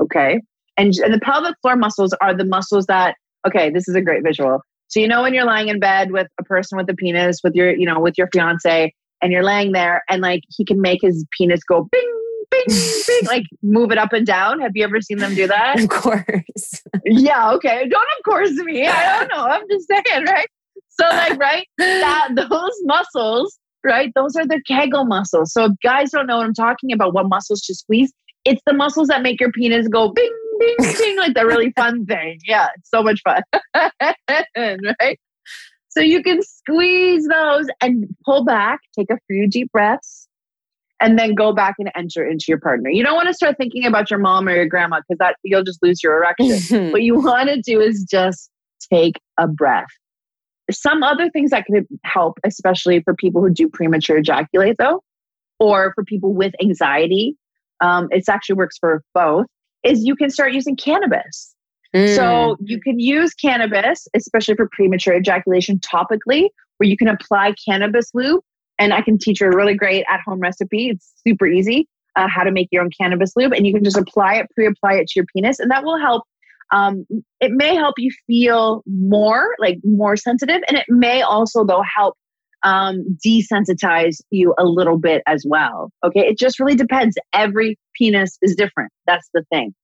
Okay, 0.00 0.40
and 0.76 0.92
and 1.04 1.14
the 1.14 1.20
pelvic 1.20 1.54
floor 1.62 1.76
muscles 1.76 2.14
are 2.20 2.34
the 2.36 2.44
muscles 2.44 2.86
that. 2.86 3.16
Okay, 3.46 3.70
this 3.70 3.88
is 3.88 3.94
a 3.94 4.02
great 4.02 4.22
visual. 4.22 4.60
So 4.88 5.00
you 5.00 5.08
know 5.08 5.22
when 5.22 5.34
you're 5.34 5.46
lying 5.46 5.68
in 5.68 5.80
bed 5.80 6.10
with 6.10 6.26
a 6.38 6.44
person 6.44 6.76
with 6.76 6.90
a 6.90 6.94
penis, 6.94 7.40
with 7.42 7.54
your 7.54 7.74
you 7.74 7.86
know 7.86 8.00
with 8.00 8.18
your 8.18 8.28
fiance, 8.32 8.92
and 9.22 9.32
you're 9.32 9.44
laying 9.44 9.72
there 9.72 10.02
and 10.08 10.22
like 10.22 10.42
he 10.48 10.64
can 10.64 10.80
make 10.80 11.00
his 11.02 11.24
penis 11.36 11.62
go 11.64 11.88
bing 11.90 12.16
bing 12.50 12.64
bing 13.06 13.26
like 13.26 13.44
move 13.62 13.92
it 13.92 13.98
up 13.98 14.12
and 14.12 14.26
down? 14.26 14.60
Have 14.60 14.72
you 14.74 14.84
ever 14.84 15.00
seen 15.00 15.18
them 15.18 15.34
do 15.34 15.46
that? 15.46 15.80
Of 15.80 15.88
course. 15.88 16.82
Yeah 17.06 17.52
okay. 17.52 17.88
Don't 17.88 18.08
of 18.18 18.24
course 18.24 18.52
me. 18.52 18.86
I 18.86 19.18
don't 19.18 19.28
know. 19.28 19.44
I'm 19.44 19.62
just 19.70 19.88
saying 19.88 20.24
right? 20.26 20.48
So 20.88 21.04
like 21.08 21.38
right 21.38 21.66
that 21.78 22.28
those 22.34 22.78
muscles 22.84 23.58
right 23.84 24.12
those 24.14 24.36
are 24.36 24.46
the 24.46 24.60
kegel 24.66 25.04
muscles. 25.04 25.52
So 25.52 25.66
if 25.66 25.72
guys 25.82 26.10
don't 26.10 26.26
know 26.26 26.38
what 26.38 26.46
i'm 26.46 26.54
talking 26.54 26.92
about 26.92 27.14
what 27.14 27.28
muscles 27.28 27.62
to 27.62 27.74
squeeze 27.74 28.12
it's 28.44 28.62
the 28.66 28.72
muscles 28.72 29.08
that 29.08 29.22
make 29.22 29.40
your 29.40 29.52
penis 29.52 29.88
go 29.88 30.10
bing 30.12 30.32
bing 30.58 30.76
bing 30.98 31.16
like 31.16 31.34
the 31.34 31.46
really 31.46 31.72
fun 31.72 32.04
thing 32.06 32.38
yeah 32.46 32.68
it's 32.76 32.90
so 32.90 33.02
much 33.02 33.20
fun 33.22 33.42
right 34.56 35.18
so 35.90 36.00
you 36.00 36.22
can 36.22 36.40
squeeze 36.42 37.26
those 37.26 37.66
and 37.80 38.06
pull 38.24 38.44
back, 38.44 38.80
take 38.96 39.10
a 39.10 39.18
few 39.26 39.48
deep 39.48 39.72
breaths, 39.72 40.28
and 41.00 41.18
then 41.18 41.34
go 41.34 41.52
back 41.52 41.74
and 41.78 41.90
enter 41.96 42.24
into 42.24 42.44
your 42.48 42.60
partner. 42.60 42.90
You 42.90 43.02
don't 43.02 43.16
want 43.16 43.26
to 43.26 43.34
start 43.34 43.56
thinking 43.58 43.84
about 43.84 44.08
your 44.08 44.20
mom 44.20 44.48
or 44.48 44.54
your 44.54 44.66
grandma 44.66 45.00
because 45.00 45.18
that 45.18 45.36
you'll 45.42 45.64
just 45.64 45.82
lose 45.82 46.00
your 46.02 46.16
erection. 46.16 46.90
what 46.92 47.02
you 47.02 47.16
want 47.16 47.48
to 47.48 47.60
do 47.60 47.80
is 47.80 48.06
just 48.08 48.50
take 48.92 49.20
a 49.36 49.48
breath. 49.48 49.88
Some 50.70 51.02
other 51.02 51.28
things 51.28 51.50
that 51.50 51.64
could 51.66 51.86
help, 52.04 52.38
especially 52.44 53.02
for 53.02 53.14
people 53.14 53.42
who 53.42 53.50
do 53.50 53.68
premature 53.68 54.18
ejaculate, 54.18 54.76
though, 54.78 55.02
or 55.58 55.92
for 55.96 56.04
people 56.04 56.32
with 56.32 56.54
anxiety, 56.62 57.36
um, 57.80 58.08
it 58.10 58.28
actually 58.28 58.56
works 58.56 58.76
for 58.78 59.02
both. 59.14 59.46
Is 59.84 60.04
you 60.04 60.14
can 60.14 60.30
start 60.30 60.52
using 60.52 60.76
cannabis. 60.76 61.54
Mm. 61.94 62.14
So 62.14 62.56
you 62.60 62.80
can 62.80 63.00
use 63.00 63.34
cannabis, 63.34 64.06
especially 64.14 64.54
for 64.54 64.68
premature 64.70 65.16
ejaculation 65.16 65.78
topically, 65.80 66.48
where 66.76 66.88
you 66.88 66.96
can 66.96 67.08
apply 67.08 67.54
cannabis 67.66 68.10
lube. 68.14 68.42
And 68.78 68.94
I 68.94 69.02
can 69.02 69.18
teach 69.18 69.40
you 69.40 69.46
a 69.46 69.56
really 69.56 69.74
great 69.74 70.04
at 70.08 70.20
home 70.26 70.40
recipe. 70.40 70.88
It's 70.88 71.12
super 71.26 71.46
easy 71.46 71.88
uh, 72.16 72.28
how 72.28 72.44
to 72.44 72.50
make 72.50 72.68
your 72.70 72.82
own 72.82 72.90
cannabis 72.98 73.32
lube. 73.36 73.52
And 73.52 73.66
you 73.66 73.74
can 73.74 73.84
just 73.84 73.96
apply 73.96 74.36
it, 74.36 74.46
pre 74.54 74.66
apply 74.66 74.94
it 74.94 75.08
to 75.08 75.12
your 75.16 75.26
penis. 75.34 75.58
And 75.58 75.70
that 75.70 75.84
will 75.84 75.98
help. 75.98 76.24
Um, 76.72 77.04
it 77.40 77.50
may 77.50 77.74
help 77.74 77.96
you 77.98 78.10
feel 78.26 78.82
more, 78.86 79.54
like 79.58 79.78
more 79.82 80.16
sensitive. 80.16 80.62
And 80.68 80.78
it 80.78 80.86
may 80.88 81.22
also, 81.22 81.64
though, 81.64 81.82
help 81.96 82.16
um, 82.62 83.18
desensitize 83.26 84.16
you 84.30 84.54
a 84.58 84.64
little 84.64 84.98
bit 84.98 85.22
as 85.26 85.44
well. 85.46 85.90
Okay. 86.04 86.20
It 86.20 86.38
just 86.38 86.60
really 86.60 86.76
depends. 86.76 87.16
Every 87.34 87.78
penis 87.96 88.38
is 88.42 88.54
different. 88.54 88.92
That's 89.06 89.28
the 89.34 89.44
thing. 89.52 89.74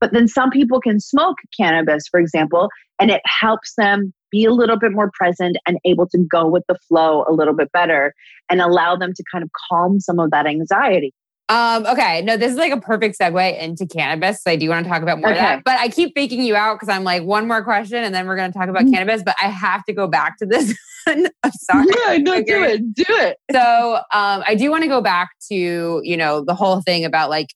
But 0.00 0.12
then 0.12 0.28
some 0.28 0.50
people 0.50 0.80
can 0.80 1.00
smoke 1.00 1.36
cannabis, 1.58 2.04
for 2.10 2.20
example, 2.20 2.68
and 3.00 3.10
it 3.10 3.22
helps 3.24 3.74
them 3.76 4.12
be 4.30 4.44
a 4.44 4.52
little 4.52 4.78
bit 4.78 4.92
more 4.92 5.10
present 5.18 5.56
and 5.66 5.78
able 5.84 6.06
to 6.08 6.18
go 6.30 6.46
with 6.46 6.62
the 6.68 6.78
flow 6.88 7.24
a 7.28 7.32
little 7.32 7.54
bit 7.54 7.72
better 7.72 8.14
and 8.50 8.60
allow 8.60 8.96
them 8.96 9.12
to 9.14 9.24
kind 9.32 9.42
of 9.42 9.50
calm 9.70 9.98
some 9.98 10.18
of 10.20 10.30
that 10.30 10.46
anxiety. 10.46 11.12
Um, 11.50 11.84
okay, 11.84 12.22
no, 12.22 12.36
this 12.36 12.52
is 12.52 12.58
like 12.58 12.72
a 12.72 12.80
perfect 12.80 13.18
segue 13.18 13.58
into 13.58 13.84
cannabis. 13.84 14.40
So 14.40 14.52
I 14.52 14.56
do 14.56 14.68
want 14.68 14.84
to 14.84 14.90
talk 14.90 15.02
about 15.02 15.18
more 15.18 15.30
okay. 15.30 15.38
of 15.38 15.42
that. 15.42 15.64
But 15.64 15.80
I 15.80 15.88
keep 15.88 16.14
faking 16.14 16.42
you 16.42 16.54
out 16.54 16.76
because 16.76 16.88
I'm 16.88 17.02
like, 17.02 17.24
one 17.24 17.48
more 17.48 17.64
question 17.64 18.04
and 18.04 18.14
then 18.14 18.28
we're 18.28 18.36
going 18.36 18.52
to 18.52 18.56
talk 18.56 18.68
about 18.68 18.82
mm-hmm. 18.82 18.94
cannabis. 18.94 19.24
But 19.24 19.34
I 19.42 19.48
have 19.48 19.84
to 19.86 19.92
go 19.92 20.06
back 20.06 20.38
to 20.38 20.46
this. 20.46 20.78
I'm 21.08 21.26
sorry. 21.44 21.86
Yeah, 22.06 22.18
no, 22.18 22.34
okay. 22.34 22.44
do 22.44 22.62
it. 22.62 22.94
Do 22.94 23.04
it. 23.08 23.36
So 23.50 23.96
um, 23.96 24.44
I 24.46 24.54
do 24.54 24.70
want 24.70 24.84
to 24.84 24.88
go 24.88 25.00
back 25.00 25.30
to, 25.50 26.00
you 26.04 26.16
know, 26.16 26.44
the 26.44 26.54
whole 26.54 26.82
thing 26.82 27.04
about 27.04 27.30
like 27.30 27.48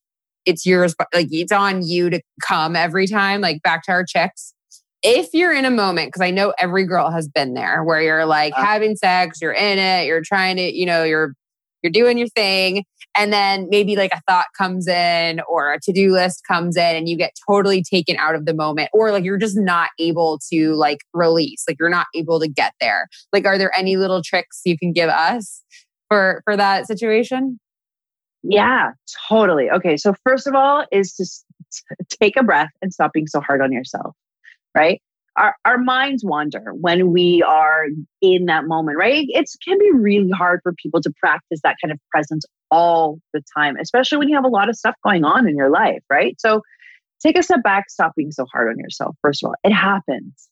it's 0.44 0.66
yours, 0.66 0.96
like 1.14 1.28
it's 1.30 1.52
on 1.52 1.86
you 1.86 2.10
to 2.10 2.20
come 2.42 2.74
every 2.74 3.06
time, 3.06 3.40
like 3.40 3.62
back 3.62 3.84
to 3.84 3.92
our 3.92 4.04
chicks. 4.04 4.54
If 5.04 5.28
you're 5.32 5.52
in 5.52 5.66
a 5.66 5.70
moment, 5.70 6.08
because 6.08 6.22
I 6.22 6.32
know 6.32 6.52
every 6.58 6.84
girl 6.84 7.10
has 7.10 7.28
been 7.28 7.54
there 7.54 7.84
where 7.84 8.02
you're 8.02 8.26
like 8.26 8.54
uh, 8.56 8.64
having 8.64 8.96
sex, 8.96 9.38
you're 9.40 9.52
in 9.52 9.78
it, 9.78 10.06
you're 10.06 10.22
trying 10.22 10.56
to, 10.56 10.74
you 10.74 10.84
know, 10.84 11.04
you're 11.04 11.34
you're 11.84 11.92
doing 11.92 12.16
your 12.16 12.28
thing. 12.28 12.84
And 13.16 13.32
then 13.32 13.68
maybe 13.70 13.96
like 13.96 14.12
a 14.12 14.20
thought 14.28 14.46
comes 14.56 14.88
in 14.88 15.40
or 15.48 15.72
a 15.72 15.80
to 15.80 15.92
do 15.92 16.12
list 16.12 16.42
comes 16.46 16.76
in 16.76 16.96
and 16.96 17.08
you 17.08 17.16
get 17.16 17.32
totally 17.48 17.82
taken 17.82 18.16
out 18.16 18.34
of 18.34 18.44
the 18.46 18.54
moment 18.54 18.90
or 18.92 19.12
like 19.12 19.24
you're 19.24 19.38
just 19.38 19.56
not 19.56 19.90
able 19.98 20.40
to 20.52 20.74
like 20.74 20.98
release, 21.12 21.64
like 21.68 21.76
you're 21.78 21.88
not 21.88 22.06
able 22.14 22.40
to 22.40 22.48
get 22.48 22.72
there. 22.80 23.08
Like, 23.32 23.46
are 23.46 23.58
there 23.58 23.76
any 23.76 23.96
little 23.96 24.22
tricks 24.22 24.60
you 24.64 24.78
can 24.78 24.92
give 24.92 25.08
us 25.08 25.62
for, 26.08 26.42
for 26.44 26.56
that 26.56 26.86
situation? 26.86 27.58
Yeah, 28.42 28.90
totally. 29.28 29.70
Okay. 29.70 29.96
So, 29.96 30.14
first 30.22 30.46
of 30.46 30.54
all, 30.54 30.84
is 30.92 31.14
to 31.14 31.26
take 32.20 32.36
a 32.36 32.42
breath 32.42 32.70
and 32.82 32.92
stop 32.92 33.12
being 33.12 33.26
so 33.26 33.40
hard 33.40 33.62
on 33.62 33.72
yourself, 33.72 34.14
right? 34.74 35.00
Our, 35.36 35.56
our 35.64 35.78
minds 35.78 36.24
wander 36.24 36.72
when 36.74 37.12
we 37.12 37.42
are 37.42 37.86
in 38.22 38.46
that 38.46 38.66
moment, 38.66 38.98
right? 38.98 39.26
It 39.28 39.50
can 39.66 39.78
be 39.78 39.90
really 39.92 40.30
hard 40.30 40.60
for 40.62 40.72
people 40.74 41.00
to 41.00 41.12
practice 41.18 41.60
that 41.64 41.76
kind 41.82 41.90
of 41.90 41.98
presence 42.10 42.44
all 42.70 43.18
the 43.32 43.42
time, 43.56 43.76
especially 43.80 44.18
when 44.18 44.28
you 44.28 44.36
have 44.36 44.44
a 44.44 44.48
lot 44.48 44.68
of 44.68 44.76
stuff 44.76 44.94
going 45.04 45.24
on 45.24 45.48
in 45.48 45.56
your 45.56 45.70
life, 45.70 46.02
right? 46.08 46.40
So, 46.40 46.62
take 47.24 47.38
a 47.38 47.42
step 47.42 47.62
back, 47.62 47.90
stop 47.90 48.12
being 48.16 48.30
so 48.30 48.46
hard 48.52 48.68
on 48.68 48.78
yourself. 48.78 49.16
First 49.22 49.42
of 49.42 49.48
all, 49.48 49.54
it 49.64 49.72
happens. 49.72 50.48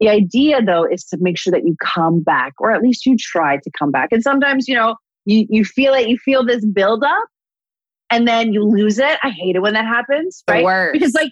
The 0.00 0.08
idea, 0.08 0.62
though, 0.62 0.84
is 0.84 1.04
to 1.06 1.18
make 1.20 1.38
sure 1.38 1.50
that 1.52 1.64
you 1.64 1.76
come 1.80 2.22
back, 2.22 2.54
or 2.58 2.72
at 2.72 2.82
least 2.82 3.06
you 3.06 3.16
try 3.18 3.58
to 3.58 3.70
come 3.78 3.90
back. 3.90 4.08
And 4.12 4.22
sometimes, 4.22 4.66
you 4.66 4.74
know, 4.74 4.96
you, 5.26 5.46
you 5.48 5.64
feel 5.64 5.92
it, 5.94 6.08
you 6.08 6.18
feel 6.18 6.44
this 6.44 6.64
buildup, 6.64 7.28
and 8.10 8.26
then 8.26 8.52
you 8.52 8.64
lose 8.64 8.98
it. 8.98 9.18
I 9.22 9.30
hate 9.30 9.56
it 9.56 9.60
when 9.60 9.74
that 9.74 9.86
happens, 9.86 10.42
right? 10.48 10.64
Because 10.92 11.14
like 11.14 11.30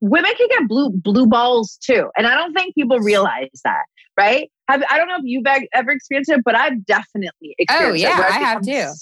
women 0.00 0.30
can 0.36 0.48
get 0.48 0.68
blue 0.68 0.90
blue 0.90 1.26
balls 1.26 1.78
too, 1.82 2.08
and 2.16 2.26
I 2.26 2.34
don't 2.34 2.52
think 2.54 2.74
people 2.74 2.98
realize 3.00 3.48
that, 3.64 3.84
right? 4.18 4.50
Have 4.68 4.82
I 4.90 4.98
don't 4.98 5.08
know 5.08 5.16
if 5.16 5.24
you've 5.24 5.46
ever 5.72 5.90
experienced 5.90 6.30
it, 6.30 6.42
but 6.44 6.54
I've 6.54 6.84
definitely 6.86 7.50
oh, 7.50 7.54
experienced 7.58 8.04
oh, 8.06 8.08
it. 8.08 8.14
Oh 8.14 8.18
yeah, 8.18 8.26
I 8.28 8.38
have 8.38 8.62
too. 8.62 8.92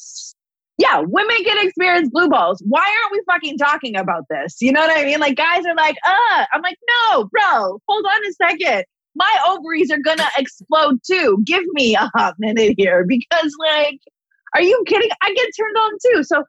Yeah, 0.79 1.01
women 1.01 1.37
can 1.43 1.67
experience 1.67 2.11
blue 2.11 2.29
balls. 2.29 2.63
Why 2.67 2.81
aren't 2.81 3.13
we 3.13 3.23
fucking 3.27 3.57
talking 3.57 3.97
about 3.97 4.25
this? 4.29 4.57
You 4.61 4.73
know 4.73 4.81
what 4.81 4.97
I 4.97 5.05
mean? 5.05 5.21
Like 5.21 5.37
guys 5.37 5.65
are 5.65 5.75
like, 5.75 5.97
uh, 6.07 6.45
I'm 6.53 6.61
like, 6.61 6.77
no, 7.11 7.25
bro, 7.25 7.79
hold 7.89 8.05
on 8.05 8.27
a 8.27 8.33
second 8.33 8.85
my 9.17 9.39
ovaries 9.49 9.91
are 9.91 9.99
gonna 9.99 10.29
explode 10.39 10.99
too. 11.03 11.39
Give 11.45 11.65
me 11.73 11.97
a 11.97 12.11
hot 12.15 12.35
minute 12.39 12.75
here 12.77 13.05
because, 13.09 13.53
like, 13.59 13.99
are 14.55 14.63
you 14.63 14.85
kidding? 14.87 15.11
I 15.23 15.33
get 15.35 15.51
turned 15.59 15.77
on 15.77 15.93
too. 16.05 16.23
So, 16.23 16.45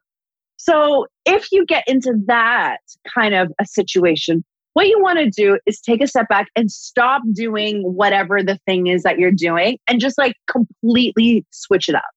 so 0.58 1.06
if 1.24 1.50
you 1.52 1.64
get 1.64 1.84
into 1.86 2.12
that 2.26 2.80
kind 3.14 3.34
of 3.34 3.50
a 3.60 3.64
situation, 3.64 4.44
what 4.74 4.88
you 4.88 5.00
want 5.00 5.18
to 5.18 5.30
do 5.30 5.58
is 5.66 5.80
take 5.80 6.02
a 6.02 6.06
step 6.06 6.28
back 6.28 6.48
and 6.54 6.70
stop 6.70 7.22
doing 7.32 7.82
whatever 7.82 8.42
the 8.42 8.58
thing 8.66 8.88
is 8.88 9.02
that 9.04 9.18
you're 9.18 9.32
doing 9.32 9.78
and 9.88 10.00
just 10.00 10.18
like 10.18 10.34
completely 10.50 11.46
switch 11.52 11.88
it 11.88 11.94
up. 11.94 12.10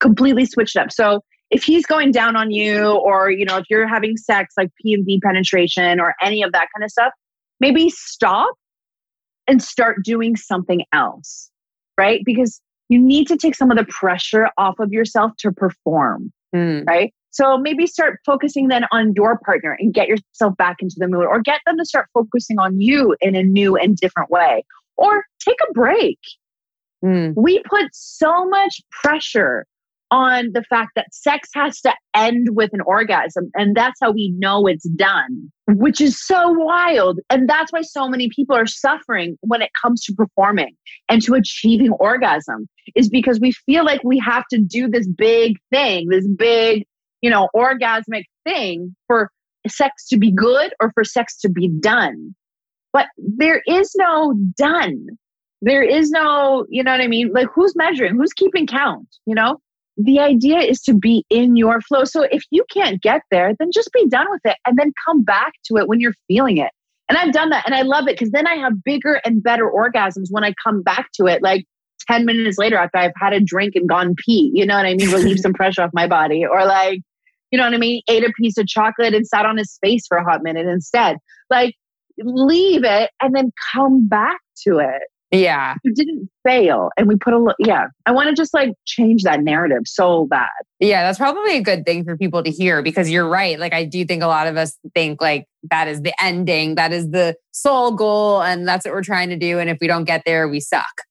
Completely 0.00 0.46
switch 0.46 0.76
it 0.76 0.80
up. 0.80 0.92
So 0.92 1.20
if 1.50 1.62
he's 1.62 1.86
going 1.86 2.10
down 2.10 2.36
on 2.36 2.50
you 2.50 2.90
or 2.90 3.30
you 3.30 3.44
know 3.44 3.56
if 3.58 3.64
you're 3.70 3.86
having 3.86 4.16
sex 4.16 4.54
like 4.56 4.70
P 4.82 4.92
and 4.92 5.04
V 5.06 5.20
penetration 5.22 6.00
or 6.00 6.14
any 6.20 6.42
of 6.42 6.52
that 6.52 6.66
kind 6.74 6.84
of 6.84 6.90
stuff, 6.90 7.12
maybe 7.60 7.88
stop 7.88 8.54
and 9.46 9.62
start 9.62 10.04
doing 10.04 10.36
something 10.36 10.84
else, 10.92 11.50
right? 11.96 12.20
Because 12.24 12.60
you 12.88 12.98
need 12.98 13.28
to 13.28 13.36
take 13.36 13.54
some 13.54 13.70
of 13.70 13.76
the 13.76 13.84
pressure 13.84 14.48
off 14.58 14.78
of 14.80 14.92
yourself 14.92 15.32
to 15.38 15.52
perform, 15.52 16.32
mm. 16.54 16.86
right? 16.86 17.14
So 17.34 17.58
maybe 17.58 17.86
start 17.88 18.20
focusing 18.24 18.68
then 18.68 18.84
on 18.92 19.12
your 19.14 19.38
partner 19.38 19.76
and 19.78 19.92
get 19.92 20.06
yourself 20.06 20.56
back 20.56 20.76
into 20.78 20.94
the 20.98 21.08
mood 21.08 21.26
or 21.26 21.40
get 21.40 21.60
them 21.66 21.76
to 21.78 21.84
start 21.84 22.06
focusing 22.14 22.60
on 22.60 22.80
you 22.80 23.16
in 23.20 23.34
a 23.34 23.42
new 23.42 23.76
and 23.76 23.96
different 23.96 24.30
way 24.30 24.64
or 24.96 25.24
take 25.44 25.56
a 25.68 25.72
break. 25.72 26.20
Mm. 27.04 27.34
We 27.36 27.60
put 27.68 27.88
so 27.92 28.48
much 28.48 28.80
pressure 29.02 29.66
on 30.12 30.50
the 30.52 30.62
fact 30.62 30.92
that 30.94 31.12
sex 31.12 31.48
has 31.54 31.80
to 31.80 31.92
end 32.14 32.50
with 32.52 32.70
an 32.72 32.80
orgasm 32.82 33.50
and 33.54 33.74
that's 33.74 33.98
how 34.00 34.12
we 34.12 34.32
know 34.38 34.66
it's 34.66 34.88
done 34.90 35.50
which 35.66 36.00
is 36.00 36.22
so 36.24 36.50
wild 36.50 37.18
and 37.30 37.48
that's 37.48 37.72
why 37.72 37.80
so 37.80 38.06
many 38.06 38.28
people 38.28 38.54
are 38.54 38.66
suffering 38.66 39.36
when 39.40 39.62
it 39.62 39.70
comes 39.82 40.04
to 40.04 40.14
performing 40.14 40.76
and 41.08 41.22
to 41.22 41.34
achieving 41.34 41.90
orgasm 41.92 42.68
is 42.94 43.08
because 43.08 43.40
we 43.40 43.50
feel 43.50 43.84
like 43.84 44.04
we 44.04 44.18
have 44.18 44.44
to 44.48 44.58
do 44.58 44.88
this 44.88 45.08
big 45.08 45.56
thing 45.72 46.06
this 46.10 46.28
big 46.28 46.84
you 47.24 47.30
know 47.30 47.48
orgasmic 47.56 48.24
thing 48.44 48.94
for 49.06 49.30
sex 49.66 50.06
to 50.08 50.18
be 50.18 50.30
good 50.30 50.74
or 50.80 50.92
for 50.92 51.04
sex 51.04 51.38
to 51.40 51.48
be 51.48 51.68
done 51.80 52.34
but 52.92 53.06
there 53.16 53.62
is 53.66 53.92
no 53.96 54.34
done 54.56 55.06
there 55.62 55.82
is 55.82 56.10
no 56.10 56.66
you 56.68 56.82
know 56.82 56.90
what 56.90 57.00
i 57.00 57.08
mean 57.08 57.30
like 57.32 57.48
who's 57.54 57.74
measuring 57.74 58.14
who's 58.14 58.34
keeping 58.34 58.66
count 58.66 59.08
you 59.26 59.34
know 59.34 59.58
the 59.96 60.18
idea 60.18 60.58
is 60.58 60.80
to 60.82 60.94
be 60.94 61.24
in 61.30 61.56
your 61.56 61.80
flow. 61.80 62.04
So 62.04 62.22
if 62.22 62.42
you 62.50 62.64
can't 62.70 63.00
get 63.00 63.22
there, 63.30 63.54
then 63.58 63.70
just 63.72 63.92
be 63.92 64.08
done 64.08 64.26
with 64.30 64.40
it 64.44 64.56
and 64.66 64.76
then 64.76 64.92
come 65.06 65.22
back 65.22 65.52
to 65.66 65.76
it 65.76 65.86
when 65.86 66.00
you're 66.00 66.14
feeling 66.26 66.58
it. 66.58 66.70
And 67.08 67.18
I've 67.18 67.32
done 67.32 67.50
that 67.50 67.64
and 67.66 67.74
I 67.74 67.82
love 67.82 68.08
it 68.08 68.16
because 68.18 68.30
then 68.30 68.46
I 68.46 68.56
have 68.56 68.82
bigger 68.82 69.20
and 69.24 69.42
better 69.42 69.70
orgasms 69.70 70.28
when 70.30 70.42
I 70.42 70.54
come 70.64 70.82
back 70.82 71.10
to 71.14 71.26
it. 71.26 71.42
Like 71.42 71.64
10 72.08 72.24
minutes 72.24 72.58
later 72.58 72.76
after 72.76 72.98
I've 72.98 73.12
had 73.16 73.32
a 73.32 73.40
drink 73.40 73.74
and 73.76 73.88
gone 73.88 74.14
pee, 74.16 74.50
you 74.52 74.66
know 74.66 74.76
what 74.76 74.86
I 74.86 74.94
mean? 74.94 75.10
Relieve 75.10 75.38
some 75.38 75.52
pressure 75.52 75.82
off 75.82 75.90
my 75.92 76.06
body. 76.06 76.44
Or 76.44 76.64
like, 76.64 77.00
you 77.54 77.58
know 77.58 77.66
what 77.66 77.74
I 77.74 77.78
mean? 77.78 78.02
Ate 78.08 78.24
a 78.24 78.32
piece 78.32 78.58
of 78.58 78.66
chocolate 78.66 79.14
and 79.14 79.24
sat 79.24 79.46
on 79.46 79.56
his 79.56 79.78
face 79.80 80.08
for 80.08 80.16
a 80.16 80.24
hot 80.24 80.42
minute 80.42 80.66
instead. 80.66 81.18
Like, 81.50 81.76
leave 82.18 82.82
it 82.82 83.12
and 83.22 83.32
then 83.32 83.52
come 83.72 84.08
back 84.08 84.40
to 84.66 84.78
it. 84.78 85.02
Yeah. 85.30 85.76
You 85.84 85.94
didn't 85.94 86.28
fail. 86.44 86.90
And 86.96 87.06
we 87.06 87.14
put 87.14 87.32
a 87.32 87.38
look. 87.38 87.54
Yeah. 87.60 87.86
I 88.06 88.10
want 88.10 88.28
to 88.28 88.34
just 88.34 88.52
like 88.52 88.74
change 88.86 89.22
that 89.22 89.40
narrative 89.40 89.82
so 89.84 90.26
bad. 90.26 90.48
Yeah. 90.80 91.04
That's 91.04 91.16
probably 91.18 91.56
a 91.56 91.62
good 91.62 91.86
thing 91.86 92.02
for 92.02 92.16
people 92.16 92.42
to 92.42 92.50
hear 92.50 92.82
because 92.82 93.08
you're 93.08 93.28
right. 93.28 93.56
Like, 93.56 93.72
I 93.72 93.84
do 93.84 94.04
think 94.04 94.24
a 94.24 94.26
lot 94.26 94.48
of 94.48 94.56
us 94.56 94.76
think 94.96 95.20
like 95.20 95.46
that 95.70 95.86
is 95.86 96.02
the 96.02 96.12
ending, 96.20 96.74
that 96.74 96.92
is 96.92 97.12
the 97.12 97.36
sole 97.52 97.92
goal, 97.92 98.42
and 98.42 98.66
that's 98.66 98.84
what 98.84 98.94
we're 98.94 99.04
trying 99.04 99.28
to 99.28 99.36
do. 99.36 99.60
And 99.60 99.70
if 99.70 99.78
we 99.80 99.86
don't 99.86 100.04
get 100.04 100.24
there, 100.26 100.48
we 100.48 100.58
suck. 100.58 101.02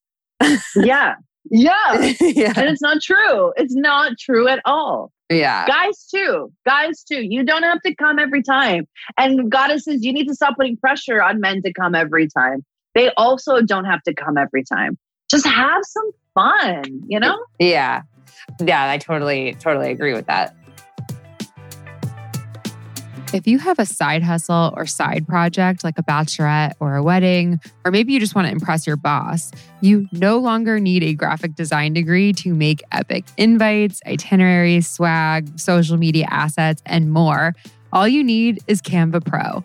yeah. 0.75 1.15
Yeah. 1.49 2.13
yeah. 2.19 2.53
And 2.57 2.67
it's 2.67 2.81
not 2.81 3.01
true. 3.01 3.53
It's 3.55 3.75
not 3.75 4.17
true 4.19 4.49
at 4.49 4.59
all. 4.65 5.09
Yeah. 5.33 5.65
Guys 5.65 6.07
too. 6.13 6.51
Guys 6.65 7.03
too. 7.03 7.21
You 7.21 7.43
don't 7.43 7.63
have 7.63 7.81
to 7.81 7.95
come 7.95 8.19
every 8.19 8.43
time. 8.43 8.87
And 9.17 9.51
goddesses, 9.51 10.03
you 10.03 10.13
need 10.13 10.27
to 10.27 10.35
stop 10.35 10.55
putting 10.55 10.77
pressure 10.77 11.21
on 11.21 11.39
men 11.39 11.61
to 11.63 11.73
come 11.73 11.95
every 11.95 12.27
time 12.27 12.63
they 12.93 13.11
also 13.17 13.61
don't 13.61 13.85
have 13.85 14.01
to 14.03 14.13
come 14.13 14.37
every 14.37 14.63
time. 14.63 14.97
Just 15.29 15.45
have 15.47 15.81
some 15.83 16.11
fun, 16.33 17.01
you 17.07 17.19
know? 17.19 17.37
Yeah. 17.59 18.03
Yeah, 18.63 18.89
I 18.89 18.97
totally, 18.97 19.55
totally 19.55 19.91
agree 19.91 20.13
with 20.13 20.27
that. 20.27 20.55
If 23.33 23.47
you 23.47 23.57
have 23.57 23.79
a 23.79 23.85
side 23.85 24.21
hustle 24.21 24.71
or 24.77 24.85
side 24.85 25.27
project 25.27 25.83
like 25.83 25.97
a 25.97 26.03
bachelorette 26.03 26.73
or 26.79 26.95
a 26.95 27.03
wedding, 27.03 27.59
or 27.83 27.89
maybe 27.89 28.13
you 28.13 28.19
just 28.19 28.35
want 28.35 28.47
to 28.47 28.51
impress 28.51 28.85
your 28.85 28.95
boss, 28.95 29.51
you 29.81 30.07
no 30.11 30.37
longer 30.37 30.79
need 30.79 31.01
a 31.03 31.15
graphic 31.15 31.55
design 31.55 31.93
degree 31.93 32.31
to 32.33 32.53
make 32.53 32.83
epic 32.91 33.25
invites, 33.37 34.01
itineraries, 34.05 34.87
swag, 34.87 35.59
social 35.59 35.97
media 35.97 36.27
assets, 36.29 36.83
and 36.85 37.11
more. 37.11 37.55
All 37.91 38.07
you 38.07 38.23
need 38.23 38.59
is 38.67 38.81
Canva 38.83 39.25
Pro. 39.25 39.63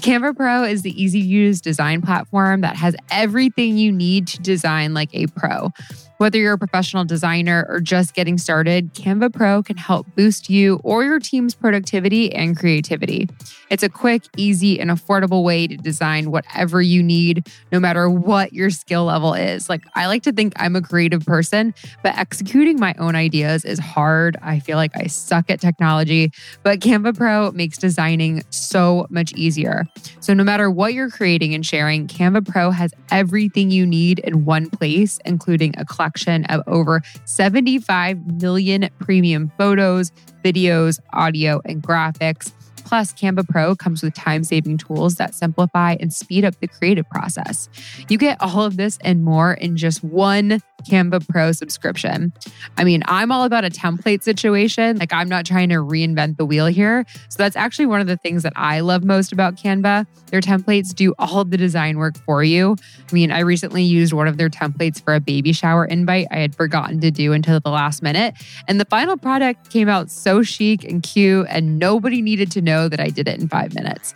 Canva 0.00 0.36
Pro 0.36 0.64
is 0.64 0.82
the 0.82 1.00
easy 1.00 1.22
to 1.22 1.26
use 1.26 1.60
design 1.60 2.02
platform 2.02 2.62
that 2.62 2.74
has 2.76 2.96
everything 3.10 3.78
you 3.78 3.92
need 3.92 4.26
to 4.26 4.42
design 4.42 4.92
like 4.92 5.10
a 5.14 5.28
pro. 5.28 5.70
Whether 6.18 6.38
you're 6.38 6.52
a 6.52 6.58
professional 6.58 7.04
designer 7.04 7.66
or 7.68 7.80
just 7.80 8.14
getting 8.14 8.38
started, 8.38 8.94
Canva 8.94 9.32
Pro 9.32 9.64
can 9.64 9.76
help 9.76 10.06
boost 10.14 10.48
you 10.48 10.80
or 10.84 11.02
your 11.04 11.18
team's 11.18 11.54
productivity 11.54 12.32
and 12.32 12.56
creativity. 12.56 13.28
It's 13.68 13.82
a 13.82 13.88
quick, 13.88 14.22
easy, 14.36 14.78
and 14.78 14.90
affordable 14.90 15.42
way 15.42 15.66
to 15.66 15.76
design 15.76 16.30
whatever 16.30 16.80
you 16.80 17.02
need, 17.02 17.50
no 17.72 17.80
matter 17.80 18.08
what 18.08 18.52
your 18.52 18.70
skill 18.70 19.06
level 19.06 19.34
is. 19.34 19.68
Like, 19.68 19.82
I 19.96 20.06
like 20.06 20.22
to 20.22 20.32
think 20.32 20.52
I'm 20.56 20.76
a 20.76 20.82
creative 20.82 21.26
person, 21.26 21.74
but 22.04 22.16
executing 22.16 22.78
my 22.78 22.94
own 22.98 23.16
ideas 23.16 23.64
is 23.64 23.80
hard. 23.80 24.36
I 24.40 24.60
feel 24.60 24.76
like 24.76 24.96
I 24.96 25.08
suck 25.08 25.50
at 25.50 25.60
technology, 25.60 26.30
but 26.62 26.78
Canva 26.78 27.16
Pro 27.16 27.50
makes 27.50 27.76
designing 27.76 28.44
so 28.50 29.08
much 29.10 29.32
easier. 29.32 29.86
So, 30.20 30.32
no 30.32 30.44
matter 30.44 30.70
what 30.70 30.94
you're 30.94 31.10
creating 31.10 31.54
and 31.54 31.66
sharing, 31.66 32.06
Canva 32.06 32.46
Pro 32.46 32.70
has 32.70 32.92
everything 33.10 33.72
you 33.72 33.84
need 33.84 34.20
in 34.20 34.44
one 34.44 34.70
place, 34.70 35.18
including 35.24 35.74
a 35.76 35.84
collection 36.04 36.44
of 36.46 36.62
over 36.66 37.02
75 37.24 38.40
million 38.40 38.88
premium 38.98 39.50
photos, 39.56 40.12
videos, 40.44 40.98
audio, 41.12 41.60
and 41.64 41.82
graphics 41.82 42.52
Plus, 42.84 43.12
Canva 43.12 43.48
Pro 43.48 43.74
comes 43.74 44.02
with 44.02 44.14
time 44.14 44.44
saving 44.44 44.78
tools 44.78 45.16
that 45.16 45.34
simplify 45.34 45.96
and 46.00 46.12
speed 46.12 46.44
up 46.44 46.58
the 46.60 46.68
creative 46.68 47.08
process. 47.08 47.68
You 48.08 48.18
get 48.18 48.36
all 48.40 48.62
of 48.62 48.76
this 48.76 48.98
and 49.02 49.24
more 49.24 49.54
in 49.54 49.76
just 49.76 50.04
one 50.04 50.60
Canva 50.88 51.26
Pro 51.28 51.52
subscription. 51.52 52.32
I 52.76 52.84
mean, 52.84 53.02
I'm 53.06 53.32
all 53.32 53.44
about 53.44 53.64
a 53.64 53.70
template 53.70 54.22
situation. 54.22 54.98
Like, 54.98 55.12
I'm 55.12 55.28
not 55.28 55.46
trying 55.46 55.70
to 55.70 55.76
reinvent 55.76 56.36
the 56.36 56.44
wheel 56.44 56.66
here. 56.66 57.06
So, 57.28 57.36
that's 57.38 57.56
actually 57.56 57.86
one 57.86 58.00
of 58.00 58.06
the 58.06 58.16
things 58.16 58.42
that 58.42 58.52
I 58.56 58.80
love 58.80 59.04
most 59.04 59.32
about 59.32 59.56
Canva. 59.56 60.06
Their 60.26 60.40
templates 60.40 60.94
do 60.94 61.14
all 61.18 61.40
of 61.40 61.50
the 61.50 61.56
design 61.56 61.98
work 61.98 62.18
for 62.18 62.44
you. 62.44 62.76
I 63.10 63.14
mean, 63.14 63.30
I 63.30 63.40
recently 63.40 63.82
used 63.82 64.12
one 64.12 64.28
of 64.28 64.36
their 64.36 64.50
templates 64.50 65.02
for 65.02 65.14
a 65.14 65.20
baby 65.20 65.52
shower 65.52 65.84
invite 65.84 66.26
I 66.30 66.38
had 66.38 66.54
forgotten 66.54 67.00
to 67.00 67.10
do 67.10 67.32
until 67.32 67.60
the 67.60 67.70
last 67.70 68.02
minute. 68.02 68.34
And 68.68 68.80
the 68.80 68.84
final 68.86 69.16
product 69.16 69.70
came 69.70 69.88
out 69.88 70.10
so 70.10 70.42
chic 70.42 70.84
and 70.84 71.02
cute, 71.02 71.46
and 71.48 71.78
nobody 71.78 72.20
needed 72.20 72.50
to 72.52 72.60
know 72.60 72.73
that 72.88 73.00
I 73.00 73.08
did 73.08 73.28
it 73.28 73.40
in 73.40 73.48
five 73.48 73.74
minutes. 73.74 74.14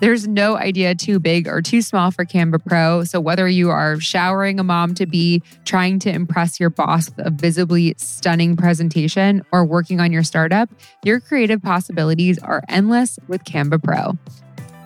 There's 0.00 0.28
no 0.28 0.56
idea 0.56 0.94
too 0.94 1.18
big 1.18 1.48
or 1.48 1.60
too 1.60 1.82
small 1.82 2.12
for 2.12 2.24
Canva 2.24 2.64
Pro. 2.64 3.02
So, 3.02 3.20
whether 3.20 3.48
you 3.48 3.70
are 3.70 3.98
showering 3.98 4.60
a 4.60 4.64
mom 4.64 4.94
to 4.94 5.06
be, 5.06 5.42
trying 5.64 5.98
to 6.00 6.10
impress 6.10 6.60
your 6.60 6.70
boss 6.70 7.10
with 7.10 7.26
a 7.26 7.30
visibly 7.30 7.94
stunning 7.96 8.56
presentation, 8.56 9.42
or 9.50 9.64
working 9.64 9.98
on 10.00 10.12
your 10.12 10.22
startup, 10.22 10.70
your 11.02 11.18
creative 11.18 11.60
possibilities 11.60 12.38
are 12.38 12.62
endless 12.68 13.18
with 13.26 13.42
Canva 13.42 13.82
Pro. 13.82 14.16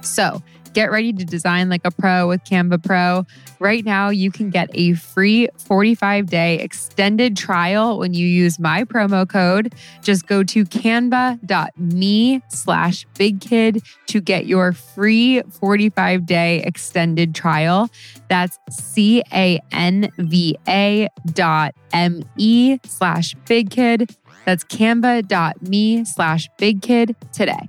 So, 0.00 0.42
Get 0.72 0.90
ready 0.90 1.12
to 1.12 1.24
design 1.24 1.68
like 1.68 1.82
a 1.84 1.90
pro 1.90 2.28
with 2.28 2.42
Canva 2.44 2.82
Pro. 2.82 3.26
Right 3.58 3.84
now, 3.84 4.08
you 4.08 4.30
can 4.30 4.50
get 4.50 4.70
a 4.72 4.94
free 4.94 5.48
45 5.58 6.26
day 6.26 6.58
extended 6.58 7.36
trial 7.36 7.98
when 7.98 8.14
you 8.14 8.26
use 8.26 8.58
my 8.58 8.84
promo 8.84 9.28
code. 9.28 9.74
Just 10.02 10.26
go 10.26 10.42
to 10.44 10.64
canva.me 10.64 12.42
slash 12.48 13.06
bigkid 13.14 13.86
to 14.06 14.20
get 14.20 14.46
your 14.46 14.72
free 14.72 15.42
45 15.42 16.26
day 16.26 16.62
extended 16.62 17.34
trial. 17.34 17.90
That's 18.28 18.58
C 18.70 19.22
A 19.32 19.60
N 19.72 20.10
V 20.18 20.56
A 20.66 21.08
dot 21.26 21.74
M 21.92 22.22
E 22.36 22.78
slash 22.84 23.34
bigkid. 23.44 24.14
That's 24.46 24.64
canva.me 24.64 26.04
slash 26.04 26.48
bigkid 26.58 27.14
today. 27.32 27.68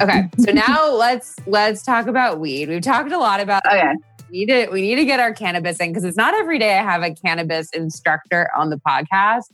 Okay, 0.00 0.28
so 0.38 0.52
now 0.52 0.92
let's 0.92 1.36
let's 1.46 1.82
talk 1.82 2.06
about 2.06 2.40
weed. 2.40 2.68
We've 2.68 2.82
talked 2.82 3.12
a 3.12 3.18
lot 3.18 3.40
about 3.40 3.66
okay. 3.66 3.92
We 4.30 4.44
need 4.44 4.46
to 4.46 4.68
we 4.70 4.82
need 4.82 4.96
to 4.96 5.04
get 5.04 5.20
our 5.20 5.32
cannabis 5.32 5.80
in 5.80 5.90
because 5.90 6.04
it's 6.04 6.16
not 6.16 6.34
every 6.34 6.58
day 6.58 6.78
I 6.78 6.82
have 6.82 7.02
a 7.02 7.14
cannabis 7.14 7.70
instructor 7.70 8.50
on 8.56 8.70
the 8.70 8.76
podcast. 8.76 9.44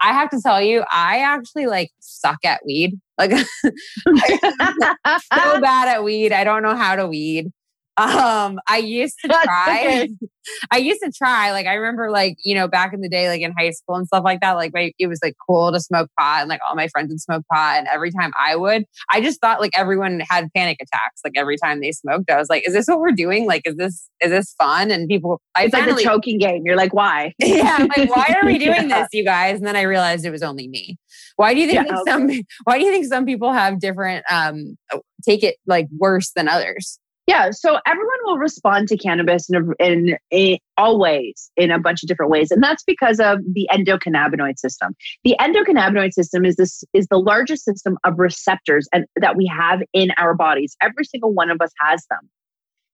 I 0.00 0.12
have 0.12 0.28
to 0.30 0.40
tell 0.40 0.60
you, 0.60 0.84
I 0.90 1.20
actually 1.20 1.66
like 1.66 1.90
suck 2.00 2.44
at 2.44 2.60
weed. 2.66 3.00
Like 3.16 3.30
so 3.62 4.12
bad 5.32 5.88
at 5.88 6.04
weed. 6.04 6.32
I 6.32 6.44
don't 6.44 6.62
know 6.62 6.76
how 6.76 6.96
to 6.96 7.06
weed. 7.06 7.52
Um, 7.98 8.60
I 8.68 8.78
used 8.78 9.16
to 9.24 9.28
try. 9.28 10.08
I 10.70 10.76
used 10.76 11.00
to 11.02 11.10
try. 11.10 11.52
Like 11.52 11.66
I 11.66 11.74
remember, 11.74 12.10
like 12.10 12.36
you 12.44 12.54
know, 12.54 12.68
back 12.68 12.92
in 12.92 13.00
the 13.00 13.08
day, 13.08 13.28
like 13.28 13.40
in 13.40 13.52
high 13.58 13.70
school 13.70 13.96
and 13.96 14.06
stuff 14.06 14.22
like 14.22 14.40
that. 14.42 14.52
Like 14.52 14.72
my, 14.74 14.92
it 14.98 15.06
was 15.06 15.18
like 15.22 15.34
cool 15.48 15.72
to 15.72 15.80
smoke 15.80 16.10
pot, 16.18 16.40
and 16.40 16.48
like 16.48 16.60
all 16.68 16.76
my 16.76 16.88
friends 16.88 17.08
would 17.08 17.20
smoke 17.20 17.44
pot. 17.50 17.78
And 17.78 17.88
every 17.88 18.10
time 18.10 18.32
I 18.38 18.54
would, 18.54 18.84
I 19.10 19.20
just 19.20 19.40
thought 19.40 19.60
like 19.60 19.76
everyone 19.76 20.20
had 20.28 20.48
panic 20.54 20.76
attacks. 20.80 21.22
Like 21.24 21.32
every 21.36 21.56
time 21.56 21.80
they 21.80 21.92
smoked, 21.92 22.30
I 22.30 22.36
was 22.36 22.50
like, 22.50 22.66
"Is 22.66 22.74
this 22.74 22.86
what 22.86 23.00
we're 23.00 23.12
doing? 23.12 23.46
Like, 23.46 23.62
is 23.64 23.76
this 23.76 24.08
is 24.20 24.30
this 24.30 24.54
fun?" 24.58 24.90
And 24.90 25.08
people, 25.08 25.40
I 25.56 25.64
it's 25.64 25.74
finally, 25.74 25.92
like 25.92 26.04
the 26.04 26.10
choking 26.10 26.38
game. 26.38 26.62
You're 26.66 26.76
like, 26.76 26.92
"Why? 26.92 27.32
yeah, 27.38 27.76
I'm 27.78 27.88
like, 27.96 28.14
why 28.14 28.36
are 28.40 28.46
we 28.46 28.58
doing 28.64 28.90
yeah. 28.90 29.02
this, 29.02 29.08
you 29.12 29.24
guys?" 29.24 29.56
And 29.58 29.66
then 29.66 29.76
I 29.76 29.82
realized 29.82 30.26
it 30.26 30.30
was 30.30 30.42
only 30.42 30.68
me. 30.68 30.98
Why 31.36 31.54
do 31.54 31.60
you 31.60 31.66
think 31.66 31.86
yeah, 31.88 31.98
okay. 32.00 32.10
some? 32.10 32.30
Why 32.64 32.78
do 32.78 32.84
you 32.84 32.92
think 32.92 33.06
some 33.06 33.24
people 33.24 33.52
have 33.52 33.80
different 33.80 34.24
um 34.30 34.76
take 35.24 35.42
it 35.42 35.56
like 35.66 35.86
worse 35.98 36.32
than 36.36 36.48
others? 36.48 36.98
Yeah, 37.26 37.50
so 37.50 37.80
everyone 37.86 38.18
will 38.24 38.38
respond 38.38 38.86
to 38.88 38.96
cannabis 38.96 39.50
in, 39.50 39.56
a, 39.56 39.84
in, 39.84 40.16
in 40.30 40.58
all 40.76 40.96
ways, 41.00 41.50
in 41.56 41.72
a 41.72 41.78
bunch 41.78 42.04
of 42.04 42.08
different 42.08 42.30
ways, 42.30 42.52
and 42.52 42.62
that's 42.62 42.84
because 42.84 43.18
of 43.18 43.40
the 43.52 43.68
endocannabinoid 43.72 44.58
system. 44.58 44.94
The 45.24 45.34
endocannabinoid 45.40 46.12
system 46.12 46.44
is 46.44 46.54
this 46.54 46.84
is 46.92 47.08
the 47.08 47.18
largest 47.18 47.64
system 47.64 47.98
of 48.04 48.18
receptors 48.18 48.88
and 48.92 49.06
that 49.16 49.36
we 49.36 49.46
have 49.46 49.82
in 49.92 50.10
our 50.18 50.34
bodies. 50.34 50.76
Every 50.80 51.04
single 51.04 51.32
one 51.32 51.50
of 51.50 51.60
us 51.60 51.72
has 51.80 52.06
them. 52.10 52.30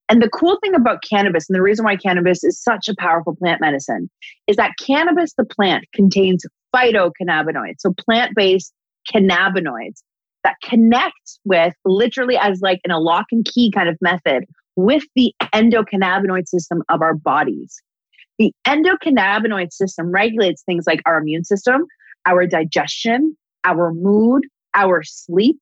And 0.08 0.22
the 0.22 0.30
cool 0.30 0.58
thing 0.62 0.74
about 0.74 1.02
cannabis, 1.02 1.48
and 1.48 1.56
the 1.56 1.62
reason 1.62 1.84
why 1.84 1.96
cannabis 1.96 2.42
is 2.42 2.60
such 2.60 2.88
a 2.88 2.94
powerful 2.98 3.36
plant 3.36 3.60
medicine, 3.60 4.10
is 4.46 4.56
that 4.56 4.72
cannabis, 4.80 5.34
the 5.36 5.44
plant, 5.44 5.84
contains 5.94 6.44
phytocannabinoids, 6.74 7.80
so 7.80 7.92
plant-based 7.98 8.72
cannabinoids 9.12 10.02
that 10.44 10.56
connect 10.62 11.38
with 11.44 11.74
literally 11.84 12.36
as 12.36 12.60
like 12.60 12.80
in 12.84 12.90
a 12.90 12.98
lock 12.98 13.26
and 13.30 13.44
key 13.44 13.70
kind 13.70 13.88
of 13.88 13.96
method 14.00 14.44
with 14.76 15.04
the 15.14 15.34
endocannabinoid 15.54 16.48
system 16.48 16.82
of 16.88 17.02
our 17.02 17.14
bodies. 17.14 17.80
The 18.38 18.52
endocannabinoid 18.66 19.72
system 19.72 20.10
regulates 20.10 20.62
things 20.62 20.84
like 20.86 21.00
our 21.06 21.18
immune 21.18 21.44
system, 21.44 21.86
our 22.26 22.46
digestion, 22.46 23.36
our 23.64 23.92
mood, 23.92 24.44
our 24.74 25.02
sleep, 25.02 25.58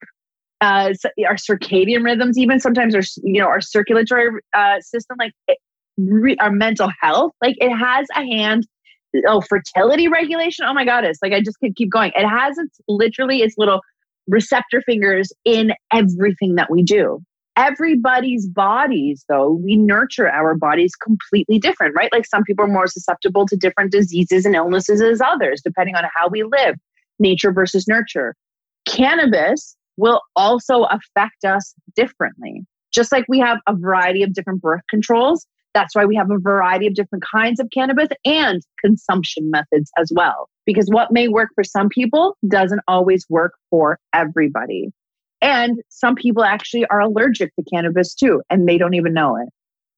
uh, 0.60 0.92
our 1.26 1.36
circadian 1.36 2.04
rhythms, 2.04 2.38
even 2.38 2.60
sometimes 2.60 2.94
our 2.94 3.02
you 3.22 3.40
know 3.40 3.48
our 3.48 3.60
circulatory 3.60 4.28
uh, 4.54 4.80
system, 4.80 5.16
like 5.18 5.32
it, 5.48 5.58
re- 5.98 6.36
our 6.40 6.50
mental 6.50 6.90
health. 7.00 7.32
Like 7.42 7.56
it 7.58 7.74
has 7.74 8.06
a 8.14 8.24
hand. 8.24 8.66
Oh, 9.26 9.40
fertility 9.40 10.06
regulation. 10.06 10.64
Oh 10.68 10.74
my 10.74 10.84
goddess! 10.84 11.18
Like 11.22 11.32
I 11.32 11.40
just 11.40 11.58
could 11.58 11.74
keep 11.76 11.90
going. 11.90 12.12
It 12.14 12.28
has 12.28 12.58
its 12.58 12.80
literally 12.88 13.38
its 13.38 13.56
little 13.58 13.80
receptor 14.30 14.82
fingers 14.82 15.32
in 15.44 15.72
everything 15.92 16.54
that 16.54 16.70
we 16.70 16.82
do. 16.82 17.22
Everybody's 17.56 18.46
bodies, 18.46 19.24
though, 19.28 19.50
we 19.52 19.76
nurture 19.76 20.30
our 20.30 20.54
bodies 20.54 20.92
completely 20.94 21.58
different, 21.58 21.94
right? 21.94 22.10
Like 22.12 22.24
some 22.24 22.44
people 22.44 22.64
are 22.64 22.68
more 22.68 22.86
susceptible 22.86 23.44
to 23.46 23.56
different 23.56 23.92
diseases 23.92 24.46
and 24.46 24.54
illnesses 24.54 25.02
as 25.02 25.20
others, 25.20 25.60
depending 25.62 25.96
on 25.96 26.04
how 26.14 26.28
we 26.28 26.42
live, 26.44 26.76
nature 27.18 27.52
versus 27.52 27.86
nurture. 27.86 28.34
Cannabis 28.86 29.76
will 29.96 30.22
also 30.36 30.84
affect 30.84 31.44
us 31.44 31.74
differently. 31.94 32.64
Just 32.94 33.12
like 33.12 33.24
we 33.28 33.38
have 33.40 33.58
a 33.66 33.74
variety 33.76 34.22
of 34.22 34.32
different 34.32 34.62
birth 34.62 34.82
controls, 34.88 35.46
that's 35.74 35.94
why 35.94 36.04
we 36.04 36.16
have 36.16 36.30
a 36.30 36.38
variety 36.38 36.86
of 36.86 36.94
different 36.94 37.24
kinds 37.30 37.60
of 37.60 37.68
cannabis 37.72 38.08
and 38.24 38.62
consumption 38.82 39.50
methods 39.50 39.90
as 39.98 40.10
well. 40.14 40.48
Because 40.72 40.88
what 40.88 41.10
may 41.10 41.28
work 41.28 41.48
for 41.54 41.64
some 41.64 41.88
people 41.88 42.36
doesn't 42.46 42.80
always 42.86 43.26
work 43.28 43.54
for 43.70 43.98
everybody. 44.12 44.90
And 45.42 45.80
some 45.88 46.14
people 46.14 46.44
actually 46.44 46.86
are 46.86 47.00
allergic 47.00 47.54
to 47.56 47.64
cannabis 47.72 48.14
too, 48.14 48.42
and 48.50 48.68
they 48.68 48.78
don't 48.78 48.94
even 48.94 49.14
know 49.14 49.36
it. 49.36 49.48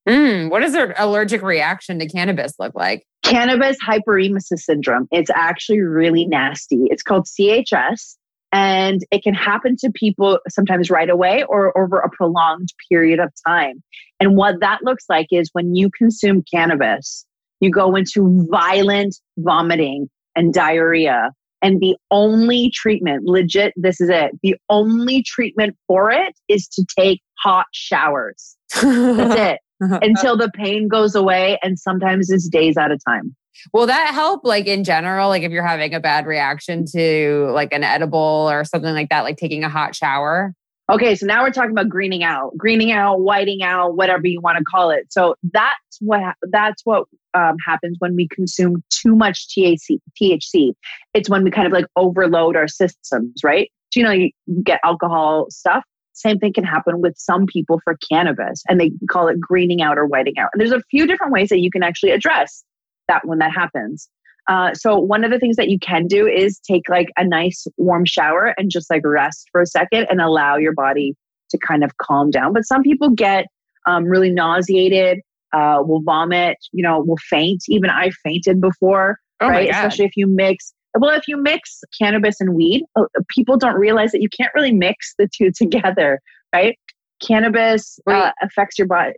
Mm, 0.09 0.49
what 0.49 0.61
does 0.61 0.73
their 0.73 0.95
allergic 0.97 1.41
reaction 1.41 1.99
to 1.99 2.07
cannabis 2.07 2.55
look 2.59 2.73
like? 2.75 3.05
Cannabis 3.23 3.77
hyperemesis 3.85 4.59
syndrome. 4.59 5.07
It's 5.11 5.29
actually 5.29 5.81
really 5.81 6.25
nasty. 6.25 6.87
It's 6.89 7.03
called 7.03 7.25
CHS 7.25 8.15
and 8.53 9.01
it 9.11 9.23
can 9.23 9.33
happen 9.33 9.75
to 9.77 9.91
people 9.91 10.39
sometimes 10.47 10.91
right 10.91 11.09
away 11.09 11.43
or 11.49 11.77
over 11.77 11.99
a 11.99 12.09
prolonged 12.09 12.69
period 12.89 13.19
of 13.19 13.31
time. 13.47 13.81
And 14.19 14.35
what 14.35 14.59
that 14.59 14.83
looks 14.83 15.05
like 15.09 15.27
is 15.31 15.49
when 15.53 15.75
you 15.75 15.89
consume 15.89 16.43
cannabis, 16.53 17.25
you 17.61 17.71
go 17.71 17.95
into 17.95 18.45
violent 18.51 19.15
vomiting 19.37 20.09
and 20.35 20.53
diarrhea. 20.53 21.31
And 21.61 21.79
the 21.79 21.95
only 22.11 22.71
treatment, 22.71 23.23
legit, 23.25 23.73
this 23.77 24.01
is 24.01 24.09
it. 24.09 24.31
The 24.43 24.55
only 24.69 25.23
treatment 25.23 25.77
for 25.87 26.11
it 26.11 26.35
is 26.49 26.67
to 26.69 26.85
take 26.97 27.21
hot 27.39 27.67
showers. 27.71 28.55
That's 28.81 29.39
it. 29.39 29.59
Uh-huh. 29.83 29.99
Until 30.01 30.37
the 30.37 30.49
pain 30.51 30.87
goes 30.87 31.13
away. 31.13 31.59
And 31.61 31.77
sometimes 31.77 32.29
it's 32.29 32.47
days 32.47 32.77
at 32.77 32.91
a 32.91 32.97
time. 33.05 33.35
Will 33.73 33.87
that 33.87 34.11
help, 34.13 34.45
like 34.45 34.65
in 34.65 34.85
general, 34.85 35.27
like 35.27 35.43
if 35.43 35.51
you're 35.51 35.65
having 35.65 35.93
a 35.93 35.99
bad 35.99 36.25
reaction 36.25 36.85
to 36.93 37.49
like 37.53 37.73
an 37.73 37.83
edible 37.83 38.47
or 38.49 38.63
something 38.63 38.93
like 38.93 39.09
that, 39.09 39.21
like 39.21 39.35
taking 39.35 39.65
a 39.65 39.69
hot 39.69 39.93
shower? 39.93 40.53
Okay, 40.91 41.15
so 41.15 41.25
now 41.25 41.43
we're 41.43 41.51
talking 41.51 41.71
about 41.71 41.87
greening 41.87 42.23
out, 42.23 42.57
greening 42.57 42.91
out, 42.91 43.21
whiting 43.21 43.63
out, 43.63 43.95
whatever 43.95 44.27
you 44.27 44.41
want 44.41 44.57
to 44.57 44.63
call 44.63 44.89
it. 44.89 45.11
So 45.11 45.35
that's 45.51 45.97
what 46.01 46.35
that's 46.43 46.81
what 46.85 47.07
um, 47.33 47.55
happens 47.65 47.97
when 47.99 48.15
we 48.15 48.27
consume 48.27 48.83
too 48.89 49.15
much 49.15 49.47
THC. 49.49 49.99
THC. 50.21 50.73
It's 51.13 51.29
when 51.29 51.43
we 51.43 51.51
kind 51.51 51.67
of 51.67 51.73
like 51.73 51.85
overload 51.95 52.55
our 52.55 52.67
systems, 52.67 53.43
right? 53.43 53.71
So, 53.91 53.99
you 53.99 54.05
know, 54.05 54.11
you 54.11 54.31
get 54.63 54.79
alcohol 54.83 55.47
stuff. 55.49 55.83
Same 56.13 56.37
thing 56.37 56.53
can 56.53 56.63
happen 56.63 57.01
with 57.01 57.15
some 57.17 57.47
people 57.47 57.79
for 57.83 57.97
cannabis, 58.09 58.61
and 58.69 58.79
they 58.79 58.91
call 59.09 59.27
it 59.27 59.39
greening 59.39 59.81
out 59.81 59.97
or 59.97 60.05
whiting 60.05 60.37
out. 60.37 60.49
And 60.53 60.61
there's 60.61 60.71
a 60.71 60.81
few 60.91 61.07
different 61.07 61.33
ways 61.33 61.49
that 61.49 61.59
you 61.59 61.71
can 61.71 61.83
actually 61.83 62.11
address 62.11 62.63
that 63.07 63.25
when 63.25 63.39
that 63.39 63.51
happens. 63.51 64.09
Uh, 64.47 64.73
so 64.73 64.97
one 64.97 65.23
of 65.23 65.31
the 65.31 65.39
things 65.39 65.55
that 65.55 65.69
you 65.69 65.79
can 65.79 66.05
do 66.05 66.27
is 66.27 66.59
take 66.59 66.89
like 66.89 67.07
a 67.17 67.25
nice 67.25 67.65
warm 67.77 68.05
shower 68.05 68.53
and 68.57 68.69
just 68.69 68.89
like 68.89 69.01
rest 69.05 69.47
for 69.51 69.61
a 69.61 69.65
second 69.65 70.05
and 70.09 70.19
allow 70.19 70.57
your 70.57 70.73
body 70.73 71.15
to 71.49 71.57
kind 71.57 71.83
of 71.83 71.97
calm 71.97 72.29
down. 72.29 72.51
But 72.53 72.65
some 72.65 72.83
people 72.83 73.09
get 73.09 73.45
um, 73.87 74.05
really 74.05 74.31
nauseated, 74.31 75.19
uh, 75.53 75.83
will 75.85 76.01
vomit, 76.01 76.57
you 76.71 76.83
know, 76.83 76.99
will 76.99 77.17
faint. 77.29 77.63
Even 77.69 77.89
I 77.89 78.11
fainted 78.23 78.59
before, 78.59 79.19
oh 79.41 79.47
right? 79.47 79.69
Especially 79.69 80.05
if 80.05 80.17
you 80.17 80.27
mix 80.27 80.73
Well, 80.97 81.11
if 81.11 81.27
you 81.27 81.37
mix 81.37 81.81
cannabis 81.99 82.39
and 82.39 82.55
weed, 82.55 82.83
uh, 82.95 83.03
people 83.29 83.57
don't 83.57 83.75
realize 83.75 84.11
that 84.11 84.21
you 84.21 84.29
can't 84.29 84.51
really 84.55 84.71
mix 84.71 85.13
the 85.17 85.27
two 85.27 85.51
together, 85.55 86.19
right? 86.53 86.77
Cannabis 87.25 87.99
uh, 88.05 88.31
affects 88.41 88.77
your 88.77 88.87
body. 88.87 89.13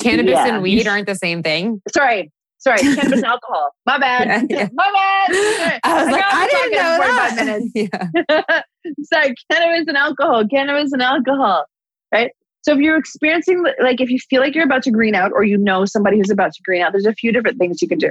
Cannabis 0.00 0.32
yeah. 0.32 0.48
and 0.48 0.62
weed 0.62 0.88
aren't 0.88 1.06
the 1.06 1.14
same 1.14 1.42
thing. 1.42 1.80
Sorry, 1.92 2.32
sorry, 2.58 2.78
cannabis 2.82 3.12
and 3.12 3.24
alcohol. 3.24 3.70
My 3.86 3.98
bad. 3.98 4.48
Yeah, 4.50 4.58
yeah. 4.58 4.68
My 4.72 4.90
bad. 4.92 5.80
I 5.84 6.04
was 6.04 6.08
I 6.08 6.10
like, 6.10 6.24
I 6.26 6.48
didn't 6.48 6.72
know 6.72 6.98
that. 8.36 8.64
minutes. 8.96 9.08
sorry, 9.12 9.34
cannabis 9.50 9.86
and 9.86 9.96
alcohol. 9.96 10.44
Cannabis 10.48 10.92
and 10.92 11.02
alcohol. 11.02 11.64
Right. 12.12 12.32
So 12.64 12.72
if 12.72 12.78
you're 12.78 12.96
experiencing, 12.96 13.62
like, 13.82 14.00
if 14.00 14.08
you 14.08 14.18
feel 14.30 14.40
like 14.40 14.54
you're 14.54 14.64
about 14.64 14.82
to 14.84 14.90
green 14.90 15.14
out, 15.14 15.32
or 15.34 15.44
you 15.44 15.58
know 15.58 15.84
somebody 15.84 16.16
who's 16.16 16.30
about 16.30 16.52
to 16.54 16.62
green 16.64 16.80
out, 16.80 16.92
there's 16.92 17.04
a 17.04 17.12
few 17.12 17.30
different 17.30 17.58
things 17.58 17.82
you 17.82 17.88
can 17.88 17.98
do. 17.98 18.10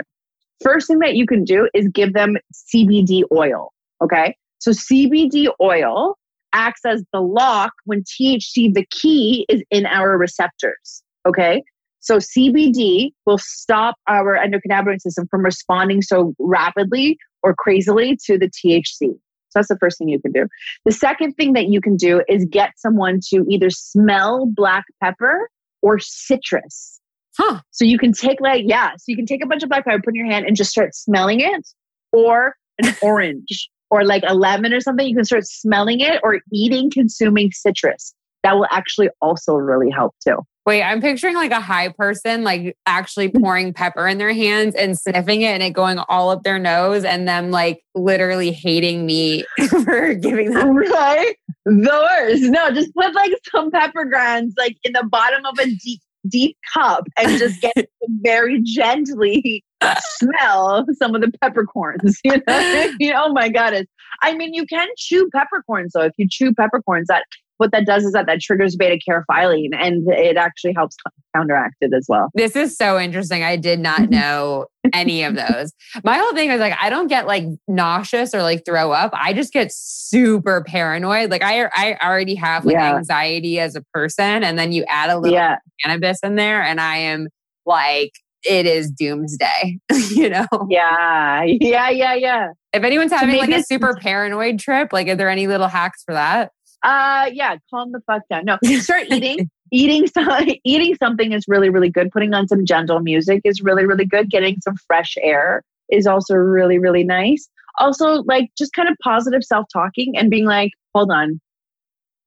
First 0.62 0.88
thing 0.88 1.00
that 1.00 1.16
you 1.16 1.26
can 1.26 1.44
do 1.44 1.68
is 1.74 1.88
give 1.88 2.14
them 2.14 2.38
CBD 2.54 3.24
oil. 3.32 3.74
Okay. 4.00 4.36
So 4.60 4.70
CBD 4.70 5.50
oil 5.60 6.16
acts 6.54 6.86
as 6.86 7.04
the 7.12 7.20
lock 7.20 7.74
when 7.86 8.04
THC, 8.04 8.72
the 8.72 8.86
key, 8.92 9.48
is 9.50 9.64
in 9.72 9.88
our 9.88 10.18
receptors. 10.20 11.02
Okay. 11.28 11.64
So 12.00 12.18
CBD 12.18 13.10
will 13.26 13.40
stop 13.40 13.96
our 14.08 14.38
endocannabinoid 14.38 15.02
system 15.02 15.28
from 15.32 15.44
responding 15.44 16.04
so 16.04 16.36
rapidly 16.38 17.18
or 17.42 17.56
crazily 17.56 18.20
to 18.26 18.38
the 18.38 18.50
THC. 18.50 19.18
So 19.54 19.60
that's 19.60 19.68
the 19.68 19.78
first 19.78 20.00
thing 20.00 20.10
you 20.10 20.20
can 20.20 20.32
do. 20.32 20.48
The 20.86 20.92
second 20.92 21.34
thing 21.34 21.54
that 21.54 21.68
you 21.68 21.80
can 21.80 21.96
do 21.96 22.24
is 22.28 22.46
get 22.50 22.72
someone 22.78 23.20
to 23.30 23.46
either 23.48 23.70
smell 23.70 24.48
black 24.48 24.86
pepper 25.02 25.50
or 25.84 26.00
citrus. 26.00 27.00
Huh. 27.38 27.62
So 27.70 27.86
you 27.86 28.00
can 28.00 28.14
take 28.14 28.42
like, 28.42 28.64
yeah, 28.66 28.92
so 28.96 29.04
you 29.08 29.16
can 29.16 29.28
take 29.28 29.44
a 29.44 29.48
bunch 29.48 29.62
of 29.62 29.70
black 29.70 29.86
pepper, 29.86 30.02
put 30.04 30.16
in 30.16 30.26
your 30.26 30.32
hand 30.32 30.46
and 30.46 30.56
just 30.56 30.72
start 30.72 30.96
smelling 30.96 31.40
it, 31.40 31.68
or 32.12 32.56
an 32.82 32.96
orange 33.04 33.70
or 33.92 34.04
like 34.04 34.24
a 34.26 34.34
lemon 34.34 34.74
or 34.74 34.80
something. 34.80 35.08
You 35.08 35.16
can 35.16 35.26
start 35.26 35.46
smelling 35.46 36.00
it 36.00 36.20
or 36.24 36.40
eating, 36.52 36.90
consuming 36.90 37.52
citrus. 37.52 38.14
That 38.42 38.56
will 38.56 38.68
actually 38.72 39.10
also 39.22 39.54
really 39.54 39.92
help 39.92 40.16
too. 40.26 40.40
Wait, 40.66 40.82
I'm 40.82 41.02
picturing 41.02 41.36
like 41.36 41.52
a 41.52 41.60
high 41.60 41.90
person, 41.90 42.44
like 42.44 42.78
actually 42.86 43.30
mm. 43.30 43.42
pouring 43.42 43.74
pepper 43.74 44.08
in 44.08 44.18
their 44.18 44.34
hands 44.34 44.76
and 44.76 44.98
sniffing 44.98 45.42
it 45.42 45.48
and 45.48 45.64
it 45.64 45.72
going 45.72 46.00
all 46.08 46.30
up 46.30 46.44
their 46.44 46.60
nose 46.60 47.04
and 47.04 47.28
them 47.28 47.52
like 47.52 47.84
literally 47.96 48.52
hating 48.52 49.06
me 49.06 49.44
for 49.70 50.14
giving 50.14 50.52
them. 50.54 50.78
Right? 50.94 51.36
The 51.66 52.08
worst. 52.20 52.44
No, 52.44 52.72
just 52.72 52.94
put 52.94 53.14
like 53.14 53.32
some 53.52 53.72
pepper 53.72 54.06
grinds 54.06 54.54
like 54.58 54.78
in 54.84 54.94
the 54.94 55.04
bottom 55.04 55.46
of 55.46 55.58
a 55.60 55.66
deep, 55.66 56.02
deep 56.28 56.58
cup 56.74 57.08
and 57.18 57.38
just 57.38 57.62
get 57.62 57.74
very 58.22 58.62
gently 58.62 59.64
smell 60.00 60.86
some 60.94 61.16
of 61.16 61.22
the 61.22 61.32
peppercorns. 61.42 62.20
You 62.24 62.42
know? 62.48 62.92
oh 63.16 63.34
my 63.34 63.50
God. 63.50 63.74
It's, 63.74 63.92
I 64.22 64.36
mean, 64.36 64.54
you 64.54 64.66
can 64.66 64.88
chew 64.98 65.30
peppercorns 65.34 65.94
though. 65.94 66.04
If 66.04 66.14
you 66.18 66.28
chew 66.30 66.54
peppercorns, 66.54 67.08
that 67.08 67.26
what 67.58 67.72
that 67.72 67.86
does 67.86 68.04
is 68.04 68.12
that 68.14 68.26
that 68.28 68.42
triggers 68.42 68.76
beta 68.76 69.00
caryophyllene 69.08 69.70
and 69.74 70.08
it 70.10 70.38
actually 70.38 70.74
helps 70.74 70.96
counteract 71.36 71.76
it 71.82 71.94
as 71.96 72.06
well. 72.10 72.30
This 72.34 72.56
is 72.56 72.76
so 72.76 73.00
interesting. 73.00 73.44
I 73.44 73.56
did 73.56 73.80
not 73.80 74.02
mm-hmm. 74.02 74.12
know 74.12 74.66
any 74.94 75.24
of 75.24 75.36
those. 75.36 75.72
My 76.04 76.18
whole 76.18 76.34
thing 76.34 76.50
is 76.50 76.60
like 76.60 76.76
I 76.80 76.90
don't 76.90 77.08
get 77.08 77.28
like 77.28 77.46
nauseous 77.68 78.34
or 78.34 78.42
like 78.42 78.64
throw 78.66 78.92
up. 78.92 79.12
I 79.14 79.34
just 79.34 79.54
get 79.54 79.72
super 79.72 80.64
paranoid. 80.64 81.32
Like 81.32 81.44
I 81.44 81.70
I 81.74 81.98
already 82.04 82.36
have 82.36 82.66
like 82.66 82.74
yeah. 82.74 82.96
anxiety 82.96 83.60
as 83.60 83.76
a 83.76 83.82
person 83.94 84.44
and 84.44 84.58
then 84.58 84.72
you 84.72 84.86
add 84.90 85.10
a 85.10 85.18
little 85.18 85.36
yeah. 85.36 85.58
cannabis 85.84 86.20
in 86.24 86.36
there 86.36 86.62
and 86.62 86.82
I 86.82 86.98
am 86.98 87.28
like 87.66 88.12
it 88.44 88.66
is 88.66 88.92
doomsday, 88.92 89.80
you 90.12 90.30
know? 90.30 90.46
Yeah, 90.70 91.44
yeah, 91.46 91.90
yeah, 91.90 92.14
yeah. 92.14 92.48
If 92.74 92.84
anyone's 92.84 93.12
having 93.12 93.38
like 93.38 93.52
a 93.52 93.64
super 93.64 93.96
paranoid 93.96 94.60
trip, 94.60 94.92
like, 94.92 95.08
are 95.08 95.16
there 95.16 95.30
any 95.30 95.48
little 95.48 95.68
hacks 95.68 96.04
for 96.04 96.14
that? 96.14 96.52
Uh, 96.84 97.30
yeah, 97.34 97.56
calm 97.70 97.92
the 97.92 98.02
fuck 98.06 98.24
down. 98.30 98.46
No, 98.46 98.58
start 98.80 99.06
eating. 99.10 99.50
eating 99.72 100.08
some, 100.08 100.48
eating 100.64 100.96
something 100.96 101.32
is 101.32 101.46
really, 101.48 101.70
really 101.70 101.90
good. 101.90 102.12
Putting 102.12 102.34
on 102.34 102.48
some 102.48 102.66
gentle 102.66 103.00
music 103.00 103.42
is 103.46 103.62
really, 103.62 103.86
really 103.86 104.06
good. 104.06 104.30
Getting 104.30 104.58
some 104.62 104.76
fresh 104.88 105.16
air 105.22 105.64
is 105.90 106.06
also 106.06 106.36
really, 106.36 106.80
really 106.80 107.04
nice. 107.04 107.48
Also, 107.80 108.24
like 108.24 108.52
just 108.58 108.74
kind 108.74 108.90
of 108.90 108.96
positive 109.04 109.44
self 109.44 109.66
talking 109.72 110.16
and 110.16 110.30
being 110.30 110.46
like, 110.46 110.72
hold 110.94 111.12
on, 111.12 111.40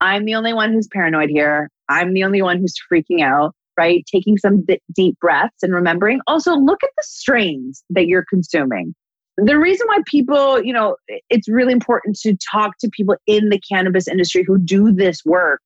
I'm 0.01 0.25
the 0.25 0.35
only 0.35 0.53
one 0.53 0.73
who's 0.73 0.89
paranoid 0.89 1.31
here. 1.31 1.71
I'm 1.89 2.15
the 2.15 2.25
only 2.25 2.43
one 2.43 2.59
who's 2.59 2.75
freaking 2.91 3.23
out, 3.23 3.55
right? 3.79 4.05
Taking 4.11 4.39
some 4.39 4.65
d- 4.65 4.81
deep 4.93 5.19
breaths 5.21 5.63
and 5.63 5.73
remembering. 5.73 6.21
Also, 6.27 6.57
look 6.57 6.83
at 6.83 6.91
the 6.97 7.05
strains 7.05 7.85
that 7.91 8.07
you're 8.07 8.25
consuming 8.29 8.95
the 9.37 9.59
reason 9.59 9.87
why 9.87 9.99
people, 10.07 10.63
you 10.63 10.73
know, 10.73 10.97
it's 11.29 11.49
really 11.49 11.73
important 11.73 12.17
to 12.21 12.37
talk 12.37 12.79
to 12.79 12.89
people 12.91 13.17
in 13.27 13.51
the 13.51 13.61
cannabis 13.61 14.09
industry 14.09 14.45
who 14.47 14.59
do 14.59 14.93
this 14.93 15.25
work 15.25 15.61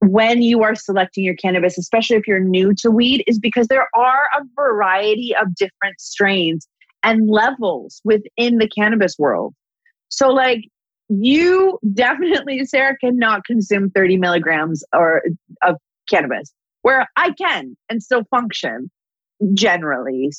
when 0.00 0.42
you 0.42 0.62
are 0.62 0.74
selecting 0.74 1.24
your 1.24 1.34
cannabis, 1.34 1.76
especially 1.76 2.16
if 2.16 2.26
you're 2.26 2.40
new 2.40 2.72
to 2.74 2.90
weed, 2.90 3.24
is 3.26 3.38
because 3.38 3.66
there 3.68 3.88
are 3.94 4.28
a 4.36 4.42
variety 4.54 5.34
of 5.34 5.54
different 5.54 6.00
strains 6.00 6.66
and 7.02 7.28
levels 7.28 8.00
within 8.04 8.58
the 8.58 8.68
cannabis 8.68 9.16
world. 9.18 9.54
So, 10.08 10.30
like, 10.30 10.62
you 11.08 11.78
definitely, 11.94 12.64
Sarah, 12.64 12.96
cannot 12.98 13.44
consume 13.44 13.90
30 13.90 14.18
milligrams 14.18 14.84
or 14.94 15.22
of 15.62 15.76
cannabis, 16.08 16.52
where 16.82 17.06
I 17.16 17.32
can 17.32 17.76
and 17.88 18.02
still 18.02 18.24
function 18.30 18.90
generally 19.54 20.30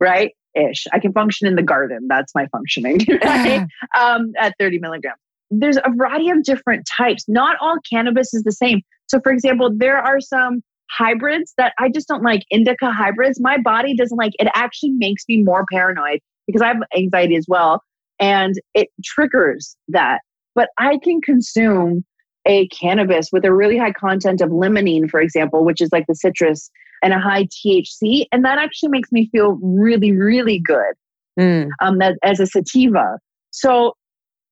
right? 0.00 0.32
Ish. 0.56 0.86
I 0.92 0.98
can 0.98 1.12
function 1.12 1.46
in 1.46 1.54
the 1.54 1.62
garden. 1.62 2.06
That's 2.08 2.34
my 2.34 2.46
functioning, 2.48 3.00
right? 3.24 3.66
um, 3.98 4.32
at 4.38 4.54
30 4.58 4.78
milligrams. 4.78 5.18
There's 5.50 5.76
a 5.76 5.90
variety 5.94 6.30
of 6.30 6.42
different 6.42 6.86
types. 6.86 7.24
Not 7.28 7.56
all 7.60 7.76
cannabis 7.88 8.34
is 8.34 8.42
the 8.42 8.52
same. 8.52 8.80
So, 9.06 9.20
for 9.20 9.30
example, 9.30 9.70
there 9.72 9.98
are 9.98 10.20
some 10.20 10.62
hybrids 10.90 11.54
that 11.56 11.72
I 11.78 11.88
just 11.88 12.08
don't 12.08 12.22
like. 12.22 12.42
Indica 12.50 12.90
hybrids, 12.90 13.40
my 13.40 13.58
body 13.58 13.94
doesn't 13.96 14.16
like. 14.16 14.32
It 14.38 14.48
actually 14.54 14.90
makes 14.90 15.24
me 15.28 15.42
more 15.42 15.64
paranoid 15.70 16.20
because 16.46 16.62
I 16.62 16.68
have 16.68 16.82
anxiety 16.96 17.36
as 17.36 17.46
well. 17.48 17.82
And 18.18 18.54
it 18.74 18.88
triggers 19.04 19.76
that. 19.88 20.20
But 20.54 20.70
I 20.78 20.98
can 21.02 21.20
consume 21.20 22.04
a 22.46 22.68
cannabis 22.68 23.28
with 23.32 23.44
a 23.44 23.52
really 23.52 23.76
high 23.76 23.92
content 23.92 24.40
of 24.40 24.50
limonene, 24.50 25.10
for 25.10 25.20
example, 25.20 25.64
which 25.64 25.80
is 25.80 25.90
like 25.92 26.06
the 26.06 26.14
citrus 26.14 26.70
and 27.02 27.12
a 27.12 27.18
high 27.18 27.44
THC. 27.44 28.26
And 28.32 28.44
that 28.44 28.58
actually 28.58 28.90
makes 28.90 29.12
me 29.12 29.28
feel 29.30 29.58
really, 29.62 30.12
really 30.12 30.58
good 30.58 30.94
mm. 31.38 31.68
um, 31.80 31.98
that, 31.98 32.16
as 32.22 32.40
a 32.40 32.46
sativa. 32.46 33.18
So 33.50 33.94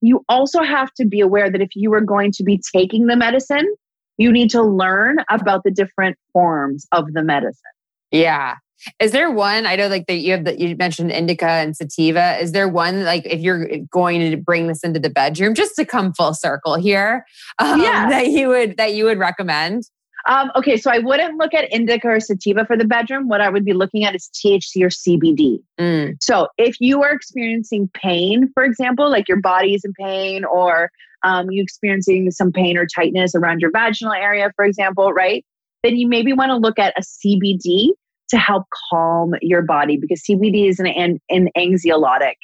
you 0.01 0.25
also 0.29 0.63
have 0.63 0.93
to 0.95 1.07
be 1.07 1.21
aware 1.21 1.51
that 1.51 1.61
if 1.61 1.71
you 1.75 1.93
are 1.95 2.01
going 2.01 2.33
to 2.33 2.45
be 2.45 2.61
taking 2.75 3.07
the 3.07 3.17
medicine, 3.17 3.67
you 4.17 4.31
need 4.31 4.51
to 4.51 4.63
learn 4.63 5.17
about 5.31 5.63
the 5.65 5.71
different 5.71 6.17
forms 6.33 6.87
of 6.93 7.13
the 7.13 7.23
medicine. 7.23 7.61
Yeah. 8.11 8.57
Is 9.01 9.13
there 9.13 9.31
one? 9.31 9.67
I 9.67 9.77
know, 9.77 9.89
like 9.89 10.07
that 10.07 10.17
you 10.17 10.33
have 10.33 10.45
that 10.45 10.59
you 10.59 10.77
mentioned 10.77 11.11
indica 11.11 11.49
and 11.49 11.77
sativa. 11.77 12.39
Is 12.39 12.53
there 12.53 12.69
one 12.69 13.05
like 13.05 13.25
if 13.25 13.41
you're 13.41 13.67
going 13.91 14.31
to 14.31 14.37
bring 14.37 14.67
this 14.67 14.85
into 14.85 15.01
the 15.01 15.09
bedroom, 15.09 15.55
just 15.55 15.75
to 15.77 15.87
come 15.87 16.13
full 16.13 16.35
circle 16.35 16.75
here, 16.75 17.25
um, 17.59 17.81
yeah. 17.81 18.09
that 18.11 18.29
you 18.29 18.49
would 18.49 18.77
that 18.77 18.95
you 18.95 19.05
would 19.05 19.19
recommend? 19.19 19.85
Um, 20.27 20.51
okay, 20.57 20.79
so 20.79 20.91
I 20.91 20.99
wouldn't 20.99 21.37
look 21.37 21.53
at 21.53 21.71
indica 21.71 22.09
or 22.09 22.21
sativa 22.21 22.65
for 22.65 22.77
the 22.77 22.87
bedroom. 22.87 23.29
What 23.29 23.43
I 23.43 23.51
would 23.51 23.65
be 23.65 23.75
looking 23.75 24.05
at 24.05 24.15
is 24.15 24.31
THC 24.33 24.83
or 24.83 24.89
CBD. 24.89 25.59
Mm. 25.79 26.17
So 26.23 26.49
if 26.57 26.77
you 26.81 27.03
are 27.03 27.13
experiencing 27.13 27.91
pain, 27.93 28.51
for 28.55 28.65
example, 28.65 29.11
like 29.11 29.29
your 29.29 29.41
body 29.41 29.75
is 29.75 29.85
in 29.85 29.93
pain, 29.93 30.45
or 30.45 30.91
um, 31.25 31.51
you 31.51 31.63
experiencing 31.63 32.31
some 32.31 32.53
pain 32.53 32.77
or 32.77 32.87
tightness 32.87 33.35
around 33.35 33.61
your 33.61 33.71
vaginal 33.71 34.15
area, 34.15 34.51
for 34.57 34.65
example, 34.65 35.13
right? 35.13 35.45
Then 35.83 35.97
you 35.97 36.09
maybe 36.09 36.33
want 36.33 36.51
to 36.51 36.57
look 36.57 36.79
at 36.79 36.95
a 36.97 37.03
CBD 37.03 37.91
to 38.31 38.39
help 38.39 38.65
calm 38.91 39.35
your 39.43 39.63
body 39.63 39.99
because 39.99 40.23
CBD 40.23 40.69
is 40.69 40.81
an, 40.81 40.87
an, 40.87 41.21
an 41.29 41.49
anxiolytic. 41.57 42.35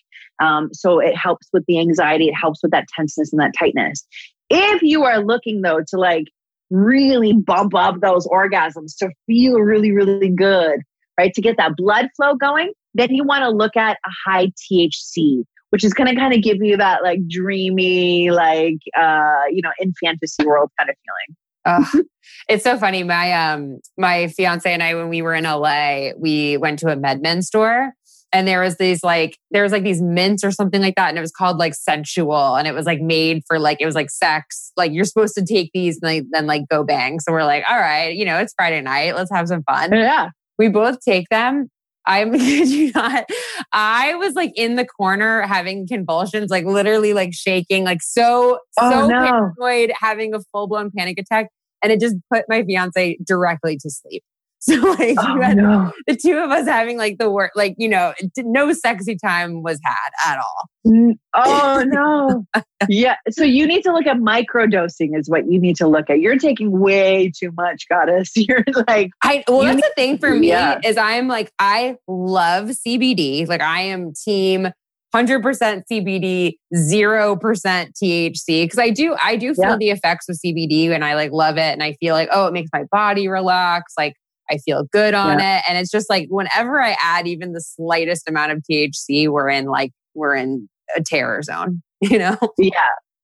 Um, 0.42 0.72
so 0.72 0.98
it 0.98 1.16
helps 1.16 1.48
with 1.52 1.64
the 1.66 1.78
anxiety, 1.78 2.28
it 2.28 2.34
helps 2.34 2.62
with 2.62 2.72
that 2.72 2.86
tenseness 2.94 3.32
and 3.32 3.40
that 3.40 3.52
tightness. 3.58 4.06
If 4.48 4.82
you 4.82 5.04
are 5.04 5.20
looking 5.20 5.62
though 5.62 5.80
to 5.88 5.96
like 5.96 6.26
really 6.70 7.32
bump 7.32 7.74
up 7.74 8.00
those 8.00 8.26
orgasms 8.26 8.96
to 8.98 9.10
feel 9.26 9.58
really, 9.58 9.92
really 9.92 10.28
good, 10.28 10.80
right? 11.18 11.32
To 11.34 11.40
get 11.40 11.56
that 11.56 11.76
blood 11.76 12.08
flow 12.16 12.34
going, 12.34 12.72
then 12.94 13.14
you 13.14 13.24
want 13.24 13.42
to 13.42 13.50
look 13.50 13.76
at 13.76 13.98
a 14.04 14.30
high 14.30 14.46
THC, 14.46 15.44
which 15.70 15.84
is 15.84 15.92
going 15.92 16.08
to 16.08 16.18
kind 16.18 16.34
of 16.34 16.42
give 16.42 16.58
you 16.60 16.76
that 16.76 17.02
like 17.02 17.20
dreamy, 17.28 18.30
like, 18.30 18.78
uh, 18.96 19.42
you 19.50 19.62
know, 19.62 19.72
in 19.78 19.92
fantasy 20.02 20.44
world 20.44 20.70
kind 20.78 20.90
of 20.90 20.96
feeling. 21.04 21.36
Oh, 21.66 22.02
it's 22.48 22.64
so 22.64 22.78
funny. 22.78 23.02
My 23.02 23.32
um 23.32 23.80
my 23.98 24.28
fiance 24.28 24.72
and 24.72 24.82
I, 24.82 24.94
when 24.94 25.08
we 25.08 25.22
were 25.22 25.34
in 25.34 25.44
LA, 25.44 26.10
we 26.16 26.56
went 26.56 26.78
to 26.80 26.88
a 26.88 26.96
MedMen 26.96 27.42
store 27.42 27.92
and 28.32 28.46
there 28.46 28.60
was 28.60 28.76
these 28.76 29.02
like 29.02 29.38
there 29.50 29.62
was 29.62 29.72
like 29.72 29.82
these 29.82 30.00
mints 30.00 30.44
or 30.44 30.50
something 30.50 30.80
like 30.80 30.94
that 30.96 31.08
and 31.08 31.18
it 31.18 31.20
was 31.20 31.32
called 31.32 31.58
like 31.58 31.74
sensual 31.74 32.56
and 32.56 32.66
it 32.68 32.74
was 32.74 32.86
like 32.86 33.00
made 33.00 33.42
for 33.46 33.58
like 33.58 33.80
it 33.80 33.86
was 33.86 33.94
like 33.94 34.10
sex 34.10 34.72
like 34.76 34.92
you're 34.92 35.04
supposed 35.04 35.34
to 35.34 35.44
take 35.44 35.70
these 35.74 35.98
and 36.02 36.02
like, 36.02 36.24
then 36.30 36.46
like 36.46 36.62
go 36.68 36.84
bang 36.84 37.20
so 37.20 37.32
we're 37.32 37.44
like 37.44 37.64
all 37.68 37.78
right 37.78 38.14
you 38.16 38.24
know 38.24 38.38
it's 38.38 38.54
friday 38.54 38.80
night 38.80 39.14
let's 39.14 39.30
have 39.32 39.48
some 39.48 39.62
fun 39.64 39.92
yeah 39.92 40.30
we 40.58 40.68
both 40.68 41.00
take 41.00 41.28
them 41.28 41.68
I'm 42.06 42.34
you 42.34 42.90
not. 42.94 43.26
I 43.72 44.14
was 44.14 44.34
like 44.34 44.52
in 44.56 44.76
the 44.76 44.86
corner 44.86 45.42
having 45.42 45.86
convulsions, 45.86 46.50
like 46.50 46.64
literally 46.64 47.12
like 47.12 47.32
shaking, 47.32 47.84
like 47.84 48.02
so 48.02 48.58
oh, 48.78 48.90
so 48.90 49.06
no. 49.06 49.52
paranoid, 49.58 49.92
having 49.94 50.34
a 50.34 50.40
full 50.50 50.66
blown 50.66 50.90
panic 50.90 51.18
attack, 51.18 51.48
and 51.82 51.92
it 51.92 52.00
just 52.00 52.16
put 52.32 52.46
my 52.48 52.64
fiance 52.64 53.18
directly 53.24 53.76
to 53.76 53.90
sleep. 53.90 54.24
So 54.70 54.74
like 54.74 55.16
oh, 55.18 55.36
no. 55.54 55.90
the 56.06 56.14
two 56.14 56.36
of 56.36 56.50
us 56.50 56.66
having 56.66 56.98
like 56.98 57.16
the 57.16 57.30
work, 57.30 57.52
like 57.56 57.74
you 57.78 57.88
know, 57.88 58.12
no 58.36 58.74
sexy 58.74 59.16
time 59.16 59.62
was 59.62 59.80
had 59.82 60.32
at 60.32 60.38
all. 60.38 61.14
Oh 61.34 61.82
no! 61.86 62.44
yeah, 62.88 63.16
so 63.30 63.42
you 63.42 63.66
need 63.66 63.82
to 63.84 63.92
look 63.92 64.06
at 64.06 64.18
micro 64.18 64.66
dosing 64.66 65.14
is 65.14 65.30
what 65.30 65.50
you 65.50 65.58
need 65.58 65.76
to 65.76 65.88
look 65.88 66.10
at. 66.10 66.20
You're 66.20 66.36
taking 66.36 66.78
way 66.78 67.32
too 67.34 67.52
much, 67.56 67.88
goddess. 67.88 68.32
You're 68.36 68.64
like, 68.86 69.10
I 69.22 69.44
well, 69.48 69.62
that's 69.62 69.76
need, 69.76 69.82
the 69.84 69.92
thing 69.96 70.18
for 70.18 70.34
me 70.34 70.48
yeah. 70.48 70.78
is 70.84 70.98
I'm 70.98 71.26
like 71.26 71.50
I 71.58 71.96
love 72.06 72.68
CBD. 72.68 73.48
Like 73.48 73.62
I 73.62 73.80
am 73.80 74.12
team 74.12 74.68
100% 75.14 75.82
CBD, 75.90 76.58
0% 76.74 77.40
THC 77.40 78.64
because 78.64 78.78
I 78.78 78.90
do 78.90 79.16
I 79.22 79.36
do 79.36 79.54
feel 79.54 79.70
yeah. 79.70 79.76
the 79.76 79.90
effects 79.90 80.28
of 80.28 80.36
CBD 80.36 80.90
and 80.90 81.04
I 81.04 81.14
like 81.14 81.32
love 81.32 81.56
it 81.56 81.72
and 81.72 81.82
I 81.82 81.94
feel 81.94 82.14
like 82.14 82.28
oh 82.30 82.46
it 82.46 82.52
makes 82.52 82.70
my 82.72 82.84
body 82.92 83.26
relax 83.26 83.94
like 83.96 84.14
I 84.50 84.58
feel 84.58 84.84
good 84.92 85.14
on 85.14 85.38
yeah. 85.38 85.58
it. 85.58 85.64
And 85.68 85.78
it's 85.78 85.90
just 85.90 86.10
like 86.10 86.28
whenever 86.30 86.80
I 86.80 86.96
add 87.00 87.26
even 87.26 87.52
the 87.52 87.60
slightest 87.60 88.28
amount 88.28 88.52
of 88.52 88.62
THC, 88.70 89.28
we're 89.28 89.48
in 89.48 89.66
like, 89.66 89.92
we're 90.14 90.34
in 90.34 90.68
a 90.96 91.02
terror 91.02 91.42
zone, 91.42 91.82
you 92.00 92.18
know? 92.18 92.36
Yeah. 92.58 92.72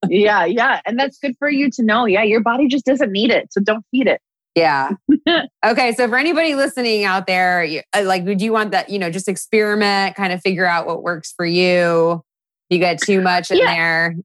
Yeah. 0.08 0.44
Yeah. 0.44 0.80
And 0.86 0.98
that's 0.98 1.18
good 1.18 1.34
for 1.38 1.50
you 1.50 1.70
to 1.70 1.82
know. 1.82 2.04
Yeah. 2.04 2.22
Your 2.22 2.40
body 2.40 2.68
just 2.68 2.84
doesn't 2.84 3.10
need 3.10 3.30
it. 3.30 3.52
So 3.52 3.60
don't 3.60 3.84
feed 3.90 4.06
it. 4.06 4.20
Yeah. 4.54 4.90
okay. 5.66 5.92
So 5.94 6.08
for 6.08 6.16
anybody 6.16 6.54
listening 6.54 7.04
out 7.04 7.26
there, 7.26 7.66
uh, 7.92 8.02
like, 8.04 8.24
would 8.24 8.40
you 8.40 8.52
want 8.52 8.70
that, 8.70 8.88
you 8.88 8.98
know, 8.98 9.10
just 9.10 9.28
experiment, 9.28 10.16
kind 10.16 10.32
of 10.32 10.40
figure 10.40 10.66
out 10.66 10.86
what 10.86 11.02
works 11.02 11.32
for 11.36 11.44
you? 11.44 12.22
You 12.70 12.78
get 12.78 13.00
too 13.00 13.20
much 13.20 13.50
in 13.50 13.58
yeah. 13.58 13.74
there, 13.74 14.16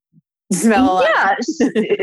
Smell 0.52 0.99
a 0.99 1.04
yeah. 1.04 1.36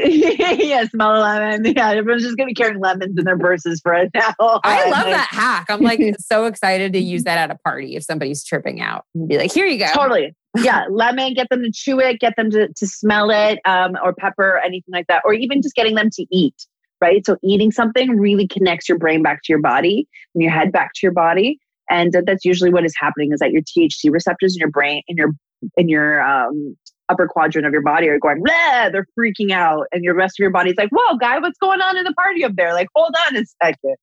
yeah, 0.55 0.85
smell 0.87 1.17
a 1.17 1.21
lemon. 1.21 1.73
Yeah, 1.77 1.91
everyone's 1.91 2.23
just 2.23 2.37
gonna 2.37 2.47
be 2.47 2.55
carrying 2.55 2.81
lemons 2.81 3.19
in 3.19 3.25
their 3.25 3.39
purses 3.39 3.81
for 3.81 3.93
it 3.93 4.11
now. 4.15 4.35
I 4.41 4.89
love 4.91 5.05
that 5.05 5.29
hack. 5.31 5.67
I'm 5.69 5.83
like 5.83 6.01
so 6.19 6.47
excited 6.47 6.95
to 6.95 6.99
use 6.99 7.25
that 7.25 7.39
at 7.39 7.51
a 7.51 7.59
party 7.59 7.97
if 7.97 8.05
somebody's 8.05 8.43
tripping 8.43 8.81
out. 8.81 9.05
And 9.15 9.29
be 9.29 9.37
like, 9.37 9.53
here 9.53 9.67
you 9.67 9.79
go. 9.79 9.89
Totally. 9.93 10.35
Yeah, 10.57 10.87
lemon, 10.91 11.35
get 11.35 11.49
them 11.51 11.63
to 11.63 11.71
chew 11.71 12.01
it, 12.01 12.21
get 12.21 12.35
them 12.37 12.51
to, 12.51 12.69
to 12.73 12.87
smell 12.87 13.31
it, 13.31 13.61
um, 13.67 13.97
or 14.03 14.15
pepper, 14.15 14.59
anything 14.65 14.93
like 14.93 15.07
that, 15.09 15.23
or 15.25 15.35
even 15.35 15.61
just 15.61 15.75
getting 15.75 15.95
them 15.95 16.09
to 16.15 16.27
eat, 16.33 16.55
right? 17.03 17.25
So 17.25 17.37
eating 17.45 17.71
something 17.71 18.17
really 18.17 18.49
connects 18.49 18.89
your 18.89 18.99
brain 18.99 19.23
back 19.23 19.43
to 19.45 19.53
your 19.53 19.61
body 19.61 20.09
and 20.35 20.43
your 20.43 20.51
head 20.51 20.73
back 20.73 20.95
to 20.95 21.01
your 21.03 21.13
body. 21.13 21.61
And 21.91 22.15
that's 22.27 22.45
usually 22.45 22.73
what 22.73 22.85
is 22.85 22.95
happening 22.99 23.33
is 23.33 23.41
that 23.41 23.53
your 23.53 23.63
THC 23.63 24.11
receptors 24.11 24.57
in 24.57 24.61
your 24.61 24.71
brain, 24.71 25.03
in 25.07 25.17
your 25.17 25.31
in 25.77 25.89
your 25.89 26.23
um, 26.23 26.77
upper 27.09 27.27
quadrant 27.27 27.67
of 27.67 27.73
your 27.73 27.83
body 27.83 28.09
are 28.09 28.19
going, 28.19 28.43
Bleh! 28.43 28.93
they're 28.93 29.07
freaking 29.19 29.51
out. 29.53 29.87
And 29.93 30.05
your 30.05 30.15
rest 30.15 30.39
of 30.39 30.43
your 30.43 30.51
body's 30.51 30.77
like, 30.77 30.91
whoa, 30.93 31.17
guy, 31.17 31.39
what's 31.39 31.59
going 31.59 31.81
on 31.81 31.97
in 31.97 32.05
the 32.05 32.13
party 32.13 32.45
up 32.45 32.53
there? 32.57 32.73
Like, 32.75 32.89
hold 32.95 33.15
on 33.27 33.37
a 33.37 33.45
second. 33.63 33.97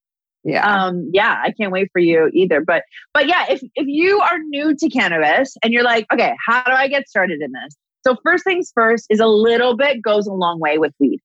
Yeah. 0.44 0.64
Um, 0.64 1.10
yeah, 1.12 1.42
I 1.44 1.52
can't 1.52 1.72
wait 1.72 1.90
for 1.92 2.00
you 2.00 2.30
either. 2.34 2.62
But 2.62 2.84
but 3.14 3.28
yeah, 3.28 3.46
if 3.50 3.62
if 3.74 3.88
you 3.88 4.20
are 4.20 4.38
new 4.48 4.76
to 4.76 4.90
cannabis 4.90 5.56
and 5.64 5.74
you're 5.74 5.84
like, 5.84 6.06
okay, 6.14 6.34
how 6.48 6.64
do 6.64 6.72
I 6.72 6.88
get 6.88 7.10
started 7.10 7.42
in 7.42 7.52
this? 7.52 7.76
So 8.06 8.16
first 8.24 8.44
things 8.44 8.72
first 8.76 9.08
is 9.10 9.20
a 9.20 9.26
little 9.26 9.76
bit 9.76 10.04
goes 10.04 10.28
a 10.28 10.34
long 10.34 10.60
way 10.60 10.78
with 10.78 10.94
weed. 11.00 11.20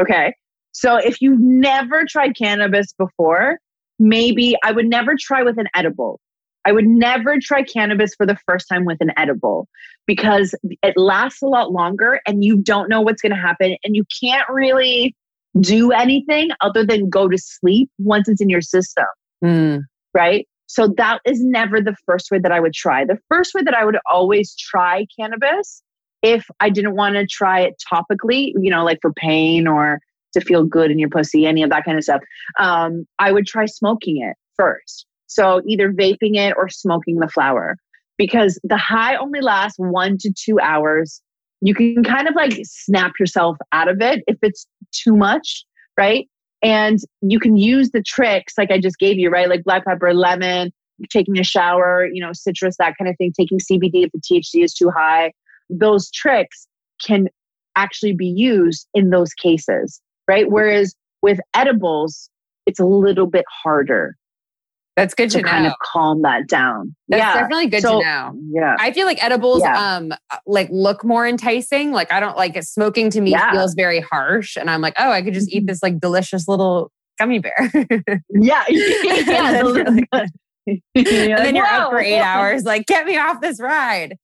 Okay. 0.00 0.34
So 0.72 0.96
if 0.96 1.22
you've 1.22 1.40
never 1.40 2.04
tried 2.08 2.36
cannabis 2.36 2.92
before, 2.98 3.58
maybe 4.00 4.56
I 4.64 4.72
would 4.72 4.86
never 4.86 5.14
try 5.18 5.44
with 5.44 5.58
an 5.58 5.68
edible. 5.74 6.20
I 6.66 6.72
would 6.72 6.86
never 6.86 7.36
try 7.40 7.62
cannabis 7.62 8.14
for 8.16 8.26
the 8.26 8.36
first 8.44 8.68
time 8.68 8.84
with 8.84 8.98
an 9.00 9.12
edible 9.16 9.68
because 10.04 10.52
it 10.82 10.96
lasts 10.96 11.40
a 11.40 11.46
lot 11.46 11.70
longer 11.70 12.20
and 12.26 12.42
you 12.42 12.56
don't 12.56 12.88
know 12.88 13.00
what's 13.00 13.22
going 13.22 13.34
to 13.34 13.40
happen 13.40 13.76
and 13.84 13.94
you 13.94 14.04
can't 14.20 14.48
really 14.48 15.14
do 15.60 15.92
anything 15.92 16.48
other 16.60 16.84
than 16.84 17.08
go 17.08 17.28
to 17.28 17.38
sleep 17.38 17.88
once 17.98 18.28
it's 18.28 18.40
in 18.40 18.50
your 18.50 18.60
system. 18.60 19.06
Mm. 19.44 19.82
Right? 20.12 20.48
So 20.66 20.92
that 20.96 21.20
is 21.24 21.40
never 21.40 21.80
the 21.80 21.94
first 22.04 22.32
way 22.32 22.40
that 22.40 22.50
I 22.50 22.58
would 22.58 22.74
try. 22.74 23.04
The 23.04 23.18
first 23.28 23.54
way 23.54 23.62
that 23.62 23.74
I 23.74 23.84
would 23.84 23.98
always 24.10 24.56
try 24.56 25.06
cannabis 25.18 25.82
if 26.22 26.46
I 26.58 26.70
didn't 26.70 26.96
want 26.96 27.14
to 27.14 27.26
try 27.26 27.60
it 27.60 27.80
topically, 27.92 28.52
you 28.60 28.70
know, 28.70 28.84
like 28.84 28.98
for 29.00 29.12
pain 29.12 29.68
or 29.68 30.00
to 30.32 30.40
feel 30.40 30.64
good 30.64 30.90
in 30.90 30.98
your 30.98 31.10
pussy, 31.10 31.46
any 31.46 31.62
of 31.62 31.70
that 31.70 31.84
kind 31.84 31.96
of 31.96 32.02
stuff, 32.02 32.22
um, 32.58 33.06
I 33.20 33.30
would 33.30 33.46
try 33.46 33.66
smoking 33.66 34.20
it 34.20 34.36
first. 34.56 35.06
So 35.26 35.60
either 35.66 35.92
vaping 35.92 36.36
it 36.36 36.54
or 36.56 36.68
smoking 36.68 37.18
the 37.18 37.28
flower 37.28 37.76
because 38.16 38.58
the 38.64 38.76
high 38.76 39.16
only 39.16 39.40
lasts 39.40 39.78
one 39.78 40.16
to 40.18 40.32
two 40.32 40.58
hours. 40.60 41.20
You 41.60 41.74
can 41.74 42.04
kind 42.04 42.28
of 42.28 42.34
like 42.34 42.58
snap 42.64 43.12
yourself 43.18 43.56
out 43.72 43.88
of 43.88 44.00
it 44.00 44.22
if 44.26 44.38
it's 44.42 44.66
too 44.92 45.16
much, 45.16 45.64
right? 45.98 46.28
And 46.62 46.98
you 47.20 47.38
can 47.38 47.56
use 47.56 47.90
the 47.90 48.02
tricks 48.02 48.54
like 48.56 48.70
I 48.70 48.80
just 48.80 48.98
gave 48.98 49.18
you, 49.18 49.30
right? 49.30 49.48
Like 49.48 49.64
black 49.64 49.84
pepper, 49.84 50.14
lemon, 50.14 50.72
taking 51.10 51.38
a 51.38 51.44
shower, 51.44 52.06
you 52.10 52.22
know, 52.22 52.32
citrus, 52.32 52.76
that 52.78 52.94
kind 52.98 53.08
of 53.10 53.16
thing, 53.18 53.32
taking 53.38 53.58
CBD 53.58 54.06
if 54.06 54.12
the 54.12 54.20
THC 54.20 54.64
is 54.64 54.72
too 54.72 54.90
high. 54.90 55.32
Those 55.68 56.10
tricks 56.10 56.66
can 57.04 57.28
actually 57.74 58.14
be 58.14 58.26
used 58.26 58.86
in 58.94 59.10
those 59.10 59.32
cases, 59.34 60.00
right? 60.26 60.50
Whereas 60.50 60.94
with 61.22 61.38
edibles, 61.54 62.30
it's 62.64 62.80
a 62.80 62.86
little 62.86 63.26
bit 63.26 63.44
harder 63.62 64.16
that's 64.96 65.14
good 65.14 65.30
to, 65.30 65.38
to 65.38 65.44
kind 65.44 65.66
of 65.66 65.74
calm 65.82 66.22
that 66.22 66.48
down. 66.48 66.96
That's 67.08 67.20
yeah. 67.20 67.34
definitely 67.34 67.66
good 67.66 67.82
so, 67.82 68.00
to 68.00 68.04
know. 68.04 68.34
Yeah. 68.50 68.76
I 68.78 68.92
feel 68.92 69.06
like 69.06 69.22
edibles 69.22 69.60
yeah. 69.60 69.96
um 69.96 70.12
like 70.46 70.68
look 70.70 71.04
more 71.04 71.26
enticing. 71.26 71.92
Like 71.92 72.10
I 72.10 72.18
don't 72.18 72.36
like 72.36 72.56
it. 72.56 72.64
Smoking 72.64 73.10
to 73.10 73.20
me 73.20 73.32
yeah. 73.32 73.52
feels 73.52 73.74
very 73.74 74.00
harsh. 74.00 74.56
And 74.56 74.70
I'm 74.70 74.80
like, 74.80 74.94
oh, 74.98 75.10
I 75.10 75.20
could 75.20 75.34
just 75.34 75.52
eat 75.52 75.60
mm-hmm. 75.60 75.66
this 75.66 75.82
like 75.82 76.00
delicious 76.00 76.48
little 76.48 76.90
gummy 77.18 77.40
bear. 77.40 77.54
yeah. 78.30 78.64
yeah. 78.68 79.62
and 80.94 81.38
then 81.38 81.54
you're 81.54 81.66
up 81.66 81.90
for 81.90 82.00
eight 82.00 82.20
hours, 82.20 82.64
like, 82.64 82.86
get 82.86 83.06
me 83.06 83.18
off 83.18 83.40
this 83.40 83.60
ride. 83.60 84.16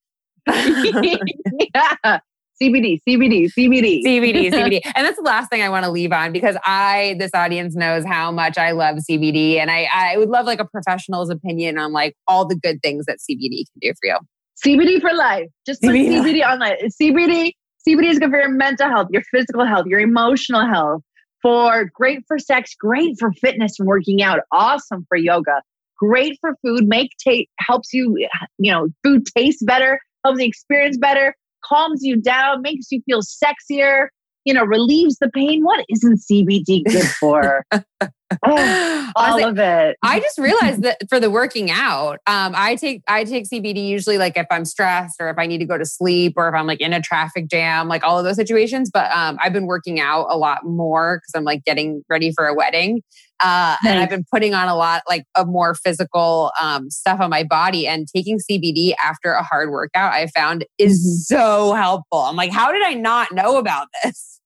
yeah. 0.48 2.18
CBD, 2.62 3.00
CBD, 3.08 3.48
CBD, 3.58 4.02
CBD, 4.04 4.52
CBD. 4.52 4.80
And 4.94 5.04
that's 5.04 5.16
the 5.16 5.24
last 5.24 5.50
thing 5.50 5.62
I 5.62 5.68
want 5.68 5.84
to 5.84 5.90
leave 5.90 6.12
on 6.12 6.32
because 6.32 6.56
I, 6.64 7.16
this 7.18 7.32
audience 7.34 7.74
knows 7.74 8.04
how 8.04 8.30
much 8.30 8.56
I 8.56 8.70
love 8.70 8.98
CBD. 8.98 9.56
And 9.56 9.70
I, 9.70 9.88
I 9.92 10.16
would 10.16 10.28
love 10.28 10.46
like 10.46 10.60
a 10.60 10.64
professional's 10.64 11.28
opinion 11.28 11.76
on 11.78 11.92
like 11.92 12.14
all 12.28 12.46
the 12.46 12.54
good 12.54 12.80
things 12.82 13.06
that 13.06 13.18
CBD 13.18 13.64
can 13.66 13.80
do 13.80 13.92
for 14.00 14.06
you. 14.06 14.18
CBD 14.64 15.00
for 15.00 15.12
life. 15.12 15.48
Just 15.66 15.82
put 15.82 15.90
CBD, 15.90 16.22
CBD 16.22 16.46
on 16.46 16.60
life. 16.60 16.78
CBD, 17.00 17.52
CBD 17.88 18.10
is 18.10 18.18
good 18.20 18.30
for 18.30 18.38
your 18.38 18.50
mental 18.50 18.88
health, 18.88 19.08
your 19.10 19.22
physical 19.32 19.66
health, 19.66 19.86
your 19.86 19.98
emotional 19.98 20.64
health, 20.64 21.02
for 21.40 21.90
great 21.92 22.20
for 22.28 22.38
sex, 22.38 22.76
great 22.78 23.16
for 23.18 23.32
fitness 23.32 23.80
and 23.80 23.88
working 23.88 24.22
out, 24.22 24.40
awesome 24.52 25.04
for 25.08 25.16
yoga, 25.16 25.62
great 25.98 26.38
for 26.40 26.54
food, 26.62 26.86
make 26.86 27.10
taste 27.18 27.50
helps 27.58 27.92
you, 27.92 28.16
you 28.58 28.70
know, 28.70 28.86
food 29.02 29.26
taste 29.36 29.66
better, 29.66 29.98
helps 30.24 30.38
the 30.38 30.44
experience 30.44 30.96
better 30.96 31.34
calms 31.64 32.02
you 32.02 32.20
down, 32.20 32.62
makes 32.62 32.90
you 32.90 33.02
feel 33.06 33.20
sexier, 33.20 34.08
you 34.44 34.54
know, 34.54 34.64
relieves 34.64 35.18
the 35.18 35.30
pain. 35.30 35.62
What 35.64 35.84
isn't 35.88 36.20
CBD 36.30 36.84
good 36.84 37.08
for? 37.20 37.64
oh, 38.46 39.12
all 39.16 39.44
of 39.44 39.58
it. 39.58 39.96
I 40.02 40.20
just 40.20 40.38
realized 40.38 40.82
that 40.84 40.98
for 41.08 41.20
the 41.20 41.30
working 41.30 41.70
out, 41.70 42.18
um, 42.26 42.52
I 42.56 42.76
take 42.76 43.02
I 43.08 43.24
take 43.24 43.48
CBD 43.48 43.86
usually 43.86 44.18
like 44.18 44.36
if 44.36 44.46
I'm 44.50 44.64
stressed 44.64 45.16
or 45.20 45.30
if 45.30 45.38
I 45.38 45.46
need 45.46 45.58
to 45.58 45.64
go 45.64 45.78
to 45.78 45.86
sleep 45.86 46.34
or 46.36 46.48
if 46.48 46.54
I'm 46.54 46.66
like 46.66 46.80
in 46.80 46.92
a 46.92 47.00
traffic 47.00 47.48
jam, 47.48 47.88
like 47.88 48.04
all 48.04 48.18
of 48.18 48.24
those 48.24 48.36
situations. 48.36 48.90
But 48.92 49.10
um, 49.12 49.38
I've 49.40 49.52
been 49.52 49.66
working 49.66 50.00
out 50.00 50.26
a 50.30 50.36
lot 50.36 50.64
more 50.64 51.18
because 51.18 51.32
I'm 51.38 51.44
like 51.44 51.64
getting 51.64 52.02
ready 52.08 52.32
for 52.32 52.46
a 52.46 52.54
wedding. 52.54 53.02
Uh, 53.40 53.76
nice. 53.82 53.90
And 53.90 53.98
I've 53.98 54.08
been 54.08 54.24
putting 54.30 54.54
on 54.54 54.68
a 54.68 54.76
lot 54.76 55.02
like 55.08 55.24
of 55.34 55.48
more 55.48 55.74
physical 55.74 56.52
um, 56.60 56.90
stuff 56.90 57.20
on 57.20 57.28
my 57.28 57.42
body 57.42 57.88
and 57.88 58.06
taking 58.14 58.38
CBD 58.38 58.94
after 59.04 59.32
a 59.32 59.42
hard 59.42 59.70
workout, 59.70 60.12
I 60.12 60.28
found 60.28 60.64
is 60.78 61.00
mm-hmm. 61.00 61.34
so 61.34 61.74
helpful. 61.74 62.20
I'm 62.20 62.36
like, 62.36 62.52
how 62.52 62.70
did 62.70 62.84
I 62.84 62.94
not 62.94 63.32
know 63.32 63.58
about 63.58 63.88
this? 64.04 64.40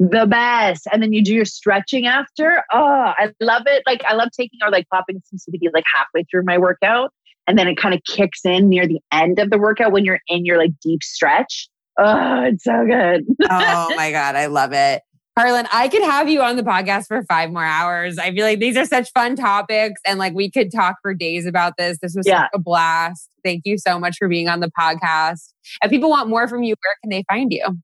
The 0.00 0.24
best. 0.26 0.88
And 0.90 1.02
then 1.02 1.12
you 1.12 1.22
do 1.22 1.34
your 1.34 1.44
stretching 1.44 2.06
after. 2.06 2.64
Oh, 2.72 3.12
I 3.18 3.32
love 3.38 3.64
it. 3.66 3.82
Like 3.86 4.02
I 4.06 4.14
love 4.14 4.30
taking 4.34 4.58
or 4.64 4.70
like 4.70 4.88
popping 4.88 5.20
some 5.26 5.38
CBD 5.38 5.68
like 5.74 5.84
halfway 5.94 6.24
through 6.24 6.44
my 6.44 6.56
workout. 6.56 7.12
And 7.46 7.58
then 7.58 7.68
it 7.68 7.76
kind 7.76 7.94
of 7.94 8.00
kicks 8.04 8.46
in 8.46 8.70
near 8.70 8.86
the 8.86 9.00
end 9.12 9.38
of 9.38 9.50
the 9.50 9.58
workout 9.58 9.92
when 9.92 10.06
you're 10.06 10.20
in 10.28 10.46
your 10.46 10.56
like 10.56 10.70
deep 10.82 11.02
stretch. 11.02 11.68
Oh, 11.98 12.44
it's 12.44 12.64
so 12.64 12.86
good. 12.86 13.26
oh 13.50 13.94
my 13.94 14.10
God. 14.10 14.36
I 14.36 14.46
love 14.46 14.72
it. 14.72 15.02
Carlen, 15.38 15.66
I 15.70 15.88
could 15.88 16.02
have 16.02 16.30
you 16.30 16.40
on 16.42 16.56
the 16.56 16.62
podcast 16.62 17.06
for 17.06 17.22
five 17.24 17.50
more 17.50 17.64
hours. 17.64 18.18
I 18.18 18.32
feel 18.32 18.46
like 18.46 18.58
these 18.58 18.78
are 18.78 18.86
such 18.86 19.10
fun 19.12 19.36
topics 19.36 20.00
and 20.06 20.18
like 20.18 20.32
we 20.32 20.50
could 20.50 20.72
talk 20.72 20.96
for 21.02 21.12
days 21.12 21.44
about 21.44 21.74
this. 21.76 21.98
This 22.00 22.14
was 22.16 22.26
yeah. 22.26 22.48
a 22.54 22.58
blast. 22.58 23.28
Thank 23.44 23.62
you 23.66 23.76
so 23.76 23.98
much 23.98 24.16
for 24.18 24.28
being 24.28 24.48
on 24.48 24.60
the 24.60 24.70
podcast. 24.78 25.52
If 25.82 25.90
people 25.90 26.08
want 26.08 26.30
more 26.30 26.48
from 26.48 26.62
you, 26.62 26.74
where 26.82 26.96
can 27.02 27.10
they 27.10 27.24
find 27.28 27.52
you? 27.52 27.78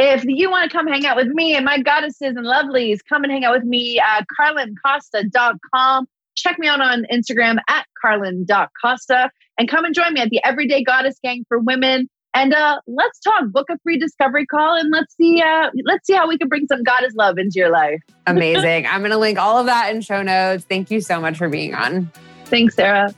If 0.00 0.24
you 0.26 0.48
want 0.48 0.70
to 0.70 0.76
come 0.76 0.86
hang 0.86 1.04
out 1.06 1.16
with 1.16 1.26
me 1.26 1.56
and 1.56 1.64
my 1.64 1.82
goddesses 1.82 2.36
and 2.36 2.46
lovelies, 2.46 3.00
come 3.08 3.24
and 3.24 3.32
hang 3.32 3.44
out 3.44 3.52
with 3.52 3.64
me 3.64 3.98
at 3.98 4.26
carlencosta.com. 4.40 6.06
check 6.36 6.56
me 6.60 6.68
out 6.68 6.80
on 6.80 7.04
Instagram 7.12 7.56
at 7.68 7.84
carlen.costa 8.00 9.28
and 9.58 9.68
come 9.68 9.84
and 9.84 9.92
join 9.96 10.14
me 10.14 10.20
at 10.20 10.30
the 10.30 10.40
Everyday 10.44 10.84
Goddess 10.84 11.16
Gang 11.20 11.44
for 11.48 11.58
Women. 11.58 12.08
And 12.32 12.54
uh, 12.54 12.78
let's 12.86 13.18
talk. 13.18 13.48
Book 13.50 13.66
a 13.70 13.78
free 13.82 13.98
discovery 13.98 14.46
call 14.46 14.76
and 14.76 14.92
let's 14.92 15.16
see. 15.16 15.42
Uh, 15.42 15.70
let's 15.84 16.06
see 16.06 16.14
how 16.14 16.28
we 16.28 16.38
can 16.38 16.46
bring 16.46 16.68
some 16.68 16.84
goddess 16.84 17.14
love 17.16 17.36
into 17.36 17.54
your 17.56 17.72
life. 17.72 18.00
Amazing. 18.28 18.86
I'm 18.86 19.00
going 19.00 19.10
to 19.10 19.18
link 19.18 19.36
all 19.36 19.58
of 19.58 19.66
that 19.66 19.92
in 19.92 20.00
show 20.02 20.22
notes. 20.22 20.64
Thank 20.64 20.92
you 20.92 21.00
so 21.00 21.20
much 21.20 21.38
for 21.38 21.48
being 21.48 21.74
on. 21.74 22.12
Thanks, 22.44 22.76
Sarah. 22.76 23.12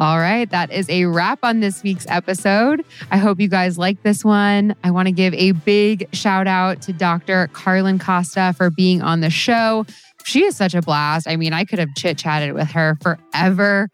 All 0.00 0.18
right, 0.18 0.48
that 0.50 0.70
is 0.70 0.88
a 0.90 1.06
wrap 1.06 1.40
on 1.42 1.58
this 1.58 1.82
week's 1.82 2.06
episode. 2.08 2.84
I 3.10 3.18
hope 3.18 3.40
you 3.40 3.48
guys 3.48 3.78
like 3.78 4.00
this 4.04 4.24
one. 4.24 4.76
I 4.84 4.92
want 4.92 5.08
to 5.08 5.12
give 5.12 5.34
a 5.34 5.50
big 5.52 6.08
shout 6.14 6.46
out 6.46 6.80
to 6.82 6.92
Dr. 6.92 7.48
Carlen 7.52 7.98
Costa 7.98 8.54
for 8.56 8.70
being 8.70 9.02
on 9.02 9.22
the 9.22 9.30
show. 9.30 9.86
She 10.24 10.44
is 10.44 10.54
such 10.54 10.74
a 10.74 10.82
blast. 10.82 11.26
I 11.26 11.34
mean, 11.34 11.52
I 11.52 11.64
could 11.64 11.80
have 11.80 11.88
chit 11.96 12.16
chatted 12.16 12.52
with 12.52 12.70
her 12.70 12.96
forever. 13.02 13.88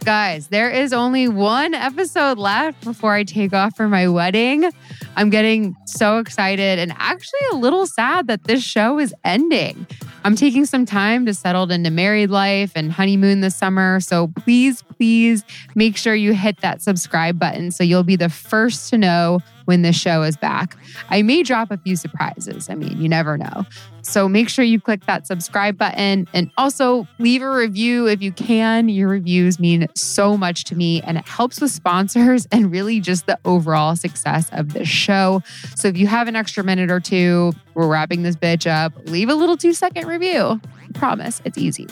Guys, 0.00 0.48
there 0.48 0.70
is 0.70 0.92
only 0.92 1.28
one 1.28 1.74
episode 1.74 2.36
left 2.36 2.82
before 2.84 3.14
I 3.14 3.22
take 3.22 3.52
off 3.52 3.76
for 3.76 3.88
my 3.88 4.08
wedding. 4.08 4.68
I'm 5.16 5.30
getting 5.30 5.76
so 5.86 6.18
excited 6.18 6.78
and 6.78 6.92
actually 6.98 7.40
a 7.52 7.56
little 7.56 7.86
sad 7.86 8.26
that 8.26 8.44
this 8.44 8.64
show 8.64 8.98
is 8.98 9.14
ending. 9.24 9.86
I'm 10.24 10.34
taking 10.34 10.66
some 10.66 10.86
time 10.86 11.26
to 11.26 11.34
settle 11.34 11.70
into 11.70 11.90
married 11.90 12.30
life 12.30 12.72
and 12.74 12.90
honeymoon 12.90 13.40
this 13.40 13.54
summer. 13.54 14.00
So 14.00 14.28
please, 14.28 14.82
please 14.82 15.44
make 15.74 15.96
sure 15.96 16.14
you 16.14 16.32
hit 16.32 16.60
that 16.62 16.82
subscribe 16.82 17.38
button 17.38 17.70
so 17.70 17.84
you'll 17.84 18.02
be 18.02 18.16
the 18.16 18.28
first 18.28 18.90
to 18.90 18.98
know 18.98 19.40
when 19.64 19.82
the 19.82 19.92
show 19.92 20.22
is 20.22 20.36
back. 20.36 20.76
I 21.10 21.22
may 21.22 21.42
drop 21.42 21.70
a 21.70 21.78
few 21.78 21.96
surprises. 21.96 22.68
I 22.68 22.74
mean, 22.74 23.00
you 23.00 23.08
never 23.08 23.36
know. 23.36 23.64
So 24.02 24.28
make 24.28 24.48
sure 24.48 24.64
you 24.64 24.80
click 24.80 25.06
that 25.06 25.26
subscribe 25.26 25.78
button 25.78 26.26
and 26.34 26.50
also 26.56 27.06
leave 27.18 27.42
a 27.42 27.50
review 27.50 28.06
if 28.08 28.20
you 28.20 28.32
can. 28.32 28.88
Your 28.88 29.08
reviews 29.08 29.58
mean 29.58 29.86
so 29.94 30.36
much 30.36 30.64
to 30.64 30.74
me 30.74 31.00
and 31.02 31.16
it 31.16 31.26
helps 31.26 31.60
with 31.60 31.70
sponsors 31.70 32.46
and 32.50 32.70
really 32.70 33.00
just 33.00 33.26
the 33.26 33.38
overall 33.44 33.94
success 33.94 34.48
of 34.52 34.72
the 34.72 34.84
show. 34.84 35.42
So 35.76 35.88
if 35.88 35.96
you 35.96 36.06
have 36.08 36.28
an 36.28 36.36
extra 36.36 36.64
minute 36.64 36.90
or 36.90 37.00
two, 37.00 37.52
we're 37.74 37.88
wrapping 37.88 38.22
this 38.22 38.36
bitch 38.36 38.70
up, 38.70 38.92
leave 39.06 39.28
a 39.28 39.34
little 39.34 39.56
two 39.56 39.72
second 39.72 40.06
review. 40.06 40.60
I 40.64 40.92
promise 40.94 41.40
it's 41.44 41.58
easy. 41.58 41.86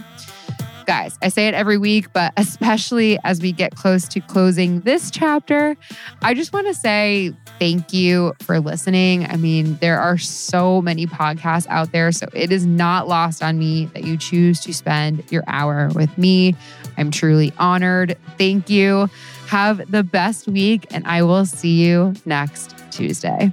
Guys, 0.87 1.17
I 1.23 1.29
say 1.29 1.47
it 1.47 1.55
every 1.55 1.79
week, 1.79 2.13
but 2.13 2.33
especially 2.37 3.19
as 3.23 3.41
we 3.41 3.53
get 3.53 3.77
close 3.77 4.09
to 4.09 4.21
closing 4.21 4.81
this 4.81 5.11
chapter, 5.11 5.77
I 6.23 6.35
just 6.35 6.53
want 6.53 6.67
to 6.67 6.75
say 6.75 7.33
thank 7.61 7.93
you 7.93 8.35
for 8.41 8.59
listening. 8.59 9.27
I 9.27 9.37
mean, 9.37 9.77
there 9.77 10.01
are 10.01 10.19
so 10.19 10.81
many 10.81 11.07
podcasts 11.07 11.67
out 11.69 11.93
there, 11.93 12.11
so 12.11 12.27
it 12.33 12.51
is 12.51 12.67
not 12.67 13.07
lost 13.07 13.43
on 13.43 13.59
me 13.59 13.85
that 13.93 14.03
you 14.03 14.17
choose 14.17 14.61
to 14.61 14.73
spend 14.73 15.23
your 15.31 15.45
hour 15.47 15.91
with 15.95 16.17
me. 16.19 16.57
I'm 16.97 17.11
truly 17.11 17.53
honored. 17.59 18.17
Thank 18.39 18.71
you. 18.71 19.09
Have 19.47 19.91
the 19.91 20.03
best 20.03 20.49
week, 20.49 20.87
and 20.91 21.07
I 21.07 21.23
will 21.23 21.45
see 21.45 21.85
you 21.85 22.15
next 22.25 22.75
Tuesday. 22.91 23.53